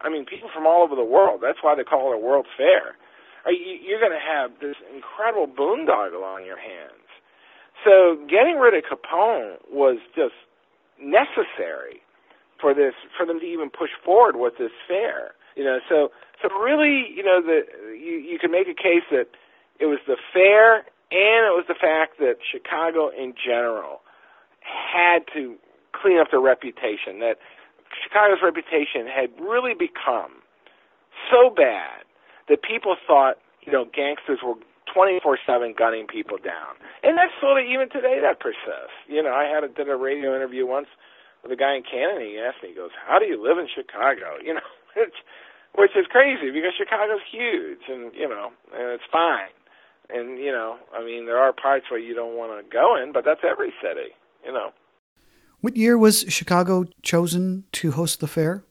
I 0.00 0.10
mean, 0.10 0.24
people 0.26 0.50
from 0.52 0.66
all 0.66 0.82
over 0.82 0.96
the 0.96 1.06
world, 1.06 1.40
that's 1.42 1.62
why 1.62 1.74
they 1.74 1.84
call 1.84 2.12
it 2.12 2.16
a 2.16 2.18
World 2.18 2.46
Fair, 2.56 2.98
you're 3.46 4.00
going 4.00 4.14
to 4.14 4.22
have 4.22 4.58
this 4.60 4.76
incredible 4.94 5.46
boondoggle 5.46 6.22
on 6.22 6.44
your 6.44 6.58
hands. 6.58 7.06
So 7.84 8.18
getting 8.28 8.58
rid 8.58 8.74
of 8.74 8.84
Capone 8.86 9.58
was 9.70 9.98
just 10.14 10.34
necessary 11.00 12.02
for 12.60 12.74
this, 12.74 12.94
for 13.16 13.26
them 13.26 13.40
to 13.40 13.46
even 13.46 13.70
push 13.70 13.90
forward 14.04 14.36
with 14.36 14.54
this 14.58 14.70
fair. 14.86 15.34
You 15.56 15.64
know, 15.64 15.78
so 15.88 16.10
so 16.40 16.48
really, 16.54 17.10
you 17.14 17.22
know, 17.22 17.42
the 17.42 17.62
you 17.90 18.22
you 18.22 18.38
can 18.38 18.50
make 18.50 18.68
a 18.68 18.74
case 18.74 19.06
that 19.10 19.26
it 19.80 19.86
was 19.86 19.98
the 20.06 20.16
fair 20.32 20.86
and 21.10 21.42
it 21.44 21.54
was 21.54 21.64
the 21.68 21.74
fact 21.74 22.18
that 22.18 22.36
Chicago 22.40 23.10
in 23.10 23.34
general 23.34 24.00
had 24.64 25.26
to 25.34 25.56
clean 25.92 26.18
up 26.18 26.30
their 26.30 26.40
reputation. 26.40 27.20
That 27.20 27.36
Chicago's 28.02 28.40
reputation 28.42 29.06
had 29.06 29.30
really 29.40 29.74
become 29.74 30.42
so 31.30 31.50
bad 31.50 32.04
that 32.48 32.62
people 32.62 32.96
thought, 33.06 33.38
you 33.62 33.72
know, 33.72 33.84
gangsters 33.84 34.40
were 34.42 34.54
24/7 34.92 35.72
gunning 35.76 36.06
people 36.06 36.36
down, 36.38 36.76
and 37.02 37.16
that's 37.16 37.32
sort 37.40 37.60
of 37.60 37.66
even 37.66 37.88
today 37.88 38.20
that 38.20 38.40
persists. 38.40 38.96
You 39.06 39.22
know, 39.22 39.32
I 39.32 39.44
had 39.44 39.64
a, 39.64 39.68
did 39.68 39.88
a 39.88 39.96
radio 39.96 40.34
interview 40.34 40.66
once 40.66 40.88
with 41.42 41.52
a 41.52 41.56
guy 41.56 41.76
in 41.76 41.82
Canada. 41.82 42.24
He 42.24 42.38
asked 42.38 42.62
me, 42.62 42.70
he 42.70 42.74
goes, 42.74 42.90
"How 43.06 43.18
do 43.18 43.26
you 43.26 43.40
live 43.40 43.58
in 43.58 43.68
Chicago?" 43.68 44.36
You 44.44 44.54
know, 44.54 44.68
which 44.96 45.14
which 45.74 45.96
is 45.96 46.06
crazy 46.10 46.50
because 46.50 46.74
Chicago's 46.76 47.24
huge, 47.30 47.88
and 47.88 48.12
you 48.14 48.28
know, 48.28 48.52
and 48.74 48.90
it's 48.90 49.06
fine. 49.10 49.54
And 50.10 50.38
you 50.38 50.52
know, 50.52 50.76
I 50.92 51.02
mean, 51.04 51.24
there 51.26 51.38
are 51.38 51.52
parts 51.52 51.86
where 51.90 52.00
you 52.00 52.14
don't 52.14 52.36
want 52.36 52.52
to 52.52 52.68
go 52.68 52.96
in, 53.00 53.12
but 53.12 53.24
that's 53.24 53.40
every 53.44 53.72
city 53.80 54.12
you 54.44 54.52
know. 54.52 54.70
What 55.60 55.76
year 55.76 55.96
was 55.96 56.24
Chicago 56.28 56.84
chosen 57.02 57.64
to 57.72 57.92
host 57.92 58.20
the 58.20 58.26
fair? 58.26 58.64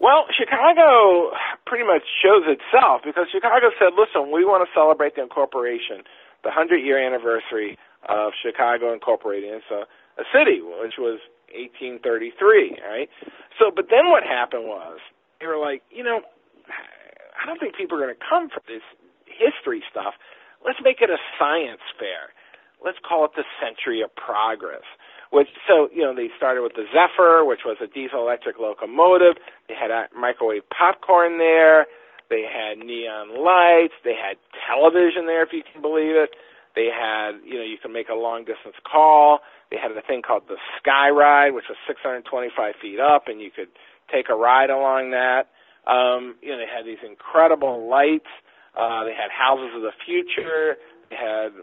Well, 0.00 0.26
Chicago 0.36 1.30
pretty 1.66 1.86
much 1.86 2.02
chose 2.22 2.42
itself 2.44 3.02
because 3.04 3.26
Chicago 3.30 3.70
said, 3.78 3.94
listen, 3.96 4.32
we 4.32 4.44
want 4.44 4.66
to 4.66 4.70
celebrate 4.74 5.14
the 5.14 5.22
incorporation, 5.22 6.02
the 6.42 6.50
100 6.50 6.78
year 6.78 6.98
anniversary 6.98 7.78
of 8.08 8.32
Chicago 8.34 8.92
incorporating. 8.92 9.54
as 9.54 9.62
a, 9.70 9.86
a 10.20 10.24
city, 10.34 10.60
which 10.60 10.98
was 10.98 11.20
1833, 11.54 12.82
right? 12.82 13.08
So, 13.58 13.70
but 13.70 13.86
then 13.88 14.10
what 14.10 14.24
happened 14.24 14.66
was 14.66 14.98
they 15.40 15.46
were 15.46 15.58
like, 15.58 15.82
you 15.90 16.02
know, 16.02 16.20
I 16.68 17.46
don't 17.46 17.58
think 17.60 17.76
people 17.76 17.96
are 17.98 18.02
going 18.02 18.14
to 18.14 18.24
come 18.28 18.50
for 18.50 18.60
this 18.66 18.82
history 19.26 19.82
stuff. 19.90 20.14
Let's 20.64 20.78
make 20.82 21.00
it 21.00 21.10
a 21.10 21.18
science 21.38 21.82
fair. 21.98 22.34
Let's 22.84 22.98
call 23.00 23.24
it 23.24 23.32
the 23.36 23.44
Century 23.62 24.02
of 24.02 24.14
Progress. 24.14 24.84
Which 25.34 25.50
so 25.66 25.90
you 25.90 26.02
know 26.06 26.14
they 26.14 26.30
started 26.36 26.62
with 26.62 26.78
the 26.78 26.86
Zephyr, 26.94 27.44
which 27.44 27.66
was 27.66 27.76
a 27.82 27.90
diesel 27.90 28.22
electric 28.22 28.58
locomotive. 28.62 29.34
They 29.66 29.74
had 29.74 29.90
a 29.90 30.06
microwave 30.14 30.62
popcorn 30.70 31.38
there. 31.38 31.86
They 32.30 32.46
had 32.46 32.78
neon 32.78 33.34
lights. 33.42 33.94
They 34.04 34.14
had 34.14 34.38
television 34.66 35.26
there, 35.26 35.42
if 35.42 35.52
you 35.52 35.62
can 35.66 35.82
believe 35.82 36.14
it. 36.14 36.30
They 36.74 36.90
had, 36.90 37.38
you 37.44 37.54
know, 37.58 37.64
you 37.64 37.78
can 37.78 37.92
make 37.92 38.08
a 38.08 38.14
long 38.14 38.44
distance 38.44 38.74
call. 38.90 39.40
They 39.70 39.76
had 39.76 39.90
a 39.92 40.02
thing 40.02 40.22
called 40.22 40.44
the 40.48 40.56
Sky 40.78 41.10
Ride, 41.10 41.50
which 41.54 41.66
was 41.68 41.78
625 41.86 42.74
feet 42.80 42.98
up, 42.98 43.24
and 43.28 43.40
you 43.40 43.50
could 43.50 43.68
take 44.10 44.28
a 44.28 44.34
ride 44.34 44.70
along 44.70 45.10
that. 45.10 45.50
Um, 45.86 46.36
you 46.42 46.50
know, 46.50 46.58
they 46.58 46.70
had 46.70 46.86
these 46.86 47.02
incredible 47.06 47.88
lights. 47.88 48.30
Uh, 48.74 49.04
they 49.04 49.14
had 49.14 49.30
houses 49.30 49.70
of 49.76 49.82
the 49.82 49.94
future. 50.04 50.76
They 51.10 51.16
had, 51.16 51.54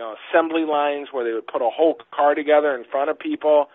you 0.00 0.06
know, 0.06 0.16
assembly 0.16 0.64
lines 0.64 1.08
where 1.12 1.28
they 1.28 1.36
would 1.36 1.46
put 1.46 1.60
a 1.60 1.68
whole 1.68 2.00
car 2.08 2.34
together 2.34 2.74
in 2.74 2.88
front 2.90 3.10
of 3.10 3.18
people. 3.18 3.68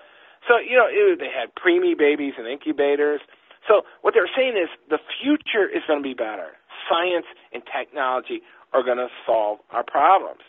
So, 0.49 0.57
you 0.57 0.73
know, 0.73 0.89
it, 0.89 1.21
they 1.21 1.29
had 1.29 1.53
preemie 1.53 1.93
babies 1.95 2.33
and 2.41 2.47
incubators. 2.49 3.21
So 3.69 3.85
what 4.01 4.15
they're 4.17 4.29
saying 4.35 4.57
is 4.57 4.73
the 4.89 4.97
future 5.21 5.69
is 5.69 5.85
going 5.85 6.01
to 6.01 6.03
be 6.03 6.17
better. 6.17 6.57
Science 6.89 7.29
and 7.53 7.61
technology 7.69 8.41
are 8.73 8.81
going 8.81 8.97
to 8.97 9.13
solve 9.21 9.59
our 9.69 9.85
problems. 9.85 10.41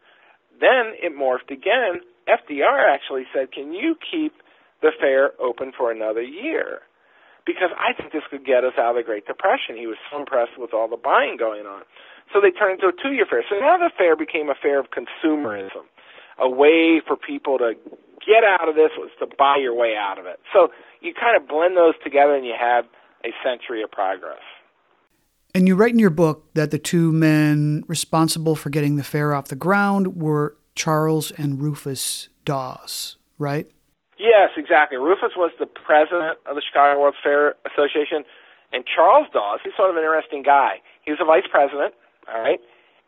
Then 0.57 0.97
it 0.97 1.13
morphed 1.13 1.53
again. 1.53 2.01
FDR 2.25 2.81
actually 2.89 3.29
said, 3.33 3.53
"Can 3.53 3.73
you 3.73 3.97
keep 4.01 4.33
the 4.81 4.93
fair 4.99 5.33
open 5.39 5.73
for 5.77 5.93
another 5.93 6.23
year?" 6.23 6.81
Because 7.45 7.71
I 7.77 7.93
think 7.93 8.13
this 8.13 8.25
could 8.31 8.45
get 8.45 8.65
us 8.65 8.75
out 8.81 8.97
of 8.97 8.97
the 8.97 9.05
Great 9.05 9.27
Depression. 9.27 9.77
He 9.77 9.87
was 9.87 10.01
so 10.11 10.19
impressed 10.19 10.59
with 10.59 10.73
all 10.73 10.89
the 10.89 10.97
buying 10.97 11.37
going 11.37 11.67
on. 11.67 11.85
So 12.33 12.41
they 12.41 12.51
turned 12.51 12.81
into 12.81 12.89
a 12.89 12.93
two-year 12.93 13.27
fair. 13.29 13.45
So 13.49 13.59
now 13.59 13.79
the 13.79 13.91
fair 13.97 14.17
became 14.17 14.51
a 14.51 14.55
fair 14.55 14.81
of 14.81 14.87
consumerism, 14.91 15.87
a 16.39 16.49
way 16.49 17.01
for 17.07 17.17
people 17.17 17.59
to 17.59 17.75
get 18.27 18.43
out 18.45 18.69
of 18.69 18.75
this 18.75 18.91
was 18.99 19.11
to 19.21 19.27
buy 19.39 19.57
your 19.61 19.75
way 19.75 19.95
out 19.97 20.19
of 20.19 20.27
it. 20.27 20.41
So 20.53 20.69
you 21.01 21.15
kind 21.15 21.41
of 21.41 21.49
blend 21.49 21.77
those 21.77 21.95
together 22.03 22.35
and 22.35 22.45
you 22.45 22.55
have 22.59 22.85
a 23.25 23.31
century 23.45 23.83
of 23.83 23.91
progress. 23.91 24.43
And 25.55 25.67
you 25.67 25.75
write 25.75 25.93
in 25.93 25.99
your 25.99 26.11
book 26.11 26.53
that 26.55 26.71
the 26.71 26.79
two 26.79 27.13
men 27.13 27.85
responsible 27.87 28.57
for 28.57 28.69
getting 28.69 28.97
the 28.97 29.05
fair 29.05 29.33
off 29.33 29.49
the 29.49 29.57
ground 29.57 30.21
were 30.21 30.57
Charles 30.75 31.31
and 31.31 31.63
Rufus 31.63 32.29
Dawes, 32.45 33.17
right? 33.39 33.71
Yes, 34.19 34.51
exactly. 34.57 34.99
Rufus 34.99 35.33
was 35.37 35.53
the 35.59 35.67
president 35.67 36.39
of 36.45 36.57
the 36.57 36.63
Chicago 36.63 37.01
World's 37.01 37.17
Fair 37.23 37.55
Association, 37.65 38.25
and 38.73 38.85
Charles 38.85 39.29
Dawes, 39.33 39.61
he's 39.65 39.73
sort 39.77 39.91
of 39.91 39.97
an 39.97 40.03
interesting 40.03 40.43
guy. 40.43 40.81
He 41.05 41.11
was 41.11 41.21
a 41.21 41.25
vice 41.25 41.47
president, 41.51 41.95
all 42.29 42.41
right, 42.41 42.61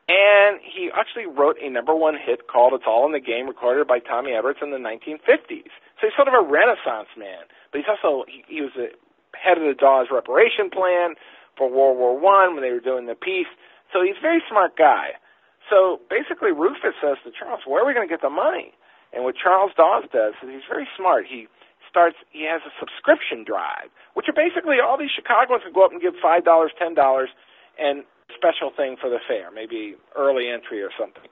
and 0.08 0.58
he 0.64 0.88
actually 0.94 1.26
wrote 1.26 1.56
a 1.60 1.68
number 1.68 1.94
one 1.94 2.16
hit 2.16 2.48
called 2.48 2.72
It's 2.72 2.88
All 2.88 3.04
in 3.04 3.12
the 3.12 3.20
Game, 3.20 3.46
recorded 3.46 3.86
by 3.86 4.00
Tommy 4.00 4.32
Edwards 4.32 4.60
in 4.62 4.70
the 4.72 4.80
1950s. 4.80 5.68
So 6.00 6.08
he's 6.08 6.16
sort 6.16 6.32
of 6.32 6.34
a 6.34 6.40
renaissance 6.40 7.12
man, 7.12 7.44
but 7.70 7.84
he's 7.84 7.90
also, 7.92 8.24
he, 8.24 8.40
he 8.48 8.60
was 8.64 8.72
a 8.80 8.88
head 9.36 9.60
of 9.60 9.68
the 9.68 9.76
Dawes 9.76 10.08
reparation 10.10 10.70
plan 10.72 11.14
for 11.60 11.68
World 11.68 11.98
War 12.00 12.16
One 12.16 12.54
when 12.54 12.64
they 12.64 12.72
were 12.72 12.80
doing 12.80 13.04
the 13.04 13.14
peace. 13.14 13.50
So 13.92 14.00
he's 14.00 14.16
a 14.16 14.24
very 14.24 14.40
smart 14.48 14.76
guy. 14.80 15.20
So 15.68 16.00
basically, 16.08 16.56
Rufus 16.56 16.96
says 17.04 17.20
to 17.24 17.30
Charles, 17.30 17.60
"Where 17.68 17.84
are 17.84 17.86
we 17.86 17.92
going 17.92 18.08
to 18.08 18.12
get 18.12 18.22
the 18.24 18.32
money?" 18.32 18.72
And 19.12 19.24
what 19.24 19.36
Charles 19.36 19.72
Dawes 19.76 20.04
does 20.12 20.32
is 20.40 20.48
he's 20.48 20.68
very 20.68 20.88
smart. 20.96 21.26
He 21.28 21.48
starts. 21.84 22.16
He 22.32 22.48
has 22.48 22.64
a 22.64 22.72
subscription 22.80 23.44
drive, 23.44 23.92
which 24.14 24.28
are 24.28 24.36
basically 24.36 24.80
all 24.80 24.96
these 24.96 25.12
Chicagoans 25.12 25.64
can 25.64 25.72
go 25.72 25.84
up 25.84 25.92
and 25.92 26.00
give 26.00 26.16
five 26.20 26.44
dollars, 26.44 26.72
ten 26.78 26.94
dollars, 26.94 27.28
and 27.76 28.04
special 28.34 28.70
thing 28.70 28.96
for 29.00 29.08
the 29.10 29.18
fair, 29.26 29.50
maybe 29.50 29.96
early 30.16 30.48
entry 30.48 30.82
or 30.82 30.90
something. 30.98 31.28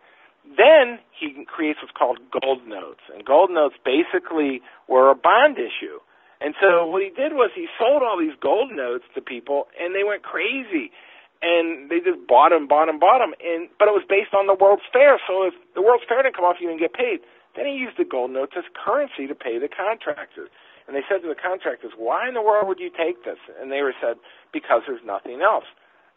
Then 0.46 1.00
he 1.10 1.44
creates 1.44 1.80
what's 1.82 1.96
called 1.96 2.18
gold 2.30 2.66
notes, 2.66 3.02
and 3.12 3.24
gold 3.24 3.50
notes 3.50 3.74
basically 3.84 4.62
were 4.86 5.10
a 5.10 5.14
bond 5.14 5.58
issue. 5.58 5.98
And 6.40 6.54
so 6.60 6.86
what 6.86 7.02
he 7.02 7.10
did 7.10 7.32
was 7.32 7.50
he 7.54 7.66
sold 7.78 8.02
all 8.02 8.18
these 8.18 8.36
gold 8.40 8.70
notes 8.70 9.04
to 9.14 9.20
people, 9.20 9.68
and 9.80 9.94
they 9.94 10.04
went 10.04 10.22
crazy. 10.22 10.92
And 11.42 11.90
they 11.90 12.00
just 12.00 12.26
bought 12.26 12.50
them, 12.50 12.66
bought 12.66 12.86
them, 12.86 12.98
bought 12.98 13.20
them. 13.20 13.34
And 13.44 13.68
but 13.78 13.88
it 13.88 13.94
was 13.94 14.04
based 14.08 14.32
on 14.32 14.46
the 14.46 14.56
World's 14.56 14.88
Fair. 14.92 15.20
So 15.28 15.44
if 15.44 15.54
the 15.74 15.82
World's 15.82 16.04
Fair 16.08 16.22
didn't 16.22 16.34
come 16.34 16.48
off, 16.48 16.56
you 16.60 16.68
didn't 16.68 16.80
get 16.80 16.94
paid. 16.96 17.20
Then 17.54 17.66
he 17.66 17.76
used 17.76 17.98
the 17.98 18.08
gold 18.08 18.30
notes 18.30 18.56
as 18.56 18.64
currency 18.72 19.26
to 19.28 19.34
pay 19.34 19.58
the 19.58 19.68
contractors. 19.68 20.48
And 20.88 20.96
they 20.96 21.04
said 21.04 21.20
to 21.22 21.28
the 21.28 21.36
contractors, 21.36 21.92
"Why 21.96 22.26
in 22.26 22.32
the 22.32 22.40
world 22.40 22.68
would 22.68 22.80
you 22.80 22.88
take 22.88 23.24
this?" 23.24 23.38
And 23.60 23.70
they 23.70 23.82
were 23.82 23.94
said, 24.00 24.16
"Because 24.52 24.82
there's 24.86 25.04
nothing 25.04 25.42
else." 25.42 25.66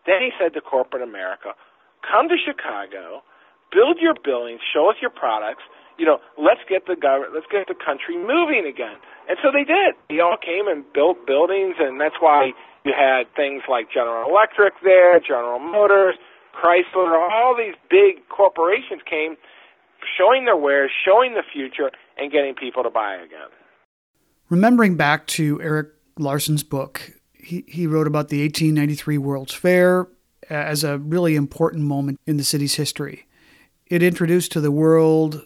Then 0.05 0.21
he 0.21 0.31
said 0.39 0.53
to 0.53 0.61
corporate 0.61 1.03
America, 1.03 1.55
"Come 2.01 2.29
to 2.29 2.37
Chicago, 2.37 3.23
build 3.71 3.99
your 3.99 4.15
buildings, 4.23 4.61
show 4.73 4.89
us 4.89 4.97
your 5.01 5.11
products. 5.11 5.63
You 5.97 6.05
know, 6.05 6.19
let's 6.37 6.61
get 6.67 6.85
the 6.85 6.95
government, 6.95 7.33
let's 7.33 7.47
get 7.51 7.67
the 7.67 7.75
country 7.75 8.15
moving 8.17 8.65
again." 8.65 8.97
And 9.27 9.37
so 9.43 9.51
they 9.51 9.63
did. 9.63 9.95
They 10.09 10.19
all 10.19 10.37
came 10.37 10.67
and 10.67 10.85
built 10.93 11.25
buildings, 11.27 11.75
and 11.77 11.99
that's 11.99 12.19
why 12.19 12.53
you 12.85 12.93
had 12.93 13.27
things 13.35 13.63
like 13.67 13.91
General 13.91 14.29
Electric 14.29 14.79
there, 14.81 15.19
General 15.19 15.59
Motors, 15.59 16.15
Chrysler, 16.55 17.29
all 17.31 17.55
these 17.55 17.75
big 17.89 18.27
corporations 18.29 19.01
came 19.05 19.37
showing 20.17 20.45
their 20.45 20.55
wares, 20.55 20.91
showing 21.05 21.33
the 21.33 21.43
future, 21.43 21.91
and 22.17 22.31
getting 22.31 22.55
people 22.55 22.83
to 22.83 22.89
buy 22.89 23.15
again. 23.15 23.49
Remembering 24.49 24.95
back 24.97 25.27
to 25.27 25.61
Erik 25.61 25.89
Larson's 26.17 26.63
book, 26.63 27.11
he, 27.39 27.63
he 27.67 27.87
wrote 27.87 28.07
about 28.07 28.29
the 28.29 28.41
1893 28.41 29.17
World's 29.17 29.53
Fair 29.53 30.07
as 30.49 30.83
a 30.83 30.97
really 30.97 31.35
important 31.35 31.83
moment 31.83 32.19
in 32.25 32.37
the 32.37 32.43
city's 32.43 32.75
history. 32.75 33.27
It 33.87 34.03
introduced 34.03 34.51
to 34.53 34.61
the 34.61 34.71
world 34.71 35.45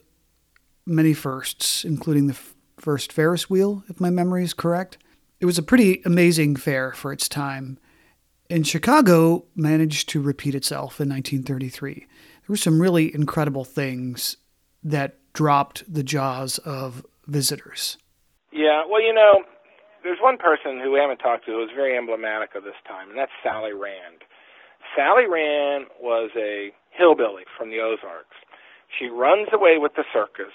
many 0.86 1.14
firsts, 1.14 1.86
including 1.86 2.28
the 2.28 2.38
first 2.78 3.14
Ferris 3.14 3.50
wheel, 3.50 3.84
if 3.88 4.02
my 4.02 4.10
memory 4.10 4.44
is 4.44 4.54
correct. 4.54 4.98
It 5.40 5.46
was 5.46 5.58
a 5.58 5.64
pretty 5.64 6.02
amazing 6.06 6.56
fair 6.56 6.92
for 6.92 7.12
its 7.12 7.30
time. 7.30 7.78
And 8.50 8.68
Chicago 8.68 9.46
managed 9.56 10.10
to 10.10 10.22
repeat 10.22 10.56
itself 10.56 11.00
in 11.00 11.10
1933. 11.10 11.94
There 11.96 12.08
were 12.50 12.58
some 12.58 12.82
really 12.82 13.14
incredible 13.14 13.64
things 13.64 14.38
that 14.84 15.18
dropped 15.34 15.92
the 15.92 16.04
jaws 16.04 16.58
of 16.60 17.06
visitors. 17.26 17.98
Yeah, 18.52 18.84
well, 18.90 19.02
you 19.02 19.14
know, 19.14 19.44
there's 20.04 20.20
one 20.22 20.38
person 20.38 20.80
who 20.80 20.92
we 20.92 21.00
haven't 21.00 21.20
talked 21.20 21.46
to 21.46 21.52
who 21.52 21.64
was 21.64 21.72
very 21.76 21.98
emblematic 21.98 22.56
of 22.56 22.64
this 22.64 22.78
time, 22.88 23.10
and 23.10 23.18
that's 23.18 23.32
Sally 23.42 23.74
Rand. 23.74 24.24
Sally 24.96 25.26
Rand 25.26 25.88
was 26.00 26.30
a 26.36 26.72
hillbilly 26.92 27.44
from 27.58 27.70
the 27.72 27.80
Ozarks. 27.80 28.36
She 29.00 29.08
runs 29.08 29.50
away 29.52 29.78
with 29.80 29.96
the 29.96 30.04
circus 30.14 30.54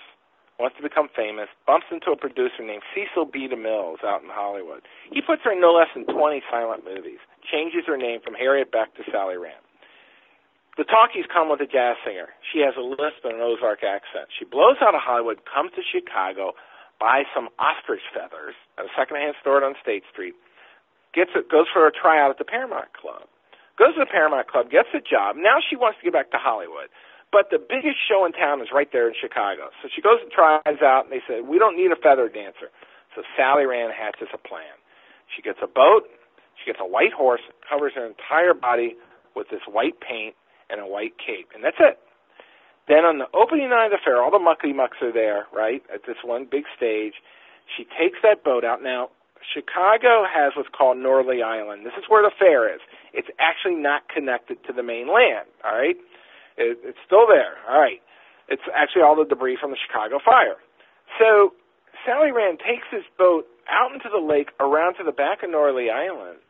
wants 0.59 0.74
to 0.76 0.82
become 0.82 1.07
famous, 1.14 1.46
bumps 1.66 1.86
into 1.90 2.11
a 2.11 2.18
producer 2.18 2.66
named 2.66 2.82
Cecil 2.90 3.30
B. 3.30 3.46
DeMille 3.46 4.03
out 4.03 4.22
in 4.26 4.30
Hollywood. 4.30 4.82
He 5.11 5.22
puts 5.22 5.42
her 5.46 5.55
in 5.55 5.62
no 5.62 5.70
less 5.70 5.86
than 5.94 6.05
20 6.05 6.42
silent 6.51 6.82
movies, 6.82 7.22
changes 7.46 7.86
her 7.86 7.96
name 7.96 8.18
from 8.20 8.34
Harriet 8.34 8.74
Beck 8.74 8.94
to 8.99 9.07
Sally 9.11 9.38
Rand. 9.38 9.62
The 10.76 10.86
talkies 10.86 11.26
come 11.30 11.51
with 11.51 11.62
a 11.62 11.66
jazz 11.66 11.99
singer. 12.07 12.34
She 12.42 12.62
has 12.62 12.74
a 12.78 12.82
lisp 12.82 13.22
and 13.26 13.38
an 13.38 13.42
Ozark 13.42 13.82
accent. 13.82 14.30
She 14.34 14.46
blows 14.46 14.78
out 14.82 14.94
of 14.94 15.03
Hollywood, 15.03 15.42
comes 15.46 15.74
to 15.74 15.82
Chicago, 15.82 16.55
buys 17.01 17.26
some 17.34 17.49
ostrich 17.59 18.03
feathers 18.12 18.55
at 18.76 18.84
a 18.84 18.92
secondhand 18.99 19.34
store 19.40 19.62
on 19.62 19.74
State 19.80 20.03
Street, 20.11 20.34
gets 21.14 21.30
it, 21.34 21.49
goes 21.51 21.66
for 21.72 21.86
a 21.86 21.92
tryout 21.94 22.30
at 22.30 22.38
the 22.38 22.44
Paramount 22.44 22.92
Club, 22.92 23.26
goes 23.78 23.94
to 23.94 24.03
the 24.03 24.11
Paramount 24.11 24.51
Club, 24.51 24.70
gets 24.70 24.90
a 24.94 25.03
job. 25.03 25.36
Now 25.38 25.62
she 25.62 25.76
wants 25.76 25.99
to 25.99 26.05
get 26.05 26.12
back 26.12 26.30
to 26.34 26.40
Hollywood. 26.40 26.90
But 27.30 27.53
the 27.53 27.61
biggest 27.61 28.01
show 28.09 28.24
in 28.24 28.32
town 28.32 28.64
is 28.64 28.72
right 28.72 28.88
there 28.90 29.07
in 29.07 29.12
Chicago. 29.12 29.68
So 29.82 29.92
she 29.92 30.01
goes 30.01 30.16
and 30.24 30.32
tries 30.32 30.80
out, 30.80 31.05
and 31.05 31.12
they 31.12 31.20
say, 31.28 31.44
We 31.44 31.61
don't 31.61 31.76
need 31.76 31.92
a 31.92 32.01
feather 32.01 32.28
dancer. 32.28 32.72
So 33.14 33.20
Sally 33.36 33.68
Rand 33.68 33.92
hatches 33.92 34.32
a 34.32 34.40
plan. 34.40 34.72
She 35.28 35.42
gets 35.42 35.61
a 35.61 35.68
boat, 35.68 36.09
she 36.57 36.64
gets 36.64 36.80
a 36.80 36.88
white 36.88 37.12
horse, 37.12 37.44
covers 37.68 37.92
her 37.96 38.07
entire 38.07 38.55
body 38.55 38.96
with 39.36 39.49
this 39.51 39.61
white 39.68 40.01
paint 40.01 40.34
and 40.70 40.80
a 40.80 40.86
white 40.86 41.20
cape, 41.20 41.53
and 41.55 41.62
that's 41.62 41.76
it. 41.80 42.01
Then 42.89 43.05
on 43.05 43.18
the 43.18 43.28
opening 43.36 43.68
night 43.68 43.93
of 43.93 44.01
the 44.01 44.03
fair, 44.03 44.22
all 44.22 44.32
the 44.32 44.41
muckety 44.41 44.74
mucks 44.74 44.97
are 45.03 45.12
there, 45.12 45.47
right, 45.53 45.82
at 45.93 46.09
this 46.09 46.16
one 46.24 46.49
big 46.51 46.64
stage. 46.74 47.20
She 47.68 47.84
takes 47.84 48.18
that 48.24 48.43
boat 48.43 48.64
out. 48.64 48.82
Now, 48.82 49.11
Chicago 49.45 50.24
has 50.24 50.57
what's 50.57 50.72
called 50.72 50.97
Northerly 50.97 51.43
Island. 51.43 51.84
This 51.84 51.93
is 52.01 52.09
where 52.09 52.24
the 52.24 52.32
fair 52.32 52.72
is. 52.72 52.80
It's 53.12 53.28
actually 53.39 53.76
not 53.76 54.09
connected 54.09 54.64
to 54.66 54.72
the 54.72 54.82
mainland, 54.82 55.47
all 55.64 55.76
right? 55.76 55.97
It, 56.57 56.80
it's 56.82 56.99
still 57.05 57.28
there. 57.28 57.61
All 57.68 57.78
right. 57.78 58.01
It's 58.49 58.64
actually 58.74 59.03
all 59.03 59.14
the 59.16 59.28
debris 59.28 59.59
from 59.61 59.70
the 59.70 59.76
Chicago 59.76 60.18
fire. 60.24 60.57
So 61.20 61.53
Sally 62.05 62.32
Rand 62.32 62.59
takes 62.59 62.89
this 62.91 63.05
boat 63.16 63.45
out 63.68 63.93
into 63.93 64.09
the 64.09 64.24
lake 64.24 64.49
around 64.61 64.97
to 64.97 65.05
the 65.05 65.12
back 65.12 65.45
of 65.45 65.51
Northerly 65.51 65.91
Island, 65.91 66.41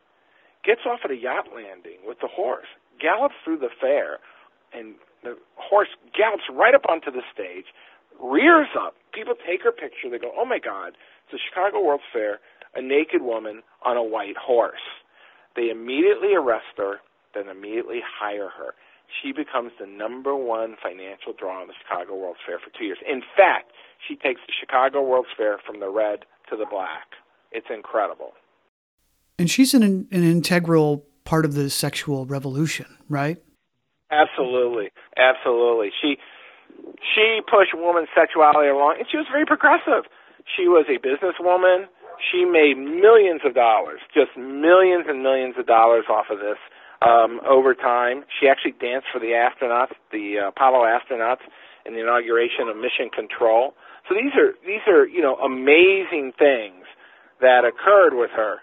gets 0.63 0.81
off 0.87 1.03
at 1.03 1.11
a 1.11 1.19
yacht 1.19 1.51
landing 1.53 1.99
with 2.07 2.19
the 2.23 2.31
horse, 2.31 2.67
gallops 2.99 3.35
through 3.43 3.59
the 3.59 3.69
fair, 3.79 4.19
and 4.71 4.95
the 5.23 5.37
horse 5.55 5.89
gallops 6.17 6.43
right 6.51 6.75
up 6.75 6.85
onto 6.89 7.11
the 7.11 7.21
stage, 7.33 7.65
rears 8.21 8.69
up. 8.77 8.95
People 9.13 9.33
take 9.35 9.63
her 9.63 9.71
picture. 9.71 10.09
They 10.09 10.19
go, 10.19 10.31
oh 10.37 10.45
my 10.45 10.59
God, 10.59 10.89
it's 11.23 11.31
the 11.33 11.39
Chicago 11.39 11.83
World's 11.83 12.03
Fair, 12.11 12.39
a 12.75 12.81
naked 12.81 13.21
woman 13.21 13.61
on 13.85 13.97
a 13.97 14.03
white 14.03 14.37
horse. 14.37 14.85
They 15.55 15.69
immediately 15.69 16.35
arrest 16.35 16.77
her, 16.77 16.97
then 17.33 17.47
immediately 17.47 18.01
hire 18.03 18.49
her 18.49 18.73
she 19.09 19.31
becomes 19.31 19.71
the 19.79 19.85
number 19.85 20.35
one 20.35 20.75
financial 20.81 21.33
draw 21.33 21.61
on 21.61 21.67
the 21.67 21.73
Chicago 21.81 22.15
World's 22.15 22.39
Fair 22.45 22.59
for 22.59 22.69
two 22.77 22.85
years. 22.85 22.99
In 23.07 23.21
fact, 23.35 23.71
she 24.07 24.15
takes 24.15 24.41
the 24.45 24.53
Chicago 24.57 25.01
World's 25.01 25.29
Fair 25.35 25.57
from 25.65 25.79
the 25.79 25.89
red 25.89 26.25
to 26.49 26.55
the 26.55 26.65
black. 26.65 27.07
It's 27.51 27.67
incredible. 27.73 28.33
And 29.37 29.49
she's 29.49 29.73
an, 29.73 29.83
an 29.83 30.23
integral 30.23 31.05
part 31.23 31.45
of 31.45 31.53
the 31.53 31.69
sexual 31.69 32.25
revolution, 32.25 32.85
right? 33.07 33.37
Absolutely, 34.11 34.89
absolutely. 35.17 35.91
She 36.01 36.17
she 37.15 37.41
pushed 37.45 37.73
women's 37.73 38.09
sexuality 38.15 38.69
along, 38.69 38.97
and 38.99 39.07
she 39.09 39.17
was 39.17 39.27
very 39.31 39.45
progressive. 39.45 40.05
She 40.57 40.67
was 40.67 40.85
a 40.89 40.97
businesswoman. 40.97 41.85
She 42.31 42.45
made 42.45 42.75
millions 42.77 43.41
of 43.45 43.53
dollars, 43.55 44.01
just 44.13 44.35
millions 44.37 45.05
and 45.07 45.23
millions 45.23 45.55
of 45.57 45.67
dollars 45.67 46.05
off 46.09 46.27
of 46.29 46.39
this 46.39 46.57
um, 47.01 47.39
over 47.47 47.73
time. 47.73 48.23
She 48.39 48.47
actually 48.47 48.73
danced 48.79 49.07
for 49.13 49.19
the 49.19 49.31
astronauts, 49.37 49.95
the 50.11 50.39
uh, 50.39 50.47
Apollo 50.49 50.83
astronauts, 50.85 51.45
in 51.85 51.93
the 51.93 52.01
inauguration 52.01 52.67
of 52.67 52.75
Mission 52.75 53.09
Control. 53.13 53.73
So 54.07 54.15
these 54.15 54.33
are 54.35 54.53
these 54.65 54.83
are 54.87 55.07
you 55.07 55.21
know 55.21 55.35
amazing 55.37 56.33
things 56.37 56.85
that 57.41 57.63
occurred 57.63 58.17
with 58.17 58.31
her, 58.35 58.59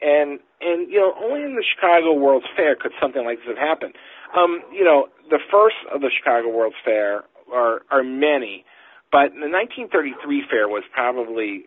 and 0.00 0.38
and 0.60 0.90
you 0.90 0.98
know 1.00 1.14
only 1.18 1.42
in 1.42 1.56
the 1.56 1.64
Chicago 1.64 2.12
World's 2.12 2.46
Fair 2.54 2.76
could 2.76 2.92
something 3.00 3.24
like 3.24 3.38
this 3.38 3.48
have 3.48 3.58
happened. 3.58 3.94
Um, 4.36 4.62
you 4.72 4.84
know 4.84 5.08
the 5.30 5.38
first 5.50 5.76
of 5.92 6.00
the 6.00 6.10
Chicago 6.10 6.48
World's 6.48 6.76
Fair 6.84 7.24
are 7.52 7.82
are 7.90 8.02
many, 8.02 8.64
but 9.10 9.32
the 9.36 9.48
1933 9.48 10.44
fair 10.50 10.68
was 10.68 10.84
probably 10.92 11.66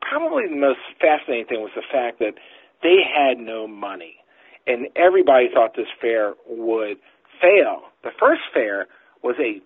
probably 0.00 0.44
the 0.48 0.56
most 0.56 0.80
fascinating 1.00 1.46
thing 1.46 1.60
was 1.60 1.72
the 1.74 1.86
fact 1.90 2.18
that 2.18 2.34
they 2.82 3.00
had 3.02 3.38
no 3.38 3.66
money, 3.66 4.16
and 4.66 4.88
everybody 4.96 5.48
thought 5.52 5.76
this 5.76 5.90
fair 6.00 6.34
would 6.48 6.98
fail. 7.40 7.90
The 8.02 8.10
first 8.18 8.42
fair 8.52 8.86
was 9.22 9.36
a 9.38 9.62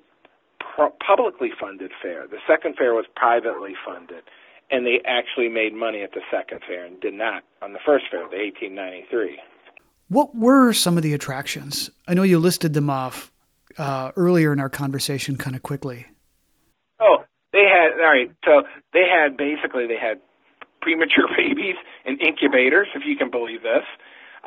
publicly 1.05 1.51
funded 1.59 1.91
fair. 2.03 2.27
The 2.29 2.39
second 2.47 2.77
fair 2.77 2.95
was 2.95 3.07
privately 3.17 3.75
funded, 3.85 4.23
and 4.71 4.87
they 4.87 5.01
actually 5.07 5.49
made 5.49 5.75
money 5.75 6.03
at 6.03 6.13
the 6.13 6.23
second 6.31 6.61
fair 6.67 6.85
and 6.85 7.01
did 7.01 7.15
not 7.15 7.43
on 7.63 7.73
the 7.73 7.81
first 7.85 8.07
fair, 8.11 8.21
the 8.29 8.39
1893. 8.39 9.39
What 10.09 10.35
were 10.35 10.73
some 10.73 10.97
of 10.97 11.03
the 11.03 11.13
attractions? 11.13 11.91
I 12.07 12.15
know 12.15 12.23
you 12.23 12.39
listed 12.39 12.73
them 12.73 12.89
off 12.89 13.31
uh, 13.77 14.13
earlier 14.17 14.53
in 14.53 14.61
our 14.61 14.71
conversation, 14.71 15.37
kind 15.37 15.55
of 15.55 15.63
quickly. 15.63 16.07
Oh, 16.99 17.25
they 17.53 17.65
had 17.69 17.93
all 18.01 18.11
right. 18.11 18.31
So 18.45 18.63
they 18.93 19.05
had 19.05 19.37
basically 19.37 19.87
they 19.87 19.99
had 20.01 20.21
premature 20.81 21.29
babies 21.37 21.77
in 22.05 22.19
incubators, 22.19 22.89
if 22.95 23.03
you 23.05 23.17
can 23.17 23.31
believe 23.31 23.63
this. 23.63 23.85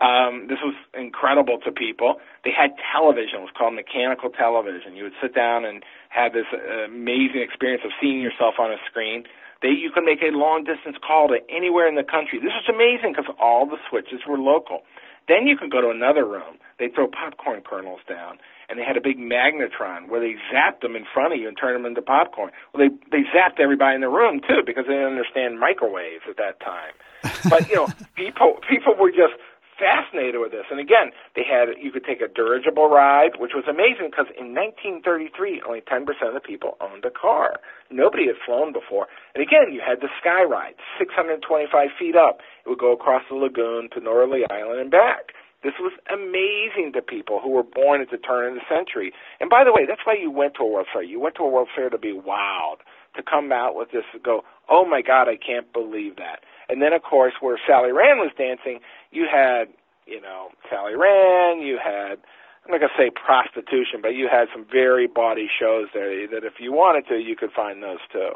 Um, 0.01 0.47
this 0.49 0.57
was 0.64 0.74
incredible 0.97 1.59
to 1.62 1.72
people. 1.72 2.16
They 2.43 2.49
had 2.49 2.74
television. 2.91 3.45
It 3.45 3.53
was 3.53 3.55
called 3.55 3.76
mechanical 3.76 4.32
television. 4.32 4.95
You 4.95 5.03
would 5.03 5.20
sit 5.22 5.36
down 5.36 5.64
and 5.64 5.84
have 6.09 6.34
this 6.34 6.49
uh, 6.49 6.89
amazing 6.89 7.45
experience 7.45 7.84
of 7.86 7.91
seeing 8.01 8.20
yourself 8.20 8.55
on 8.57 8.72
a 8.72 8.82
screen. 8.89 9.26
They, 9.62 9.70
you 9.70 9.91
could 9.93 10.03
make 10.03 10.24
a 10.26 10.34
long 10.34 10.64
distance 10.64 10.97
call 11.05 11.28
to 11.28 11.38
anywhere 11.53 11.88
in 11.88 11.93
the 11.93 12.07
country. 12.07 12.39
This 12.41 12.49
was 12.49 12.66
amazing 12.66 13.14
because 13.14 13.30
all 13.38 13.70
the 13.70 13.78
switches 13.86 14.26
were 14.26 14.39
local. 14.39 14.82
Then 15.28 15.47
you 15.47 15.57
could 15.57 15.72
go 15.72 15.82
to 15.82 15.89
another 15.89 16.26
room. 16.26 16.57
They'd 16.80 16.93
throw 16.95 17.07
popcorn 17.07 17.61
kernels 17.61 18.01
down, 18.09 18.39
and 18.67 18.80
they 18.80 18.84
had 18.84 18.97
a 18.97 19.01
big 19.01 19.19
magnetron 19.19 20.09
where 20.09 20.19
they 20.19 20.36
zapped 20.51 20.82
them 20.82 20.95
in 20.95 21.05
front 21.13 21.34
of 21.34 21.39
you 21.39 21.47
and 21.47 21.55
turned 21.55 21.76
them 21.76 21.86
into 21.86 22.01
popcorn. 22.01 22.51
Well, 22.74 22.88
they 22.88 22.95
they 23.11 23.24
zapped 23.30 23.59
everybody 23.59 23.95
in 23.95 24.01
the 24.01 24.09
room 24.09 24.41
too 24.41 24.63
because 24.65 24.86
they 24.88 24.93
didn't 24.93 25.13
understand 25.13 25.59
microwaves 25.59 26.24
at 26.30 26.38
that 26.38 26.59
time. 26.59 26.93
But 27.49 27.69
you 27.69 27.76
know, 27.76 27.88
people 28.15 28.57
people 28.67 28.95
were 28.95 29.11
just 29.11 29.34
fascinated 29.82 30.38
with 30.38 30.53
this. 30.53 30.69
And 30.69 30.79
again, 30.79 31.09
they 31.34 31.41
had 31.41 31.73
you 31.82 31.89
could 31.89 32.05
take 32.05 32.21
a 32.21 32.29
dirigible 32.29 32.88
ride, 32.88 33.41
which 33.41 33.57
was 33.57 33.65
amazing 33.65 34.13
because 34.13 34.29
in 34.38 34.53
1933, 34.53 35.65
only 35.65 35.82
10% 35.82 36.05
of 36.05 36.38
the 36.38 36.45
people 36.45 36.77
owned 36.77 37.03
a 37.03 37.09
car. 37.09 37.57
Nobody 37.89 38.29
had 38.29 38.38
flown 38.45 38.71
before. 38.71 39.09
And 39.34 39.41
again, 39.41 39.73
you 39.73 39.82
had 39.82 39.99
the 39.99 40.13
sky 40.21 40.45
ride, 40.45 40.77
625 41.01 41.73
feet 41.97 42.15
up. 42.15 42.45
It 42.63 42.69
would 42.69 42.79
go 42.79 42.93
across 42.93 43.25
the 43.27 43.36
lagoon 43.36 43.89
to 43.97 43.99
Northerly 43.99 44.45
Island 44.45 44.79
and 44.79 44.91
back. 44.91 45.34
This 45.63 45.73
was 45.79 45.93
amazing 46.09 46.93
to 46.93 47.01
people 47.01 47.39
who 47.39 47.49
were 47.49 47.63
born 47.63 48.01
at 48.01 48.09
the 48.09 48.17
turn 48.17 48.49
of 48.49 48.55
the 48.55 48.65
century. 48.69 49.13
And 49.39 49.49
by 49.49 49.63
the 49.63 49.71
way, 49.73 49.86
that's 49.86 50.01
why 50.05 50.17
you 50.19 50.32
went 50.32 50.55
to 50.55 50.63
a 50.63 50.67
World 50.67 50.88
Fair. 50.91 51.03
You 51.03 51.19
went 51.19 51.36
to 51.36 51.43
a 51.43 51.49
World 51.49 51.69
Fair 51.75 51.89
to 51.89 51.99
be 51.99 52.13
wowed, 52.13 52.82
to 53.15 53.21
come 53.21 53.51
out 53.51 53.75
with 53.75 53.91
this, 53.91 54.05
and 54.13 54.23
go, 54.23 54.41
oh 54.69 54.86
my 54.86 55.01
God, 55.01 55.29
I 55.29 55.38
can't 55.38 55.71
believe 55.71 56.15
that. 56.17 56.41
And 56.70 56.82
then, 56.82 56.93
of 56.93 57.03
course, 57.03 57.34
where 57.41 57.59
Sally 57.68 57.91
Rand 57.91 58.20
was 58.20 58.32
dancing, 58.38 58.80
you 59.12 59.28
had, 59.32 59.66
you 60.05 60.22
know, 60.22 60.49
Sally 60.70 60.95
Rand, 60.95 61.62
you 61.66 61.78
had, 61.84 62.20
I'm 62.66 62.72
not 62.72 62.80
going 62.80 62.91
to 62.95 62.97
say 62.97 63.09
prostitution, 63.09 64.01
but 64.01 64.09
you 64.09 64.28
had 64.32 64.47
some 64.53 64.66
very 64.72 65.07
bawdy 65.07 65.47
shows 65.59 65.88
there 65.93 66.28
that 66.28 66.43
if 66.43 66.53
you 66.59 66.72
wanted 66.72 67.07
to, 67.07 67.18
you 67.18 67.36
could 67.36 67.51
find 67.51 67.82
those 67.82 67.99
too. 68.12 68.32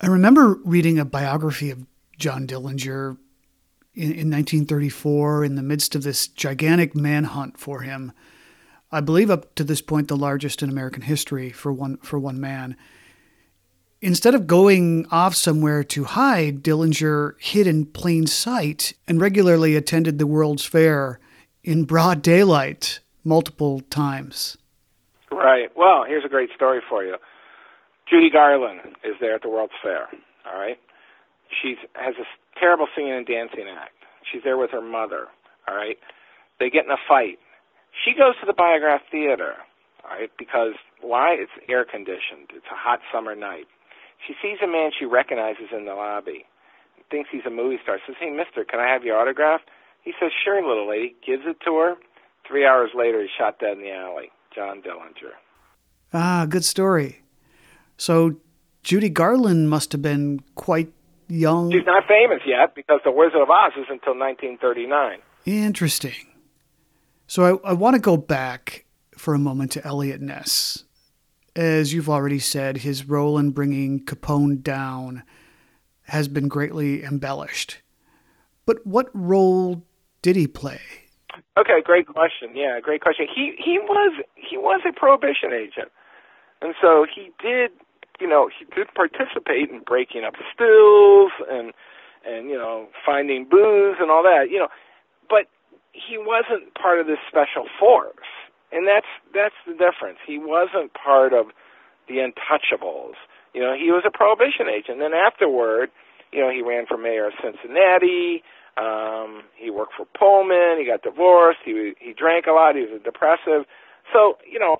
I 0.00 0.06
remember 0.06 0.58
reading 0.64 0.98
a 0.98 1.04
biography 1.04 1.70
of 1.70 1.84
John 2.18 2.46
Dillinger 2.46 3.16
in, 3.94 4.12
in 4.12 4.30
1934 4.30 5.44
in 5.44 5.56
the 5.56 5.62
midst 5.62 5.94
of 5.94 6.02
this 6.02 6.28
gigantic 6.28 6.94
manhunt 6.94 7.58
for 7.58 7.80
him. 7.80 8.12
I 8.90 9.00
believe 9.00 9.30
up 9.30 9.54
to 9.56 9.64
this 9.64 9.82
point 9.82 10.08
the 10.08 10.16
largest 10.16 10.62
in 10.62 10.70
American 10.70 11.02
history 11.02 11.50
for 11.50 11.72
one 11.72 11.98
for 11.98 12.18
one 12.18 12.40
man 12.40 12.76
instead 14.00 14.34
of 14.34 14.46
going 14.46 15.06
off 15.10 15.34
somewhere 15.34 15.82
to 15.84 16.04
hide, 16.04 16.62
Dillinger 16.62 17.34
hid 17.38 17.66
in 17.66 17.86
plain 17.86 18.26
sight 18.26 18.94
and 19.06 19.20
regularly 19.20 19.76
attended 19.76 20.18
the 20.18 20.26
World's 20.26 20.64
Fair 20.64 21.20
in 21.64 21.84
broad 21.84 22.22
daylight 22.22 23.00
multiple 23.24 23.80
times. 23.90 24.56
Right. 25.30 25.70
Well, 25.76 26.04
here's 26.06 26.24
a 26.24 26.28
great 26.28 26.50
story 26.54 26.80
for 26.88 27.04
you. 27.04 27.16
Judy 28.08 28.30
Garland 28.30 28.80
is 29.04 29.14
there 29.20 29.34
at 29.34 29.42
the 29.42 29.50
World's 29.50 29.74
Fair. 29.82 30.08
All 30.46 30.58
right. 30.58 30.78
She 31.62 31.76
has 31.94 32.14
this 32.16 32.26
terrible 32.58 32.86
singing 32.94 33.12
and 33.12 33.26
dancing 33.26 33.66
act. 33.68 33.92
She's 34.30 34.42
there 34.44 34.56
with 34.56 34.70
her 34.70 34.80
mother. 34.80 35.26
All 35.66 35.74
right. 35.74 35.98
They 36.58 36.70
get 36.70 36.84
in 36.84 36.90
a 36.90 36.96
fight. 37.08 37.38
She 38.04 38.12
goes 38.12 38.34
to 38.40 38.46
the 38.46 38.52
Biograph 38.52 39.02
Theater. 39.10 39.54
All 40.04 40.18
right, 40.18 40.30
because 40.38 40.74
why? 41.00 41.34
It's 41.34 41.50
air 41.68 41.84
conditioned. 41.84 42.50
It's 42.54 42.66
a 42.70 42.76
hot 42.76 43.00
summer 43.12 43.34
night. 43.34 43.66
She 44.26 44.34
sees 44.42 44.58
a 44.62 44.66
man 44.66 44.90
she 44.98 45.04
recognizes 45.04 45.70
in 45.76 45.84
the 45.84 45.94
lobby, 45.94 46.44
thinks 47.10 47.30
he's 47.30 47.46
a 47.46 47.50
movie 47.50 47.78
star, 47.82 47.98
says, 48.06 48.16
Hey, 48.20 48.30
mister, 48.30 48.64
can 48.64 48.80
I 48.80 48.92
have 48.92 49.04
your 49.04 49.18
autograph? 49.18 49.60
He 50.02 50.12
says, 50.20 50.30
Sure, 50.44 50.60
little 50.66 50.88
lady. 50.88 51.16
Gives 51.26 51.42
it 51.46 51.56
to 51.64 51.76
her. 51.76 51.94
Three 52.46 52.66
hours 52.66 52.90
later, 52.94 53.20
he's 53.20 53.30
shot 53.36 53.58
dead 53.58 53.78
in 53.78 53.82
the 53.82 53.92
alley. 53.92 54.30
John 54.54 54.82
Dillinger. 54.82 55.32
Ah, 56.12 56.46
good 56.48 56.64
story. 56.64 57.22
So 57.96 58.36
Judy 58.82 59.10
Garland 59.10 59.68
must 59.68 59.92
have 59.92 60.02
been 60.02 60.40
quite 60.54 60.92
young. 61.28 61.70
She's 61.70 61.84
not 61.86 62.04
famous 62.08 62.40
yet 62.46 62.74
because 62.74 63.00
The 63.04 63.10
Wizard 63.10 63.42
of 63.42 63.50
Oz 63.50 63.72
is 63.76 63.86
until 63.90 64.18
1939. 64.18 65.18
Interesting. 65.44 66.26
So 67.26 67.60
I, 67.62 67.70
I 67.70 67.72
want 67.74 67.94
to 67.94 68.00
go 68.00 68.16
back 68.16 68.86
for 69.16 69.34
a 69.34 69.38
moment 69.38 69.72
to 69.72 69.86
Eliot 69.86 70.20
Ness 70.20 70.84
as 71.58 71.92
you've 71.92 72.08
already 72.08 72.38
said, 72.38 72.78
his 72.78 73.08
role 73.08 73.36
in 73.36 73.50
bringing 73.50 74.04
Capone 74.04 74.62
down 74.62 75.24
has 76.02 76.28
been 76.28 76.46
greatly 76.46 77.02
embellished. 77.02 77.78
But 78.64 78.86
what 78.86 79.10
role 79.12 79.82
did 80.22 80.36
he 80.36 80.46
play? 80.46 80.80
Okay, 81.58 81.82
great 81.82 82.06
question. 82.06 82.50
Yeah, 82.54 82.78
great 82.80 83.00
question. 83.00 83.26
He 83.26 83.54
he 83.58 83.80
was 83.80 84.22
he 84.36 84.56
was 84.56 84.82
a 84.88 84.92
prohibition 84.92 85.52
agent, 85.52 85.90
and 86.62 86.74
so 86.80 87.04
he 87.12 87.32
did 87.42 87.72
you 88.20 88.28
know 88.28 88.48
he 88.56 88.64
did 88.76 88.86
participate 88.94 89.68
in 89.68 89.80
breaking 89.84 90.22
up 90.22 90.34
stills 90.54 91.32
and 91.50 91.72
and 92.24 92.48
you 92.48 92.56
know 92.56 92.86
finding 93.04 93.48
booze 93.48 93.96
and 93.98 94.12
all 94.12 94.22
that 94.22 94.46
you 94.48 94.58
know, 94.58 94.68
but 95.28 95.46
he 95.90 96.18
wasn't 96.18 96.72
part 96.80 97.00
of 97.00 97.08
this 97.08 97.18
special 97.28 97.66
force 97.80 98.14
and 98.72 98.86
that's 98.86 99.06
that's 99.34 99.54
the 99.66 99.72
difference. 99.72 100.18
He 100.26 100.38
wasn't 100.38 100.92
part 100.94 101.32
of 101.32 101.46
the 102.08 102.16
Untouchables. 102.16 103.14
You 103.54 103.62
know, 103.62 103.74
he 103.74 103.90
was 103.90 104.04
a 104.06 104.10
prohibition 104.10 104.68
agent. 104.68 105.00
And 105.00 105.00
then 105.00 105.14
afterward, 105.14 105.90
you 106.32 106.40
know, 106.40 106.50
he 106.50 106.62
ran 106.62 106.86
for 106.86 106.96
mayor 106.96 107.26
of 107.26 107.32
Cincinnati. 107.42 108.42
Um, 108.76 109.42
he 109.56 109.70
worked 109.70 109.94
for 109.96 110.06
Pullman. 110.16 110.78
He 110.78 110.86
got 110.86 111.02
divorced. 111.02 111.60
He 111.64 111.94
he 111.98 112.12
drank 112.12 112.46
a 112.46 112.52
lot. 112.52 112.76
He 112.76 112.82
was 112.82 113.00
a 113.00 113.04
depressive. 113.04 113.66
So 114.12 114.38
you 114.44 114.58
know, 114.58 114.78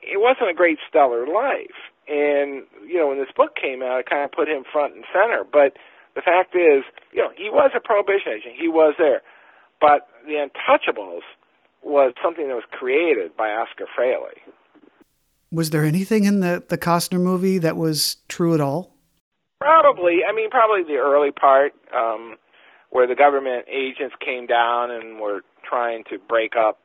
it 0.00 0.20
wasn't 0.20 0.50
a 0.50 0.54
great 0.54 0.78
stellar 0.88 1.26
life. 1.26 1.78
And 2.06 2.64
you 2.86 2.98
know, 2.98 3.08
when 3.08 3.18
this 3.18 3.32
book 3.34 3.56
came 3.56 3.82
out, 3.82 4.00
it 4.00 4.06
kind 4.08 4.24
of 4.24 4.32
put 4.32 4.48
him 4.48 4.64
front 4.70 4.94
and 4.94 5.04
center. 5.12 5.44
But 5.44 5.74
the 6.14 6.22
fact 6.22 6.54
is, 6.54 6.84
you 7.12 7.22
know, 7.22 7.30
he 7.34 7.48
was 7.50 7.70
a 7.74 7.80
prohibition 7.80 8.32
agent. 8.36 8.54
He 8.60 8.68
was 8.68 8.94
there. 8.98 9.22
But 9.80 10.06
the 10.26 10.38
Untouchables 10.38 11.26
was 11.82 12.14
something 12.22 12.48
that 12.48 12.54
was 12.54 12.64
created 12.70 13.36
by 13.36 13.50
Oscar 13.50 13.86
Fraley. 13.94 14.40
Was 15.50 15.70
there 15.70 15.84
anything 15.84 16.24
in 16.24 16.40
the 16.40 16.62
the 16.68 16.78
Costner 16.78 17.20
movie 17.20 17.58
that 17.58 17.76
was 17.76 18.16
true 18.28 18.54
at 18.54 18.60
all? 18.60 18.94
Probably. 19.60 20.20
I 20.28 20.32
mean, 20.34 20.50
probably 20.50 20.82
the 20.82 20.98
early 20.98 21.30
part 21.30 21.72
um, 21.94 22.36
where 22.90 23.06
the 23.06 23.14
government 23.14 23.66
agents 23.68 24.14
came 24.24 24.46
down 24.46 24.90
and 24.90 25.20
were 25.20 25.42
trying 25.68 26.04
to 26.10 26.18
break 26.18 26.54
up 26.56 26.78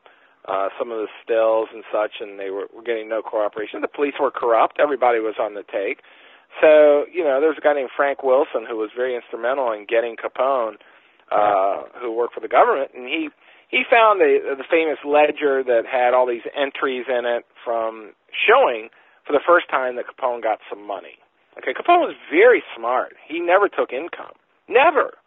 uh, 0.47 0.69
some 0.77 0.91
of 0.91 0.97
the 0.97 1.07
stills 1.23 1.69
and 1.73 1.83
such, 1.91 2.21
and 2.21 2.39
they 2.39 2.49
were, 2.49 2.67
were 2.73 2.83
getting 2.83 3.09
no 3.09 3.21
cooperation. 3.21 3.81
The 3.81 3.87
police 3.87 4.13
were 4.19 4.31
corrupt. 4.31 4.79
Everybody 4.79 5.19
was 5.19 5.35
on 5.39 5.53
the 5.55 5.63
take. 5.63 6.01
So, 6.61 7.05
you 7.11 7.23
know, 7.23 7.39
there 7.39 7.49
was 7.49 7.57
a 7.57 7.61
guy 7.61 7.73
named 7.73 7.89
Frank 7.95 8.23
Wilson 8.23 8.65
who 8.67 8.77
was 8.77 8.89
very 8.95 9.15
instrumental 9.15 9.71
in 9.71 9.85
getting 9.85 10.15
Capone, 10.15 10.75
uh, 11.31 11.83
who 11.99 12.11
worked 12.15 12.33
for 12.33 12.39
the 12.39 12.47
government, 12.47 12.91
and 12.95 13.07
he 13.07 13.29
he 13.67 13.83
found 13.89 14.19
the 14.19 14.55
the 14.57 14.63
famous 14.69 14.97
ledger 15.03 15.63
that 15.63 15.83
had 15.85 16.13
all 16.13 16.25
these 16.25 16.47
entries 16.55 17.05
in 17.07 17.25
it 17.25 17.45
from 17.63 18.13
showing 18.31 18.89
for 19.25 19.33
the 19.33 19.43
first 19.45 19.69
time 19.69 19.95
that 19.97 20.05
Capone 20.07 20.41
got 20.41 20.59
some 20.69 20.85
money. 20.85 21.19
Okay, 21.57 21.73
Capone 21.73 22.07
was 22.07 22.15
very 22.31 22.63
smart. 22.75 23.13
He 23.27 23.39
never 23.39 23.67
took 23.67 23.91
income. 23.91 24.37
Never. 24.69 25.17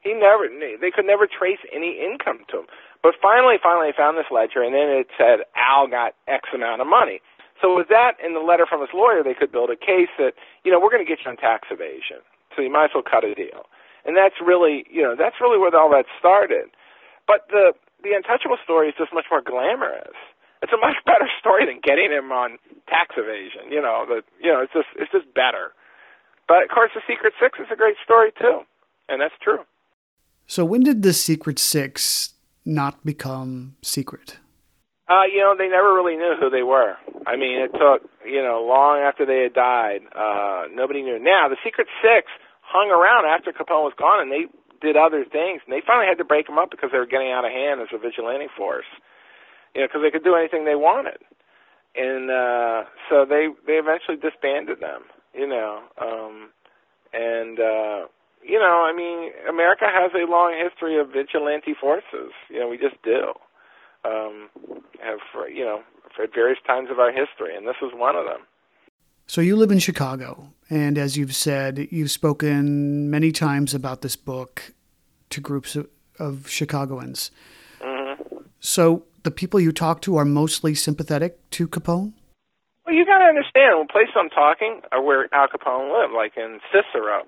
He 0.00 0.14
never. 0.14 0.48
They 0.48 0.90
could 0.90 1.04
never 1.04 1.26
trace 1.26 1.60
any 1.74 1.98
income 1.98 2.46
to 2.50 2.64
him. 2.64 2.66
But 3.02 3.14
finally, 3.20 3.56
finally, 3.62 3.90
they 3.90 3.96
found 3.96 4.16
this 4.16 4.30
ledger, 4.30 4.62
and 4.62 4.72
then 4.72 4.88
it 4.88 5.08
said 5.18 5.44
Al 5.54 5.86
got 5.86 6.14
X 6.26 6.48
amount 6.54 6.80
of 6.80 6.86
money. 6.86 7.20
So 7.60 7.74
with 7.74 7.88
that 7.88 8.16
in 8.24 8.34
the 8.34 8.44
letter 8.44 8.66
from 8.68 8.80
his 8.80 8.92
lawyer, 8.92 9.22
they 9.24 9.34
could 9.34 9.50
build 9.50 9.70
a 9.70 9.76
case 9.76 10.12
that 10.18 10.32
you 10.64 10.70
know 10.70 10.78
we're 10.80 10.92
going 10.92 11.04
to 11.04 11.08
get 11.08 11.24
you 11.24 11.30
on 11.30 11.36
tax 11.36 11.68
evasion, 11.70 12.22
so 12.54 12.62
you 12.62 12.70
might 12.70 12.92
as 12.92 12.94
well 12.94 13.04
cut 13.04 13.24
a 13.24 13.34
deal. 13.34 13.66
And 14.04 14.16
that's 14.16 14.36
really 14.44 14.84
you 14.88 15.02
know 15.02 15.16
that's 15.16 15.40
really 15.40 15.58
where 15.58 15.74
all 15.74 15.90
that 15.90 16.06
started. 16.18 16.70
But 17.26 17.46
the 17.50 17.72
the 18.02 18.14
untouchable 18.14 18.58
story 18.62 18.88
is 18.88 18.94
just 18.96 19.12
much 19.12 19.26
more 19.30 19.42
glamorous. 19.42 20.16
It's 20.62 20.72
a 20.72 20.80
much 20.80 20.96
better 21.06 21.28
story 21.40 21.66
than 21.66 21.80
getting 21.82 22.10
him 22.10 22.32
on 22.32 22.58
tax 22.88 23.14
evasion. 23.16 23.70
You 23.70 23.82
know 23.82 24.06
that 24.08 24.22
you 24.42 24.52
know 24.52 24.62
it's 24.62 24.72
just 24.72 24.88
it's 24.96 25.12
just 25.12 25.32
better. 25.34 25.74
But 26.48 26.62
of 26.62 26.70
course, 26.70 26.90
the 26.94 27.02
Secret 27.08 27.34
Six 27.42 27.58
is 27.58 27.66
a 27.72 27.76
great 27.76 27.96
story 28.04 28.30
too, 28.38 28.62
and 29.08 29.20
that's 29.20 29.34
true. 29.42 29.66
So 30.46 30.64
when 30.64 30.82
did 30.82 31.02
the 31.02 31.12
Secret 31.12 31.58
Six 31.58 32.34
not 32.64 33.04
become 33.04 33.76
secret? 33.82 34.38
Uh, 35.08 35.22
you 35.32 35.38
know, 35.38 35.54
they 35.56 35.68
never 35.68 35.94
really 35.94 36.16
knew 36.16 36.34
who 36.38 36.50
they 36.50 36.64
were. 36.64 36.98
I 37.26 37.36
mean, 37.36 37.62
it 37.62 37.70
took, 37.70 38.10
you 38.26 38.42
know, 38.42 38.66
long 38.66 38.98
after 38.98 39.24
they 39.24 39.42
had 39.42 39.54
died. 39.54 40.02
Uh, 40.10 40.66
nobody 40.74 41.02
knew. 41.02 41.18
Now, 41.22 41.48
the 41.48 41.56
Secret 41.62 41.86
Six 42.02 42.26
hung 42.60 42.90
around 42.90 43.26
after 43.26 43.52
Capone 43.52 43.86
was 43.86 43.94
gone, 43.96 44.22
and 44.22 44.32
they 44.32 44.50
did 44.86 44.96
other 44.96 45.24
things, 45.24 45.62
and 45.66 45.74
they 45.74 45.82
finally 45.84 46.06
had 46.06 46.18
to 46.18 46.24
break 46.24 46.46
them 46.46 46.58
up 46.58 46.70
because 46.70 46.90
they 46.92 46.98
were 46.98 47.10
getting 47.10 47.32
out 47.32 47.44
of 47.44 47.50
hand 47.50 47.80
as 47.82 47.88
a 47.92 47.98
vigilante 47.98 48.46
force. 48.56 48.86
You 49.74 49.82
know, 49.82 49.88
because 49.88 50.02
they 50.02 50.10
could 50.14 50.24
do 50.24 50.36
anything 50.38 50.64
they 50.64 50.78
wanted, 50.78 51.18
and 51.94 52.30
uh, 52.30 52.84
so 53.10 53.26
they 53.26 53.50
they 53.66 53.82
eventually 53.82 54.16
disbanded 54.16 54.80
them. 54.80 55.02
You 55.34 55.46
know, 55.46 55.82
um, 56.00 56.50
and 57.12 57.58
uh, 57.58 58.06
you 58.42 58.58
know, 58.58 58.86
I 58.86 58.94
mean, 58.94 59.32
America 59.48 59.84
has 59.90 60.12
a 60.14 60.30
long 60.30 60.54
history 60.56 60.98
of 60.98 61.08
vigilante 61.10 61.74
forces. 61.74 62.32
You 62.48 62.60
know, 62.60 62.68
we 62.68 62.78
just 62.78 63.02
do 63.02 63.34
um, 64.04 64.48
have 65.02 65.18
you 65.52 65.64
know 65.64 65.82
for 66.14 66.26
various 66.32 66.58
times 66.66 66.88
of 66.90 66.98
our 66.98 67.12
history, 67.12 67.54
and 67.54 67.66
this 67.66 67.76
is 67.82 67.90
one 67.92 68.16
of 68.16 68.24
them. 68.24 68.40
So 69.26 69.40
you 69.40 69.56
live 69.56 69.72
in 69.72 69.80
Chicago, 69.80 70.52
and 70.70 70.96
as 70.96 71.16
you've 71.16 71.34
said, 71.34 71.88
you've 71.90 72.12
spoken 72.12 73.10
many 73.10 73.32
times 73.32 73.74
about 73.74 74.02
this 74.02 74.14
book 74.14 74.72
to 75.30 75.40
groups 75.40 75.76
of, 75.76 75.88
of 76.18 76.48
Chicagoans. 76.48 77.30
Mm-hmm. 77.80 78.38
So 78.60 79.04
the 79.22 79.30
people 79.30 79.60
you 79.60 79.72
talk 79.72 80.00
to 80.02 80.16
are 80.16 80.24
mostly 80.24 80.74
sympathetic 80.74 81.50
to 81.50 81.68
Capone. 81.68 82.12
Well, 82.84 82.94
you 82.94 83.04
got 83.04 83.18
to 83.18 83.24
understand, 83.24 83.88
the 83.88 83.92
place 83.92 84.08
I'm 84.16 84.30
talking 84.30 84.80
are 84.92 85.02
where 85.02 85.28
Al 85.34 85.48
Capone 85.48 85.92
lived, 85.92 86.14
like 86.14 86.32
in 86.36 86.60
Cicero. 86.70 87.22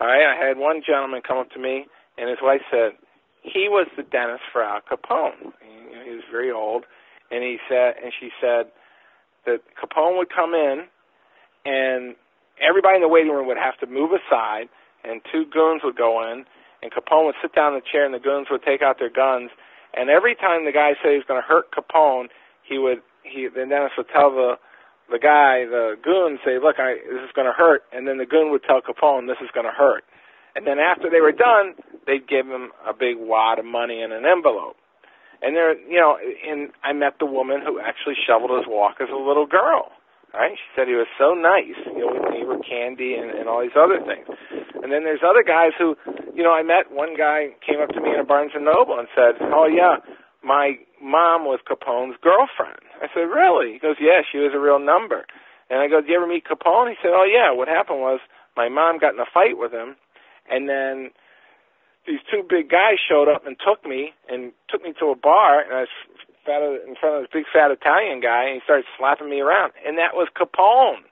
All 0.00 0.06
right, 0.08 0.26
I 0.26 0.48
had 0.48 0.58
one 0.58 0.82
gentleman 0.84 1.22
come 1.26 1.38
up 1.38 1.50
to 1.50 1.60
me, 1.60 1.86
and 2.18 2.28
his 2.28 2.38
wife 2.42 2.62
said 2.70 2.98
he 3.42 3.68
was 3.68 3.86
the 3.96 4.02
dentist 4.02 4.42
for 4.52 4.62
Al 4.62 4.80
Capone 4.80 5.52
he 6.04 6.10
was 6.14 6.24
very 6.30 6.52
old, 6.52 6.84
and 7.30 7.42
he 7.42 7.58
said, 7.68 7.94
and 8.02 8.12
she 8.18 8.30
said 8.40 8.66
that 9.46 9.60
Capone 9.80 10.18
would 10.18 10.28
come 10.28 10.54
in, 10.54 10.84
and 11.64 12.14
everybody 12.60 12.96
in 12.96 13.02
the 13.02 13.08
waiting 13.08 13.32
room 13.32 13.46
would 13.46 13.58
have 13.58 13.78
to 13.78 13.86
move 13.86 14.10
aside, 14.12 14.68
and 15.02 15.20
two 15.32 15.44
goons 15.50 15.82
would 15.84 15.96
go 15.96 16.22
in, 16.30 16.44
and 16.84 16.92
Capone 16.92 17.24
would 17.24 17.40
sit 17.40 17.56
down 17.56 17.72
in 17.72 17.80
the 17.80 17.88
chair, 17.88 18.04
and 18.04 18.12
the 18.12 18.20
goons 18.20 18.48
would 18.52 18.62
take 18.62 18.82
out 18.82 19.00
their 19.00 19.08
guns, 19.08 19.48
and 19.96 20.10
every 20.10 20.36
time 20.36 20.68
the 20.68 20.76
guy 20.76 20.92
said 21.00 21.16
he 21.16 21.16
was 21.16 21.24
going 21.26 21.40
to 21.40 21.48
hurt 21.48 21.72
Capone, 21.72 22.28
he 22.62 22.76
would 22.76 23.00
he 23.24 23.48
the 23.48 23.64
dentist 23.64 23.96
would 23.96 24.12
tell 24.12 24.30
the 24.30 24.60
the 25.10 25.18
guy, 25.18 25.64
the 25.64 25.96
goon, 26.02 26.38
say, 26.44 26.60
"Look, 26.60 26.76
I 26.78 27.00
this 27.00 27.24
is 27.24 27.32
going 27.32 27.48
to 27.48 27.56
hurt," 27.56 27.84
and 27.92 28.06
then 28.06 28.18
the 28.18 28.28
goon 28.28 28.52
would 28.52 28.64
tell 28.64 28.84
Capone, 28.84 29.26
"This 29.26 29.40
is 29.40 29.48
going 29.56 29.66
to 29.66 29.72
hurt." 29.72 30.04
And 30.54 30.66
then 30.66 30.78
after 30.78 31.10
they 31.10 31.20
were 31.20 31.32
done, 31.32 31.74
they'd 32.06 32.28
give 32.28 32.46
him 32.46 32.70
a 32.86 32.92
big 32.92 33.16
wad 33.18 33.58
of 33.58 33.64
money 33.64 34.00
in 34.02 34.12
an 34.12 34.24
envelope. 34.24 34.76
And 35.42 35.56
there, 35.56 35.74
you 35.76 35.98
know, 35.98 36.16
and 36.16 36.70
I 36.84 36.92
met 36.92 37.18
the 37.18 37.26
woman 37.26 37.60
who 37.60 37.80
actually 37.80 38.14
shoveled 38.26 38.52
his 38.56 38.68
walk 38.68 38.96
as 39.00 39.08
a 39.10 39.18
little 39.18 39.46
girl. 39.46 39.90
Right? 40.32 40.58
She 40.58 40.68
said 40.74 40.88
he 40.88 40.98
was 40.98 41.06
so 41.14 41.34
nice. 41.34 41.78
You 41.86 42.02
know, 42.02 42.10
we 42.10 42.18
gave 42.34 42.46
her 42.50 42.58
candy 42.58 43.14
and, 43.14 43.30
and 43.30 43.48
all 43.48 43.62
these 43.62 43.78
other 43.78 44.02
things. 44.02 44.26
And 44.82 44.90
then 44.90 45.06
there's 45.06 45.22
other 45.22 45.46
guys 45.46 45.70
who, 45.78 45.94
you 46.34 46.42
know, 46.42 46.52
I 46.52 46.62
met 46.62 46.90
one 46.90 47.16
guy 47.16 47.54
came 47.64 47.80
up 47.80 47.90
to 47.90 48.00
me 48.00 48.12
in 48.12 48.20
a 48.20 48.24
Barnes 48.24 48.52
and 48.54 48.64
Noble 48.64 48.98
and 48.98 49.08
said, 49.14 49.38
"Oh 49.40 49.66
yeah, 49.66 50.02
my 50.42 50.78
mom 51.00 51.44
was 51.46 51.60
Capone's 51.62 52.18
girlfriend." 52.20 52.82
I 53.00 53.06
said, 53.14 53.30
"Really?" 53.30 53.72
He 53.72 53.78
goes, 53.78 53.96
"Yeah, 54.00 54.22
she 54.26 54.38
was 54.38 54.52
a 54.52 54.58
real 54.58 54.78
number." 54.78 55.26
And 55.70 55.80
I 55.80 55.88
go, 55.88 56.00
"Did 56.00 56.10
you 56.10 56.16
ever 56.16 56.26
meet 56.26 56.44
Capone?" 56.44 56.90
He 56.90 56.96
said, 57.00 57.12
"Oh 57.14 57.24
yeah. 57.24 57.52
What 57.52 57.68
happened 57.68 58.00
was 58.00 58.20
my 58.56 58.68
mom 58.68 58.98
got 58.98 59.14
in 59.14 59.20
a 59.20 59.30
fight 59.32 59.56
with 59.56 59.72
him, 59.72 59.96
and 60.50 60.68
then 60.68 61.10
these 62.06 62.20
two 62.30 62.42
big 62.42 62.68
guys 62.68 62.98
showed 63.00 63.28
up 63.28 63.46
and 63.46 63.56
took 63.58 63.86
me 63.86 64.12
and 64.28 64.52
took 64.68 64.82
me 64.82 64.92
to 64.98 65.10
a 65.10 65.16
bar, 65.16 65.60
and 65.60 65.72
I 65.72 65.80
was 65.86 65.94
fat 66.44 66.62
in 66.62 66.96
front 66.96 67.16
of 67.16 67.22
this 67.22 67.32
big 67.32 67.46
fat 67.52 67.70
Italian 67.70 68.20
guy, 68.20 68.44
and 68.44 68.54
he 68.54 68.60
started 68.64 68.84
slapping 68.98 69.30
me 69.30 69.40
around, 69.40 69.72
and 69.86 69.96
that 69.98 70.14
was 70.14 70.28
Capone. 70.34 71.06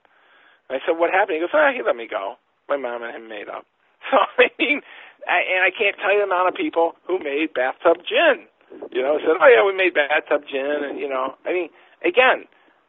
I 0.69 0.79
said, 0.85 0.97
"What 0.97 1.11
happened?" 1.11 1.35
He 1.35 1.41
goes, 1.41 1.53
"Ah, 1.53 1.71
he 1.71 1.81
let 1.81 1.95
me 1.95 2.07
go. 2.07 2.37
My 2.67 2.77
mom 2.77 3.03
and 3.03 3.15
him 3.15 3.27
made 3.27 3.49
up." 3.49 3.65
So 4.11 4.17
I 4.37 4.51
mean, 4.59 4.81
I, 5.25 5.39
and 5.47 5.61
I 5.63 5.71
can't 5.71 5.95
tell 5.97 6.11
you 6.11 6.19
the 6.19 6.27
amount 6.27 6.49
of 6.49 6.55
people 6.55 6.93
who 7.07 7.17
made 7.19 7.53
bathtub 7.55 8.03
gin. 8.03 8.45
You 8.91 9.01
know, 9.01 9.17
said, 9.21 9.37
"Oh 9.39 9.47
yeah, 9.47 9.63
we 9.65 9.71
made 9.71 9.93
bathtub 9.93 10.43
gin," 10.49 10.83
and 10.83 10.99
you 10.99 11.07
know, 11.07 11.35
I 11.45 11.53
mean, 11.53 11.69
again, 12.03 12.45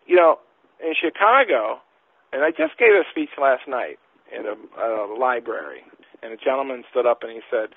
you 0.06 0.16
know, 0.16 0.40
in 0.82 0.94
Chicago, 0.98 1.78
and 2.32 2.42
I 2.42 2.50
just 2.50 2.76
gave 2.78 2.92
a 2.92 3.04
speech 3.10 3.30
last 3.40 3.68
night 3.68 3.98
in 4.34 4.44
a, 4.46 4.56
a 4.80 5.14
library, 5.14 5.86
and 6.22 6.32
a 6.32 6.36
gentleman 6.36 6.84
stood 6.90 7.06
up 7.06 7.22
and 7.22 7.30
he 7.30 7.40
said, 7.50 7.70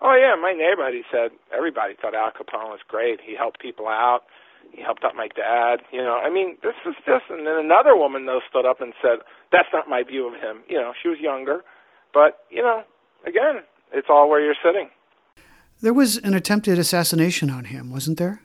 Oh 0.00 0.16
yeah, 0.16 0.32
my 0.40 0.52
neighborhood. 0.56 0.94
He 0.96 1.04
said 1.12 1.30
everybody 1.52 1.94
thought 1.94 2.14
Al 2.14 2.32
Capone 2.32 2.72
was 2.72 2.80
great. 2.88 3.20
He 3.20 3.36
helped 3.36 3.60
people 3.60 3.86
out. 3.86 4.24
He 4.72 4.80
helped 4.82 5.04
out 5.04 5.14
my 5.14 5.28
dad. 5.28 5.84
You 5.92 6.00
know, 6.00 6.16
I 6.16 6.30
mean, 6.30 6.56
this 6.62 6.76
is 6.88 6.96
just. 7.04 7.28
And 7.28 7.46
then 7.46 7.60
another 7.60 7.96
woman 7.96 8.24
though 8.24 8.40
stood 8.48 8.64
up 8.64 8.80
and 8.80 8.94
said, 9.02 9.20
"That's 9.52 9.68
not 9.72 9.88
my 9.88 10.02
view 10.02 10.26
of 10.26 10.40
him." 10.40 10.64
You 10.68 10.80
know, 10.80 10.92
she 10.96 11.08
was 11.08 11.20
younger, 11.20 11.60
but 12.12 12.44
you 12.50 12.62
know, 12.62 12.82
again, 13.26 13.62
it's 13.92 14.08
all 14.10 14.28
where 14.28 14.40
you're 14.40 14.54
sitting. 14.64 14.90
There 15.82 15.94
was 15.94 16.18
an 16.18 16.34
attempted 16.34 16.78
assassination 16.78 17.48
on 17.50 17.64
him, 17.64 17.90
wasn't 17.90 18.18
there? 18.18 18.42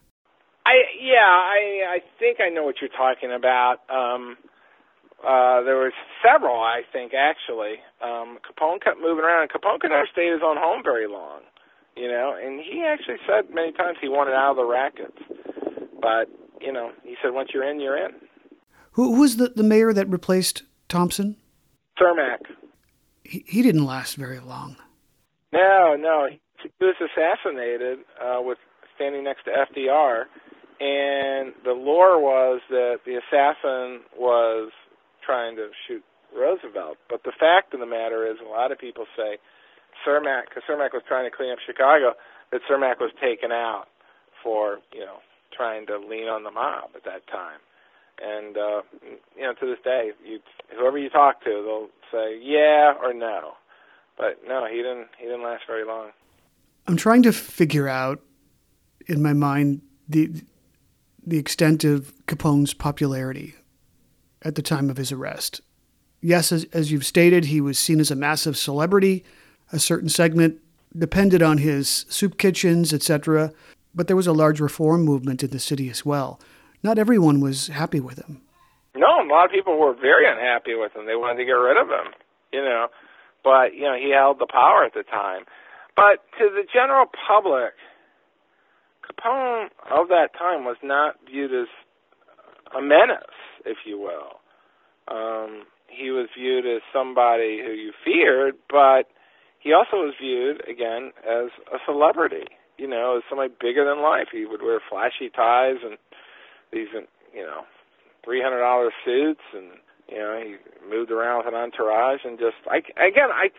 I 0.66 0.74
yeah, 1.00 1.20
I 1.20 1.96
I 1.96 2.00
think 2.20 2.40
I 2.40 2.50
know 2.50 2.64
what 2.64 2.76
you're 2.82 2.90
talking 2.90 3.32
about. 3.32 3.80
Um, 3.90 4.38
uh, 5.26 5.62
there 5.64 5.78
was 5.78 5.94
several, 6.22 6.62
I 6.62 6.82
think, 6.92 7.14
actually. 7.14 7.80
Um, 8.02 8.38
Capone 8.46 8.82
kept 8.82 9.00
moving 9.00 9.24
around, 9.24 9.44
and 9.44 9.52
Capone 9.52 9.80
could 9.80 9.90
never 9.90 10.08
stay 10.12 10.28
in 10.28 10.34
his 10.34 10.42
own 10.46 10.58
home 10.58 10.84
very 10.84 11.08
long, 11.08 11.42
you 11.96 12.08
know. 12.08 12.38
And 12.40 12.60
he 12.60 12.84
actually 12.86 13.18
said 13.28 13.54
many 13.54 13.72
times 13.72 13.98
he 14.02 14.08
wanted 14.08 14.34
out 14.34 14.52
of 14.52 14.58
the 14.58 14.66
rackets, 14.66 15.18
but 16.02 16.30
you 16.62 16.72
know, 16.72 16.92
he 17.04 17.16
said 17.22 17.34
once 17.34 17.50
you're 17.54 17.70
in, 17.70 17.80
you're 17.80 17.98
in. 17.98 18.12
Who, 18.94 19.16
who 19.16 19.22
was 19.22 19.38
the 19.38 19.50
the 19.50 19.64
mayor 19.64 19.94
that 19.94 20.08
replaced 20.10 20.64
Thompson? 20.88 21.38
Cermak. 22.00 22.46
He 23.28 23.62
didn't 23.62 23.86
last 23.86 24.16
very 24.16 24.40
long. 24.40 24.78
No, 25.52 25.96
no, 25.98 26.28
he, 26.30 26.40
he 26.62 26.70
was 26.86 26.96
assassinated 27.02 28.00
uh, 28.22 28.42
with 28.42 28.58
standing 28.96 29.24
next 29.24 29.46
to 29.46 29.52
FDR, 29.52 30.26
and 30.80 31.54
the 31.64 31.74
lore 31.74 32.20
was 32.22 32.62
that 32.70 33.00
the 33.06 33.20
assassin 33.20 34.02
was 34.18 34.72
trying 35.26 35.56
to 35.56 35.70
shoot 35.88 36.04
Roosevelt. 36.36 36.98
But 37.10 37.24
the 37.24 37.32
fact 37.32 37.74
of 37.74 37.80
the 37.80 37.86
matter 37.86 38.30
is, 38.30 38.38
a 38.46 38.50
lot 38.50 38.72
of 38.72 38.78
people 38.78 39.06
say 39.16 39.38
Cermak, 40.06 40.50
because 40.50 40.64
Cermak 40.70 40.94
was 40.94 41.04
trying 41.08 41.30
to 41.30 41.36
clean 41.36 41.52
up 41.52 41.60
Chicago, 41.66 42.14
that 42.52 42.62
Cermak 42.70 43.00
was 43.00 43.12
taken 43.22 43.52
out 43.52 43.86
for 44.44 44.80
you 44.94 45.02
know 45.02 45.18
trying 45.56 45.88
to 45.88 45.98
lean 45.98 46.28
on 46.28 46.44
the 46.44 46.52
mob 46.52 46.92
at 46.96 47.04
that 47.06 47.26
time. 47.28 47.60
And 48.22 48.58
uh, 48.58 48.82
you 49.36 49.44
know, 49.44 49.54
to 49.54 49.66
this 49.66 49.80
day, 49.84 50.12
you 50.26 50.40
whoever 50.78 50.98
you 50.98 51.10
talk 51.10 51.44
to, 51.44 51.50
they'll 51.50 51.90
say 52.12 52.40
yeah 52.42 52.94
or 53.02 53.14
no. 53.14 53.54
But 54.18 54.40
no, 54.48 54.66
he 54.70 54.78
didn't. 54.78 55.08
He 55.18 55.26
didn't 55.26 55.44
last 55.44 55.64
very 55.68 55.86
long. 55.86 56.12
I'm 56.88 56.98
trying 56.98 57.24
to 57.24 57.34
figure 57.34 57.88
out 57.88 58.22
in 59.08 59.22
my 59.22 59.34
mind 59.34 59.82
the 60.08 60.32
the 61.26 61.38
extent 61.38 61.84
of 61.84 62.14
Capone's 62.28 62.74
popularity 62.74 63.56
at 64.44 64.56
the 64.56 64.62
time 64.62 64.90
of 64.90 64.98
his 64.98 65.12
arrest. 65.12 65.62
Yes, 66.22 66.52
as, 66.52 66.66
as 66.66 66.92
you've 66.92 67.06
stated, 67.06 67.46
he 67.46 67.60
was 67.60 67.78
seen 67.78 68.00
as 68.00 68.12
a 68.12 68.16
massive 68.16 68.58
celebrity. 68.58 69.24
A 69.72 69.80
certain 69.80 70.10
segment 70.10 70.60
depended 70.98 71.42
on 71.42 71.58
his 71.58 72.06
soup 72.10 72.38
kitchens, 72.38 72.94
etc., 72.94 73.52
but 73.94 74.08
there 74.08 74.16
was 74.16 74.28
a 74.28 74.34
large 74.34 74.60
reform 74.60 75.04
movement 75.04 75.42
in 75.42 75.52
the 75.52 75.60
city 75.60 75.90
as 75.90 76.06
well. 76.06 76.40
Not 76.84 76.98
everyone 76.98 77.40
was 77.42 77.68
happy 77.68 78.00
with 78.00 78.18
him. 78.18 78.42
No, 78.96 79.08
a 79.22 79.28
lot 79.28 79.46
of 79.46 79.52
people 79.52 79.78
were 79.78 79.94
very 79.94 80.30
unhappy 80.30 80.76
with 80.76 80.96
him. 80.96 81.06
They 81.06 81.16
wanted 81.16 81.38
to 81.38 81.46
get 81.46 81.52
rid 81.52 81.78
of 81.78 81.88
him, 81.88 82.14
you 82.54 82.62
know. 82.62 82.88
But, 83.44 83.76
you 83.76 83.84
know, 83.84 83.96
he 83.96 84.12
held 84.12 84.40
the 84.40 84.48
power 84.48 84.84
at 84.86 84.94
the 84.94 85.04
time. 85.04 85.44
But 85.96 86.24
to 86.40 86.50
the 86.50 86.64
general 86.72 87.06
public, 87.28 87.74
Capone 89.04 89.68
of 89.92 90.08
that 90.10 90.30
time 90.38 90.66
was 90.66 90.78
not 90.82 91.16
viewed 91.30 91.54
as 91.54 91.68
a 92.76 92.82
menace, 92.82 93.36
if 93.66 93.78
you 93.86 94.00
will. 94.00 94.40
Um, 95.08 95.64
he 95.88 96.10
was 96.10 96.28
viewed 96.38 96.66
as 96.66 96.82
somebody 96.92 97.62
who 97.64 97.72
you 97.72 97.92
feared, 98.04 98.56
but 98.70 99.04
he 99.60 99.74
also 99.74 99.98
was 99.98 100.16
viewed 100.20 100.68
again 100.68 101.12
as 101.20 101.52
a 101.74 101.78
celebrity. 101.86 102.48
You 102.78 102.88
know, 102.88 103.18
as 103.18 103.24
somebody 103.30 103.54
bigger 103.60 103.86
than 103.86 104.02
life. 104.04 104.28
He 104.32 104.46
would 104.46 104.62
wear 104.62 104.82
flashy 104.90 105.30
ties 105.30 105.78
and 105.84 105.98
these, 106.72 106.88
you 107.34 107.44
know, 107.44 107.64
three 108.24 108.42
hundred 108.42 108.60
dollar 108.60 108.92
suits, 109.06 109.44
and 109.54 109.78
you 110.10 110.18
know, 110.18 110.42
he 110.42 110.56
moved 110.88 111.12
around 111.12 111.46
with 111.46 111.54
an 111.54 111.60
entourage, 111.60 112.22
and 112.24 112.38
just 112.38 112.58
I 112.70 112.78
again, 113.00 113.30
I 113.32 113.50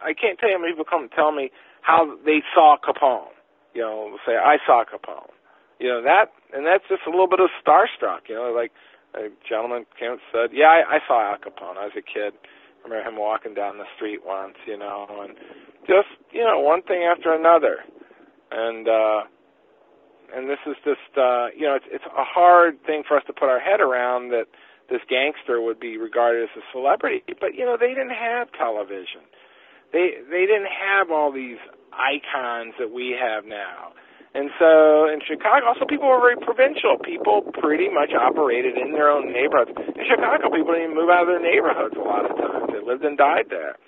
I 0.00 0.14
can't 0.14 0.38
tell 0.38 0.48
you 0.48 0.56
how 0.56 0.62
many 0.62 0.72
people 0.72 0.86
come 0.88 1.02
and 1.02 1.12
tell 1.12 1.32
me 1.32 1.50
how 1.82 2.16
they 2.24 2.42
saw 2.54 2.76
Capone. 2.76 3.34
You 3.74 3.82
know, 3.82 4.18
say 4.26 4.36
I 4.36 4.58
saw 4.66 4.84
Capone. 4.84 5.30
You 5.80 5.88
know 5.88 6.02
that, 6.02 6.30
and 6.54 6.64
that's 6.64 6.84
just 6.88 7.02
a 7.06 7.10
little 7.10 7.28
bit 7.28 7.40
of 7.40 7.50
starstruck. 7.58 8.28
You 8.28 8.36
know, 8.36 8.52
like 8.54 8.72
a 9.14 9.28
gentleman 9.48 9.86
came 9.98 10.12
and 10.12 10.20
said, 10.32 10.50
"Yeah, 10.52 10.70
I, 10.70 10.96
I 10.96 10.98
saw 11.06 11.20
Al 11.20 11.38
Capone. 11.38 11.76
I 11.78 11.90
was 11.90 11.96
a 11.98 12.02
kid. 12.02 12.34
I 12.84 12.88
remember 12.88 13.08
him 13.08 13.16
walking 13.16 13.54
down 13.54 13.78
the 13.78 13.88
street 13.96 14.20
once, 14.24 14.56
you 14.66 14.78
know, 14.78 15.06
and 15.22 15.34
just 15.86 16.08
you 16.32 16.44
know 16.44 16.60
one 16.60 16.82
thing 16.82 17.02
after 17.02 17.32
another, 17.32 17.78
and 18.50 18.88
uh, 18.88 19.20
and 20.34 20.48
this 20.48 20.58
is 20.66 20.76
just 20.84 21.10
uh, 21.16 21.48
you 21.56 21.66
know 21.66 21.74
it's 21.74 21.86
it's 21.90 22.04
a 22.06 22.24
hard 22.24 22.82
thing 22.84 23.02
for 23.06 23.16
us 23.16 23.24
to 23.26 23.32
put 23.32 23.48
our 23.48 23.60
head 23.60 23.80
around 23.80 24.30
that 24.30 24.46
this 24.90 25.00
gangster 25.08 25.60
would 25.60 25.80
be 25.80 25.96
regarded 25.96 26.44
as 26.44 26.52
a 26.56 26.64
celebrity, 26.72 27.22
but 27.40 27.54
you 27.54 27.64
know 27.64 27.76
they 27.78 27.94
didn't 27.94 28.16
have 28.16 28.50
television, 28.52 29.22
they 29.92 30.18
they 30.30 30.46
didn't 30.46 30.70
have 30.70 31.10
all 31.10 31.32
these 31.32 31.58
icons 31.92 32.74
that 32.78 32.90
we 32.90 33.16
have 33.18 33.44
now 33.44 33.94
and 34.34 34.50
so 34.58 35.06
in 35.06 35.22
Chicago, 35.22 35.70
also 35.70 35.86
people 35.86 36.10
were 36.10 36.18
very 36.18 36.36
provincial. 36.42 36.98
People 36.98 37.46
pretty 37.62 37.86
much 37.86 38.10
operated 38.10 38.74
in 38.76 38.90
their 38.90 39.08
own 39.08 39.30
neighborhoods. 39.30 39.70
In 39.78 40.04
Chicago, 40.10 40.50
people 40.50 40.74
didn't 40.74 40.90
even 40.90 40.98
move 40.98 41.08
out 41.08 41.22
of 41.22 41.28
their 41.30 41.42
neighborhoods 41.42 41.94
a 41.94 42.02
lot 42.02 42.26
of 42.26 42.34
times. 42.36 42.66
They 42.74 42.82
lived 42.82 43.06
and 43.06 43.16
died 43.16 43.46
there. 43.48 43.78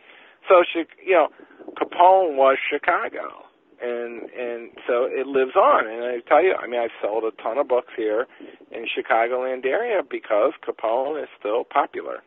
So, 0.47 0.63
you 1.03 1.19
know, 1.19 1.29
Capone 1.75 2.39
was 2.39 2.59
Chicago, 2.63 3.46
and 3.83 4.23
and 4.31 4.71
so 4.87 5.05
it 5.05 5.27
lives 5.27 5.57
on. 5.57 5.87
And 5.87 6.05
I 6.05 6.21
tell 6.29 6.43
you, 6.43 6.55
I 6.55 6.67
mean, 6.67 6.81
I've 6.81 6.91
sold 7.03 7.25
a 7.25 7.43
ton 7.43 7.59
of 7.59 7.69
books 7.69 7.93
here 7.97 8.27
in 8.71 8.87
Chicagoland 8.87 9.65
area 9.65 10.03
because 10.09 10.53
Capone 10.67 11.23
is 11.23 11.29
still 11.39 11.65
popular. 11.65 12.23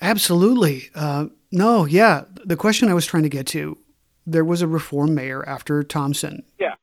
Absolutely. 0.00 0.90
Uh, 0.94 1.26
no, 1.52 1.84
yeah. 1.84 2.24
The 2.44 2.56
question 2.56 2.88
I 2.88 2.94
was 2.94 3.06
trying 3.06 3.22
to 3.22 3.28
get 3.28 3.46
to, 3.48 3.78
there 4.26 4.44
was 4.44 4.60
a 4.60 4.66
reform 4.66 5.14
mayor 5.14 5.48
after 5.48 5.82
Thompson. 5.82 6.44
Yeah 6.58 6.74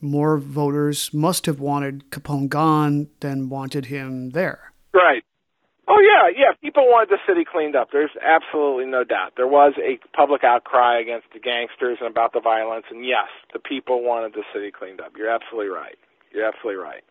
more 0.00 0.38
voters 0.38 1.12
must 1.12 1.46
have 1.46 1.60
wanted 1.60 2.10
Capone 2.10 2.48
gone 2.48 3.08
than 3.20 3.48
wanted 3.48 3.86
him 3.86 4.30
there. 4.30 4.72
Right. 4.92 5.22
Oh 6.00 6.02
yeah, 6.02 6.32
yeah. 6.32 6.52
People 6.62 6.84
wanted 6.88 7.10
the 7.10 7.20
city 7.28 7.44
cleaned 7.44 7.76
up. 7.76 7.88
There's 7.92 8.10
absolutely 8.24 8.86
no 8.86 9.04
doubt. 9.04 9.32
There 9.36 9.46
was 9.46 9.74
a 9.76 10.00
public 10.16 10.44
outcry 10.44 10.98
against 10.98 11.26
the 11.34 11.40
gangsters 11.40 11.98
and 12.00 12.08
about 12.08 12.32
the 12.32 12.40
violence, 12.40 12.86
and 12.90 13.04
yes, 13.04 13.28
the 13.52 13.58
people 13.58 14.02
wanted 14.02 14.32
the 14.32 14.44
city 14.54 14.70
cleaned 14.72 15.00
up. 15.00 15.12
You're 15.16 15.28
absolutely 15.28 15.68
right. 15.68 15.98
You're 16.32 16.48
absolutely 16.48 16.80
right. 16.82 17.04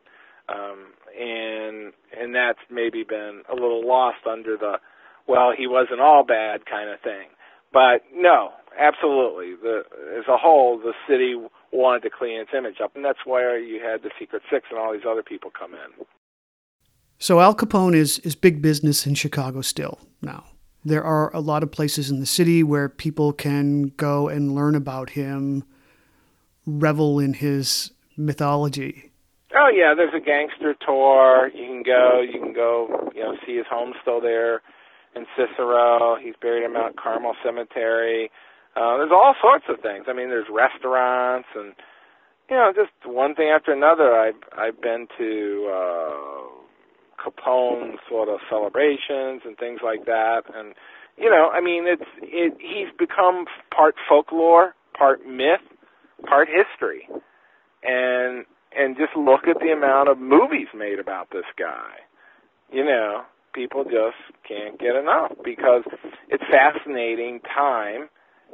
Um, 0.49 0.89
and 1.13 1.93
and 2.17 2.33
that's 2.33 2.57
maybe 2.71 3.03
been 3.03 3.43
a 3.45 3.53
little 3.53 3.85
lost 3.85 4.25
under 4.25 4.57
the 4.57 4.79
well, 5.27 5.53
he 5.55 5.67
wasn't 5.67 6.01
all 6.01 6.25
bad 6.25 6.65
kind 6.65 6.89
of 6.89 6.99
thing. 7.01 7.29
But 7.71 8.01
no, 8.15 8.53
absolutely. 8.73 9.53
The 9.53 9.83
as 10.17 10.25
a 10.27 10.37
whole, 10.37 10.79
the 10.79 10.93
city 11.07 11.37
wanted 11.71 12.01
to 12.01 12.09
clean 12.09 12.41
its 12.41 12.49
image 12.57 12.81
up, 12.83 12.95
and 12.95 13.05
that's 13.05 13.21
why 13.23 13.55
you 13.57 13.79
had 13.85 14.01
the 14.01 14.09
Secret 14.17 14.41
Six 14.49 14.65
and 14.71 14.79
all 14.79 14.93
these 14.93 15.05
other 15.07 15.21
people 15.21 15.51
come 15.53 15.75
in. 15.75 16.05
So 17.22 17.41
Al 17.41 17.53
Capone 17.53 17.95
is 17.95 18.20
is 18.20 18.36
big 18.36 18.61
business 18.61 19.05
in 19.05 19.13
Chicago 19.13 19.59
still 19.59 19.99
now. 20.22 20.45
There 20.86 21.03
are 21.03 21.30
a 21.36 21.41
lot 21.41 21.63
of 21.63 21.72
places 21.72 22.09
in 22.09 22.22
the 22.22 22.26
city 22.26 22.63
where 22.63 22.88
people 22.88 23.34
can 23.34 23.91
go 23.97 24.30
and 24.30 24.55
learn 24.55 24.74
about 24.74 25.09
him, 25.09 25.65
revel 26.65 27.20
in 27.20 27.34
his 27.34 27.91
mythology. 28.15 29.11
Oh 29.53 29.67
yeah, 29.67 29.93
there's 29.93 30.13
a 30.15 30.24
gangster 30.24 30.74
tour. 30.80 31.51
You 31.53 31.65
can 31.65 31.84
go. 31.84 32.22
You 32.22 32.39
can 32.39 32.53
go. 32.53 33.11
You 33.13 33.24
know, 33.24 33.36
see 33.45 33.57
his 33.57 33.65
home 33.70 33.93
still 34.01 34.22
there 34.22 34.61
in 35.13 35.26
Cicero. 35.36 36.15
He's 36.15 36.36
buried 36.41 36.63
in 36.63 36.72
Mount 36.72 36.95
Carmel 36.95 37.36
Cemetery. 37.43 38.32
Uh, 38.78 38.95
there's 38.95 39.11
all 39.11 39.36
sorts 39.41 39.65
of 39.67 39.82
things. 39.82 40.05
I 40.07 40.13
mean, 40.13 40.30
there's 40.30 40.47
restaurants 40.49 41.49
and 41.53 41.74
you 42.49 42.55
know, 42.55 42.72
just 42.74 42.91
one 43.05 43.36
thing 43.36 43.49
after 43.53 43.74
another. 43.74 44.15
I've 44.15 44.41
I've 44.57 44.82
been 44.82 45.07
to 45.17 45.70
uh, 45.70 46.48
Capone 47.20 47.95
sort 48.09 48.30
of 48.30 48.39
celebrations 48.49 49.41
and 49.45 49.57
things 49.57 49.80
like 49.84 50.05
that, 50.05 50.43
and 50.53 50.74
you 51.17 51.30
know, 51.30 51.49
I 51.51 51.61
mean, 51.61 51.86
it's 51.88 52.09
it. 52.22 52.53
He's 52.59 52.91
become 52.97 53.45
part 53.76 53.95
folklore, 54.07 54.74
part 54.97 55.26
myth, 55.26 55.61
part 56.26 56.47
history, 56.47 57.07
and 57.84 58.45
and 58.76 58.95
just 58.95 59.15
look 59.17 59.47
at 59.47 59.59
the 59.59 59.72
amount 59.72 60.09
of 60.09 60.17
movies 60.17 60.67
made 60.76 60.99
about 60.99 61.30
this 61.32 61.45
guy. 61.57 61.99
You 62.72 62.86
know, 62.86 63.24
people 63.53 63.84
just 63.84 64.22
can't 64.47 64.80
get 64.80 64.95
enough 64.95 65.34
because 65.43 65.84
it's 66.30 66.43
fascinating 66.49 67.41
time 67.41 68.09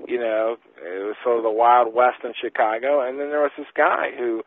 you 0.07 0.19
know, 0.19 0.57
it 0.77 1.03
was 1.03 1.15
sort 1.23 1.37
of 1.37 1.43
the 1.43 1.51
Wild 1.51 1.93
West 1.93 2.19
in 2.23 2.33
Chicago, 2.39 3.01
and 3.01 3.19
then 3.19 3.29
there 3.29 3.41
was 3.41 3.55
this 3.57 3.71
guy 3.75 4.11
who 4.17 4.43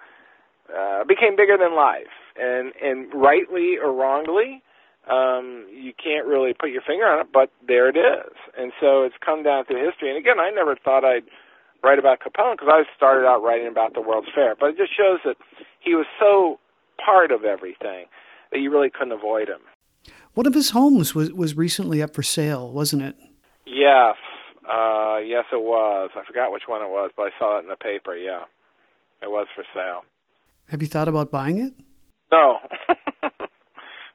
uh, 0.75 1.05
became 1.05 1.37
bigger 1.37 1.57
than 1.57 1.75
life, 1.75 2.13
and 2.37 2.73
and 2.83 3.13
rightly 3.15 3.77
or 3.77 3.93
wrongly, 3.93 4.63
um, 5.11 5.67
you 5.73 5.93
can't 5.93 6.27
really 6.27 6.53
put 6.53 6.71
your 6.71 6.83
finger 6.83 7.07
on 7.07 7.21
it, 7.21 7.29
but 7.33 7.51
there 7.67 7.89
it 7.89 7.97
is, 7.97 8.33
and 8.57 8.73
so 8.81 9.05
it's 9.05 9.17
come 9.25 9.43
down 9.43 9.65
through 9.65 9.85
history. 9.85 10.11
And 10.11 10.19
again, 10.19 10.39
I 10.39 10.51
never 10.51 10.77
thought 10.77 11.05
I'd 11.05 11.25
write 11.83 11.99
about 11.99 12.21
Capone 12.21 12.55
because 12.55 12.69
I 12.71 12.83
started 12.97 13.27
out 13.27 13.43
writing 13.43 13.69
about 13.69 13.95
the 13.95 14.01
World's 14.01 14.29
Fair, 14.35 14.55
but 14.59 14.71
it 14.71 14.77
just 14.77 14.97
shows 14.97 15.21
that 15.25 15.37
he 15.81 15.95
was 15.95 16.07
so 16.21 16.59
part 17.03 17.31
of 17.31 17.45
everything 17.45 18.07
that 18.53 18.59
you 18.59 18.71
really 18.71 18.91
couldn't 18.91 19.13
avoid 19.13 19.49
him. 19.49 19.61
One 20.35 20.47
of 20.47 20.55
his 20.55 20.71
homes 20.71 21.15
was 21.15 21.33
was 21.33 21.57
recently 21.57 22.03
up 22.03 22.15
for 22.15 22.23
sale, 22.23 22.71
wasn't 22.71 23.03
it? 23.03 23.17
Yes, 23.67 24.17
uh, 24.69 25.19
yes, 25.25 25.45
it 25.53 25.63
was. 25.63 26.11
I 26.15 26.25
forgot 26.27 26.53
which 26.53 26.65
one 26.67 26.83
it 26.83 26.89
was, 26.89 27.11
but 27.17 27.25
I 27.25 27.31
saw 27.39 27.59
it 27.59 27.63
in 27.63 27.69
the 27.69 27.77
paper. 27.77 28.15
Yeah, 28.15 28.45
it 29.23 29.31
was 29.31 29.47
for 29.55 29.65
sale. 29.75 30.03
Have 30.69 30.83
you 30.83 30.89
thought 30.89 31.09
about 31.09 31.31
buying 31.31 31.59
it? 31.59 31.73
No, 32.31 32.59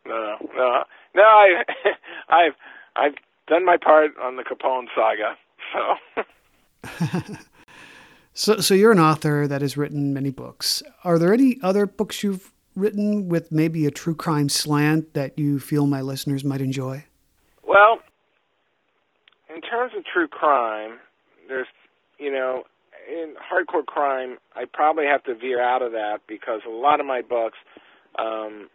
no, 0.05 0.37
no, 0.55 0.83
no. 1.15 1.21
I, 1.23 1.63
I've 2.29 2.53
I've 2.95 3.15
done 3.47 3.65
my 3.65 3.77
part 3.77 4.11
on 4.21 4.35
the 4.35 4.43
Capone 4.43 4.85
saga. 4.95 5.35
So. 5.73 6.23
so, 8.33 8.57
so 8.57 8.73
you're 8.73 8.91
an 8.91 8.99
author 8.99 9.47
that 9.47 9.61
has 9.61 9.77
written 9.77 10.13
many 10.13 10.29
books. 10.29 10.83
Are 11.03 11.17
there 11.17 11.33
any 11.33 11.57
other 11.63 11.85
books 11.87 12.23
you've 12.23 12.53
written 12.75 13.29
with 13.29 13.51
maybe 13.51 13.85
a 13.85 13.91
true 13.91 14.15
crime 14.15 14.49
slant 14.49 15.13
that 15.13 15.37
you 15.37 15.59
feel 15.59 15.87
my 15.87 16.01
listeners 16.01 16.43
might 16.43 16.61
enjoy? 16.61 17.05
Well, 17.67 17.99
in 19.53 19.61
terms 19.61 19.93
of 19.97 20.03
true 20.05 20.27
crime, 20.27 20.99
there's, 21.47 21.67
you 22.19 22.31
know, 22.31 22.63
in 23.07 23.35
hardcore 23.35 23.85
crime, 23.85 24.37
I 24.55 24.65
probably 24.71 25.05
have 25.05 25.23
to 25.25 25.35
veer 25.35 25.61
out 25.61 25.81
of 25.81 25.91
that 25.91 26.19
because 26.27 26.61
a 26.67 26.71
lot 26.71 26.99
of 26.99 27.05
my 27.05 27.21
books 27.21 27.57
um, 28.17 28.69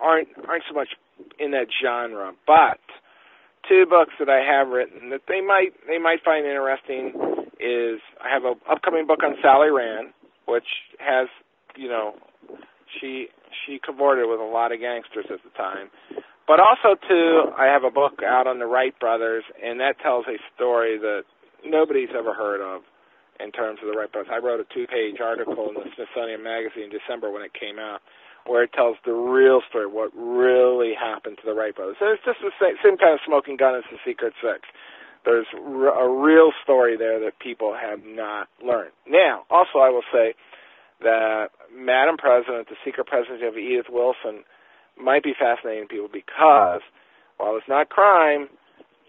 aren't 0.00 0.28
aren't 0.48 0.64
so 0.68 0.74
much 0.74 0.88
in 1.38 1.50
that 1.52 1.66
genre. 1.82 2.32
But 2.46 2.80
two 3.68 3.86
books 3.88 4.12
that 4.18 4.28
I 4.28 4.40
have 4.40 4.68
written 4.68 5.10
that 5.10 5.22
they 5.28 5.40
might 5.40 5.72
they 5.86 5.98
might 5.98 6.22
find 6.24 6.46
interesting 6.46 7.12
is 7.60 8.00
I 8.22 8.32
have 8.32 8.44
an 8.44 8.54
upcoming 8.70 9.06
book 9.06 9.22
on 9.22 9.34
Sally 9.42 9.70
Rand, 9.70 10.12
which 10.46 10.68
has, 10.98 11.28
you 11.76 11.88
know, 11.88 12.14
she 13.00 13.28
she 13.66 13.80
cavorted 13.84 14.28
with 14.28 14.40
a 14.40 14.44
lot 14.44 14.72
of 14.72 14.80
gangsters 14.80 15.26
at 15.30 15.42
the 15.42 15.50
time. 15.56 15.90
But 16.46 16.60
also, 16.60 16.98
too, 17.06 17.52
I 17.58 17.66
have 17.66 17.84
a 17.84 17.90
book 17.90 18.22
out 18.24 18.46
on 18.46 18.58
the 18.58 18.64
Wright 18.64 18.98
brothers, 18.98 19.44
and 19.62 19.80
that 19.80 20.00
tells 20.02 20.24
a 20.26 20.38
story 20.54 20.96
that 20.96 21.24
nobody's 21.62 22.08
ever 22.16 22.32
heard 22.32 22.62
of 22.62 22.82
in 23.40 23.52
terms 23.52 23.78
of 23.82 23.90
the 23.90 23.96
Wright 23.96 24.10
brothers. 24.10 24.30
I 24.32 24.38
wrote 24.38 24.60
a 24.60 24.66
two-page 24.74 25.20
article 25.20 25.68
in 25.70 25.74
the 25.74 25.90
Smithsonian 25.94 26.42
Magazine 26.42 26.84
in 26.84 26.90
December 26.90 27.30
when 27.30 27.42
it 27.42 27.54
came 27.54 27.78
out, 27.78 28.00
where 28.46 28.62
it 28.62 28.72
tells 28.72 28.96
the 29.04 29.12
real 29.12 29.60
story, 29.68 29.86
what 29.86 30.10
really 30.14 30.94
happened 30.94 31.38
to 31.38 31.46
the 31.46 31.54
Wright 31.54 31.74
brothers. 31.74 31.96
And 32.00 32.10
it's 32.10 32.24
just 32.24 32.40
the 32.40 32.52
same, 32.60 32.76
same 32.82 32.96
kind 32.96 33.14
of 33.14 33.20
smoking 33.24 33.56
gun 33.56 33.76
as 33.76 33.84
the 33.90 33.98
Secret 34.04 34.34
Six. 34.42 34.68
There's 35.24 35.46
a 35.52 36.08
real 36.08 36.52
story 36.62 36.96
there 36.96 37.20
that 37.20 37.38
people 37.38 37.74
have 37.74 38.00
not 38.04 38.48
learned. 38.64 38.92
Now, 39.06 39.44
also, 39.50 39.78
I 39.78 39.90
will 39.90 40.06
say 40.12 40.34
that 41.00 41.50
Madam 41.74 42.16
President, 42.16 42.68
the 42.68 42.76
secret 42.84 43.06
presidency 43.06 43.46
of 43.46 43.56
Edith 43.56 43.86
Wilson, 43.90 44.44
might 44.96 45.22
be 45.22 45.34
fascinating 45.38 45.84
to 45.84 45.88
people 45.88 46.08
because 46.10 46.80
while 47.36 47.56
it's 47.56 47.68
not 47.68 47.88
crime, 47.88 48.48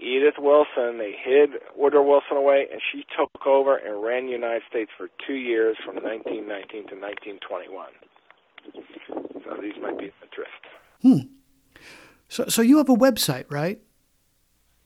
Edith 0.02 0.36
Wilson, 0.40 0.98
they 0.98 1.14
hid 1.22 1.52
Woodrow 1.76 2.04
Wilson 2.04 2.38
away, 2.38 2.68
and 2.72 2.82
she 2.92 3.04
took 3.18 3.46
over 3.46 3.76
and 3.76 4.02
ran 4.02 4.26
the 4.28 4.32
United 4.32 4.64
States 4.70 4.92
for 4.98 5.10
two 5.28 5.34
years 5.34 5.76
from 5.86 5.96
1919 5.96 6.88
to 6.88 6.96
1921. 6.96 7.88
So 9.44 9.62
these 9.62 9.74
might 9.82 9.98
be 9.98 10.08
of 10.08 10.14
interest. 10.24 10.52
Hmm. 11.02 11.28
So, 12.30 12.46
so 12.48 12.62
you 12.62 12.78
have 12.78 12.90
a 12.90 12.96
website, 12.96 13.46
right? 13.50 13.82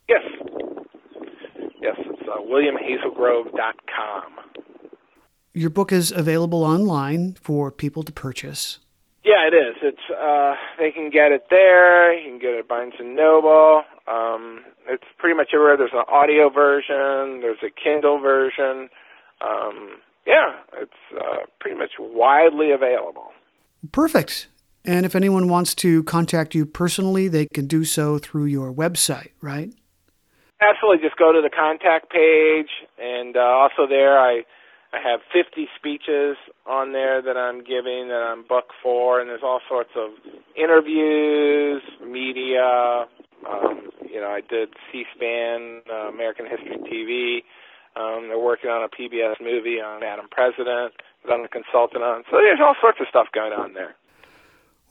Yes. 0.10 0.22
Yes, 1.82 1.96
it's 2.00 2.22
uh, 2.28 2.42
williamhazelgrove.com. 2.42 4.34
Your 5.54 5.70
book 5.70 5.92
is 5.92 6.12
available 6.12 6.64
online 6.64 7.34
for 7.34 7.70
people 7.72 8.02
to 8.04 8.12
purchase. 8.12 8.80
Yeah, 9.24 9.48
it 9.48 9.54
is. 9.54 9.76
It's 9.82 10.10
uh, 10.12 10.56
they 10.78 10.92
can 10.92 11.10
get 11.10 11.32
it 11.32 11.46
there. 11.50 12.14
You 12.14 12.32
can 12.32 12.40
get 12.40 12.52
it 12.52 12.60
at 12.60 12.68
Barnes 12.68 12.94
and 13.00 13.16
Noble. 13.16 13.84
Um, 14.06 14.66
it's 14.88 15.06
pretty 15.18 15.36
much 15.36 15.50
everywhere. 15.54 15.78
There's 15.78 15.94
an 15.94 16.04
audio 16.10 16.50
version. 16.50 17.40
There's 17.40 17.64
a 17.64 17.72
Kindle 17.72 18.20
version. 18.20 18.90
Um, 19.40 19.98
yeah, 20.28 20.56
it's 20.74 20.92
uh, 21.16 21.46
pretty 21.60 21.78
much 21.78 21.92
widely 22.00 22.72
available. 22.72 23.32
Perfect. 23.92 24.48
And 24.86 25.06
if 25.06 25.16
anyone 25.16 25.48
wants 25.48 25.74
to 25.76 26.04
contact 26.04 26.54
you 26.54 26.66
personally, 26.66 27.30
they 27.30 27.46
can 27.46 27.68
do 27.68 27.86
so 27.86 28.18
through 28.18 28.46
your 28.46 28.74
website, 28.74 29.32
right? 29.42 29.74
Absolutely. 30.60 31.02
Just 31.02 31.18
go 31.18 31.32
to 31.32 31.42
the 31.42 31.50
contact 31.50 32.10
page, 32.10 32.70
and 33.02 33.38
uh, 33.38 33.40
also 33.40 33.88
there 33.88 34.20
I 34.20 34.44
I 34.94 35.00
have 35.02 35.22
50 35.34 35.68
speeches 35.76 36.38
on 36.68 36.94
there 36.94 37.20
that 37.20 37.36
I'm 37.36 37.64
giving 37.64 38.10
that 38.10 38.22
I'm 38.22 38.46
booked 38.48 38.74
for, 38.82 39.20
and 39.20 39.28
there's 39.28 39.42
all 39.44 39.60
sorts 39.68 39.90
of 39.98 40.12
interviews, 40.56 41.82
media. 42.06 43.08
Um, 43.50 43.90
you 44.08 44.22
know, 44.22 44.30
I 44.30 44.42
did 44.48 44.70
C-SPAN, 44.92 45.82
uh, 45.92 46.10
American 46.10 46.46
History 46.46 46.78
TV. 46.86 47.42
Um, 48.00 48.28
they're 48.28 48.40
working 48.40 48.70
on 48.70 48.84
a 48.84 48.88
PBS 48.88 49.42
movie 49.42 49.82
on 49.82 50.02
Madam 50.02 50.28
President 50.30 50.94
that 51.26 51.34
I'm 51.34 51.44
a 51.44 51.48
consultant 51.48 52.04
on. 52.04 52.24
So 52.30 52.38
there's 52.38 52.60
all 52.62 52.76
sorts 52.80 53.00
of 53.02 53.08
stuff 53.10 53.28
going 53.34 53.52
on 53.52 53.74
there. 53.74 53.96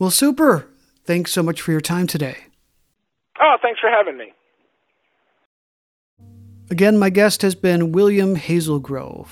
Well, 0.01 0.11
super. 0.11 0.69
Thanks 1.05 1.31
so 1.31 1.45
much 1.45 1.61
for 1.61 1.71
your 1.71 1.81
time 1.81 2.09
today. 2.09 2.39
Oh, 3.41 3.57
thanks 3.63 3.79
for 3.79 3.89
having 3.89 4.19
me. 4.19 4.33
Again, 6.71 6.99
my 6.99 7.11
guest 7.11 7.43
has 7.43 7.55
been 7.55 7.93
William 7.93 8.35
Hazelgrove 8.35 9.29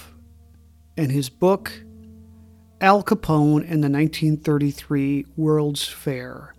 and 1.00 1.10
his 1.10 1.30
book, 1.30 1.72
Al 2.82 3.02
Capone 3.02 3.62
and 3.62 3.82
the 3.82 3.88
1933 3.88 5.24
World's 5.34 5.88
Fair 5.88 6.54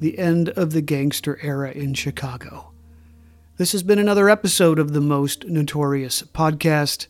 The 0.00 0.18
End 0.18 0.48
of 0.48 0.72
the 0.72 0.80
Gangster 0.80 1.38
Era 1.40 1.70
in 1.70 1.94
Chicago. 1.94 2.72
This 3.58 3.70
has 3.70 3.84
been 3.84 4.00
another 4.00 4.28
episode 4.28 4.80
of 4.80 4.92
the 4.92 5.00
Most 5.00 5.46
Notorious 5.46 6.22
podcast, 6.22 7.06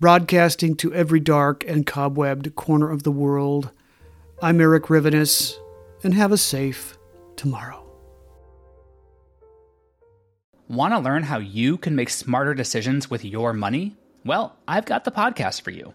broadcasting 0.00 0.74
to 0.78 0.92
every 0.92 1.20
dark 1.20 1.64
and 1.68 1.86
cobwebbed 1.86 2.56
corner 2.56 2.90
of 2.90 3.04
the 3.04 3.12
world. 3.12 3.70
I'm 4.42 4.60
Erik 4.60 4.86
Rivenes, 4.86 5.54
and 6.02 6.14
have 6.14 6.32
a 6.32 6.36
safe 6.36 6.98
tomorrow. 7.36 7.88
Want 10.66 10.94
to 10.94 10.98
learn 10.98 11.22
how 11.22 11.38
you 11.38 11.78
can 11.78 11.94
make 11.94 12.10
smarter 12.10 12.54
decisions 12.54 13.08
with 13.08 13.24
your 13.24 13.52
money? 13.52 13.96
Well, 14.24 14.56
I've 14.66 14.84
got 14.84 15.04
the 15.04 15.12
podcast 15.12 15.62
for 15.62 15.70
you. 15.70 15.94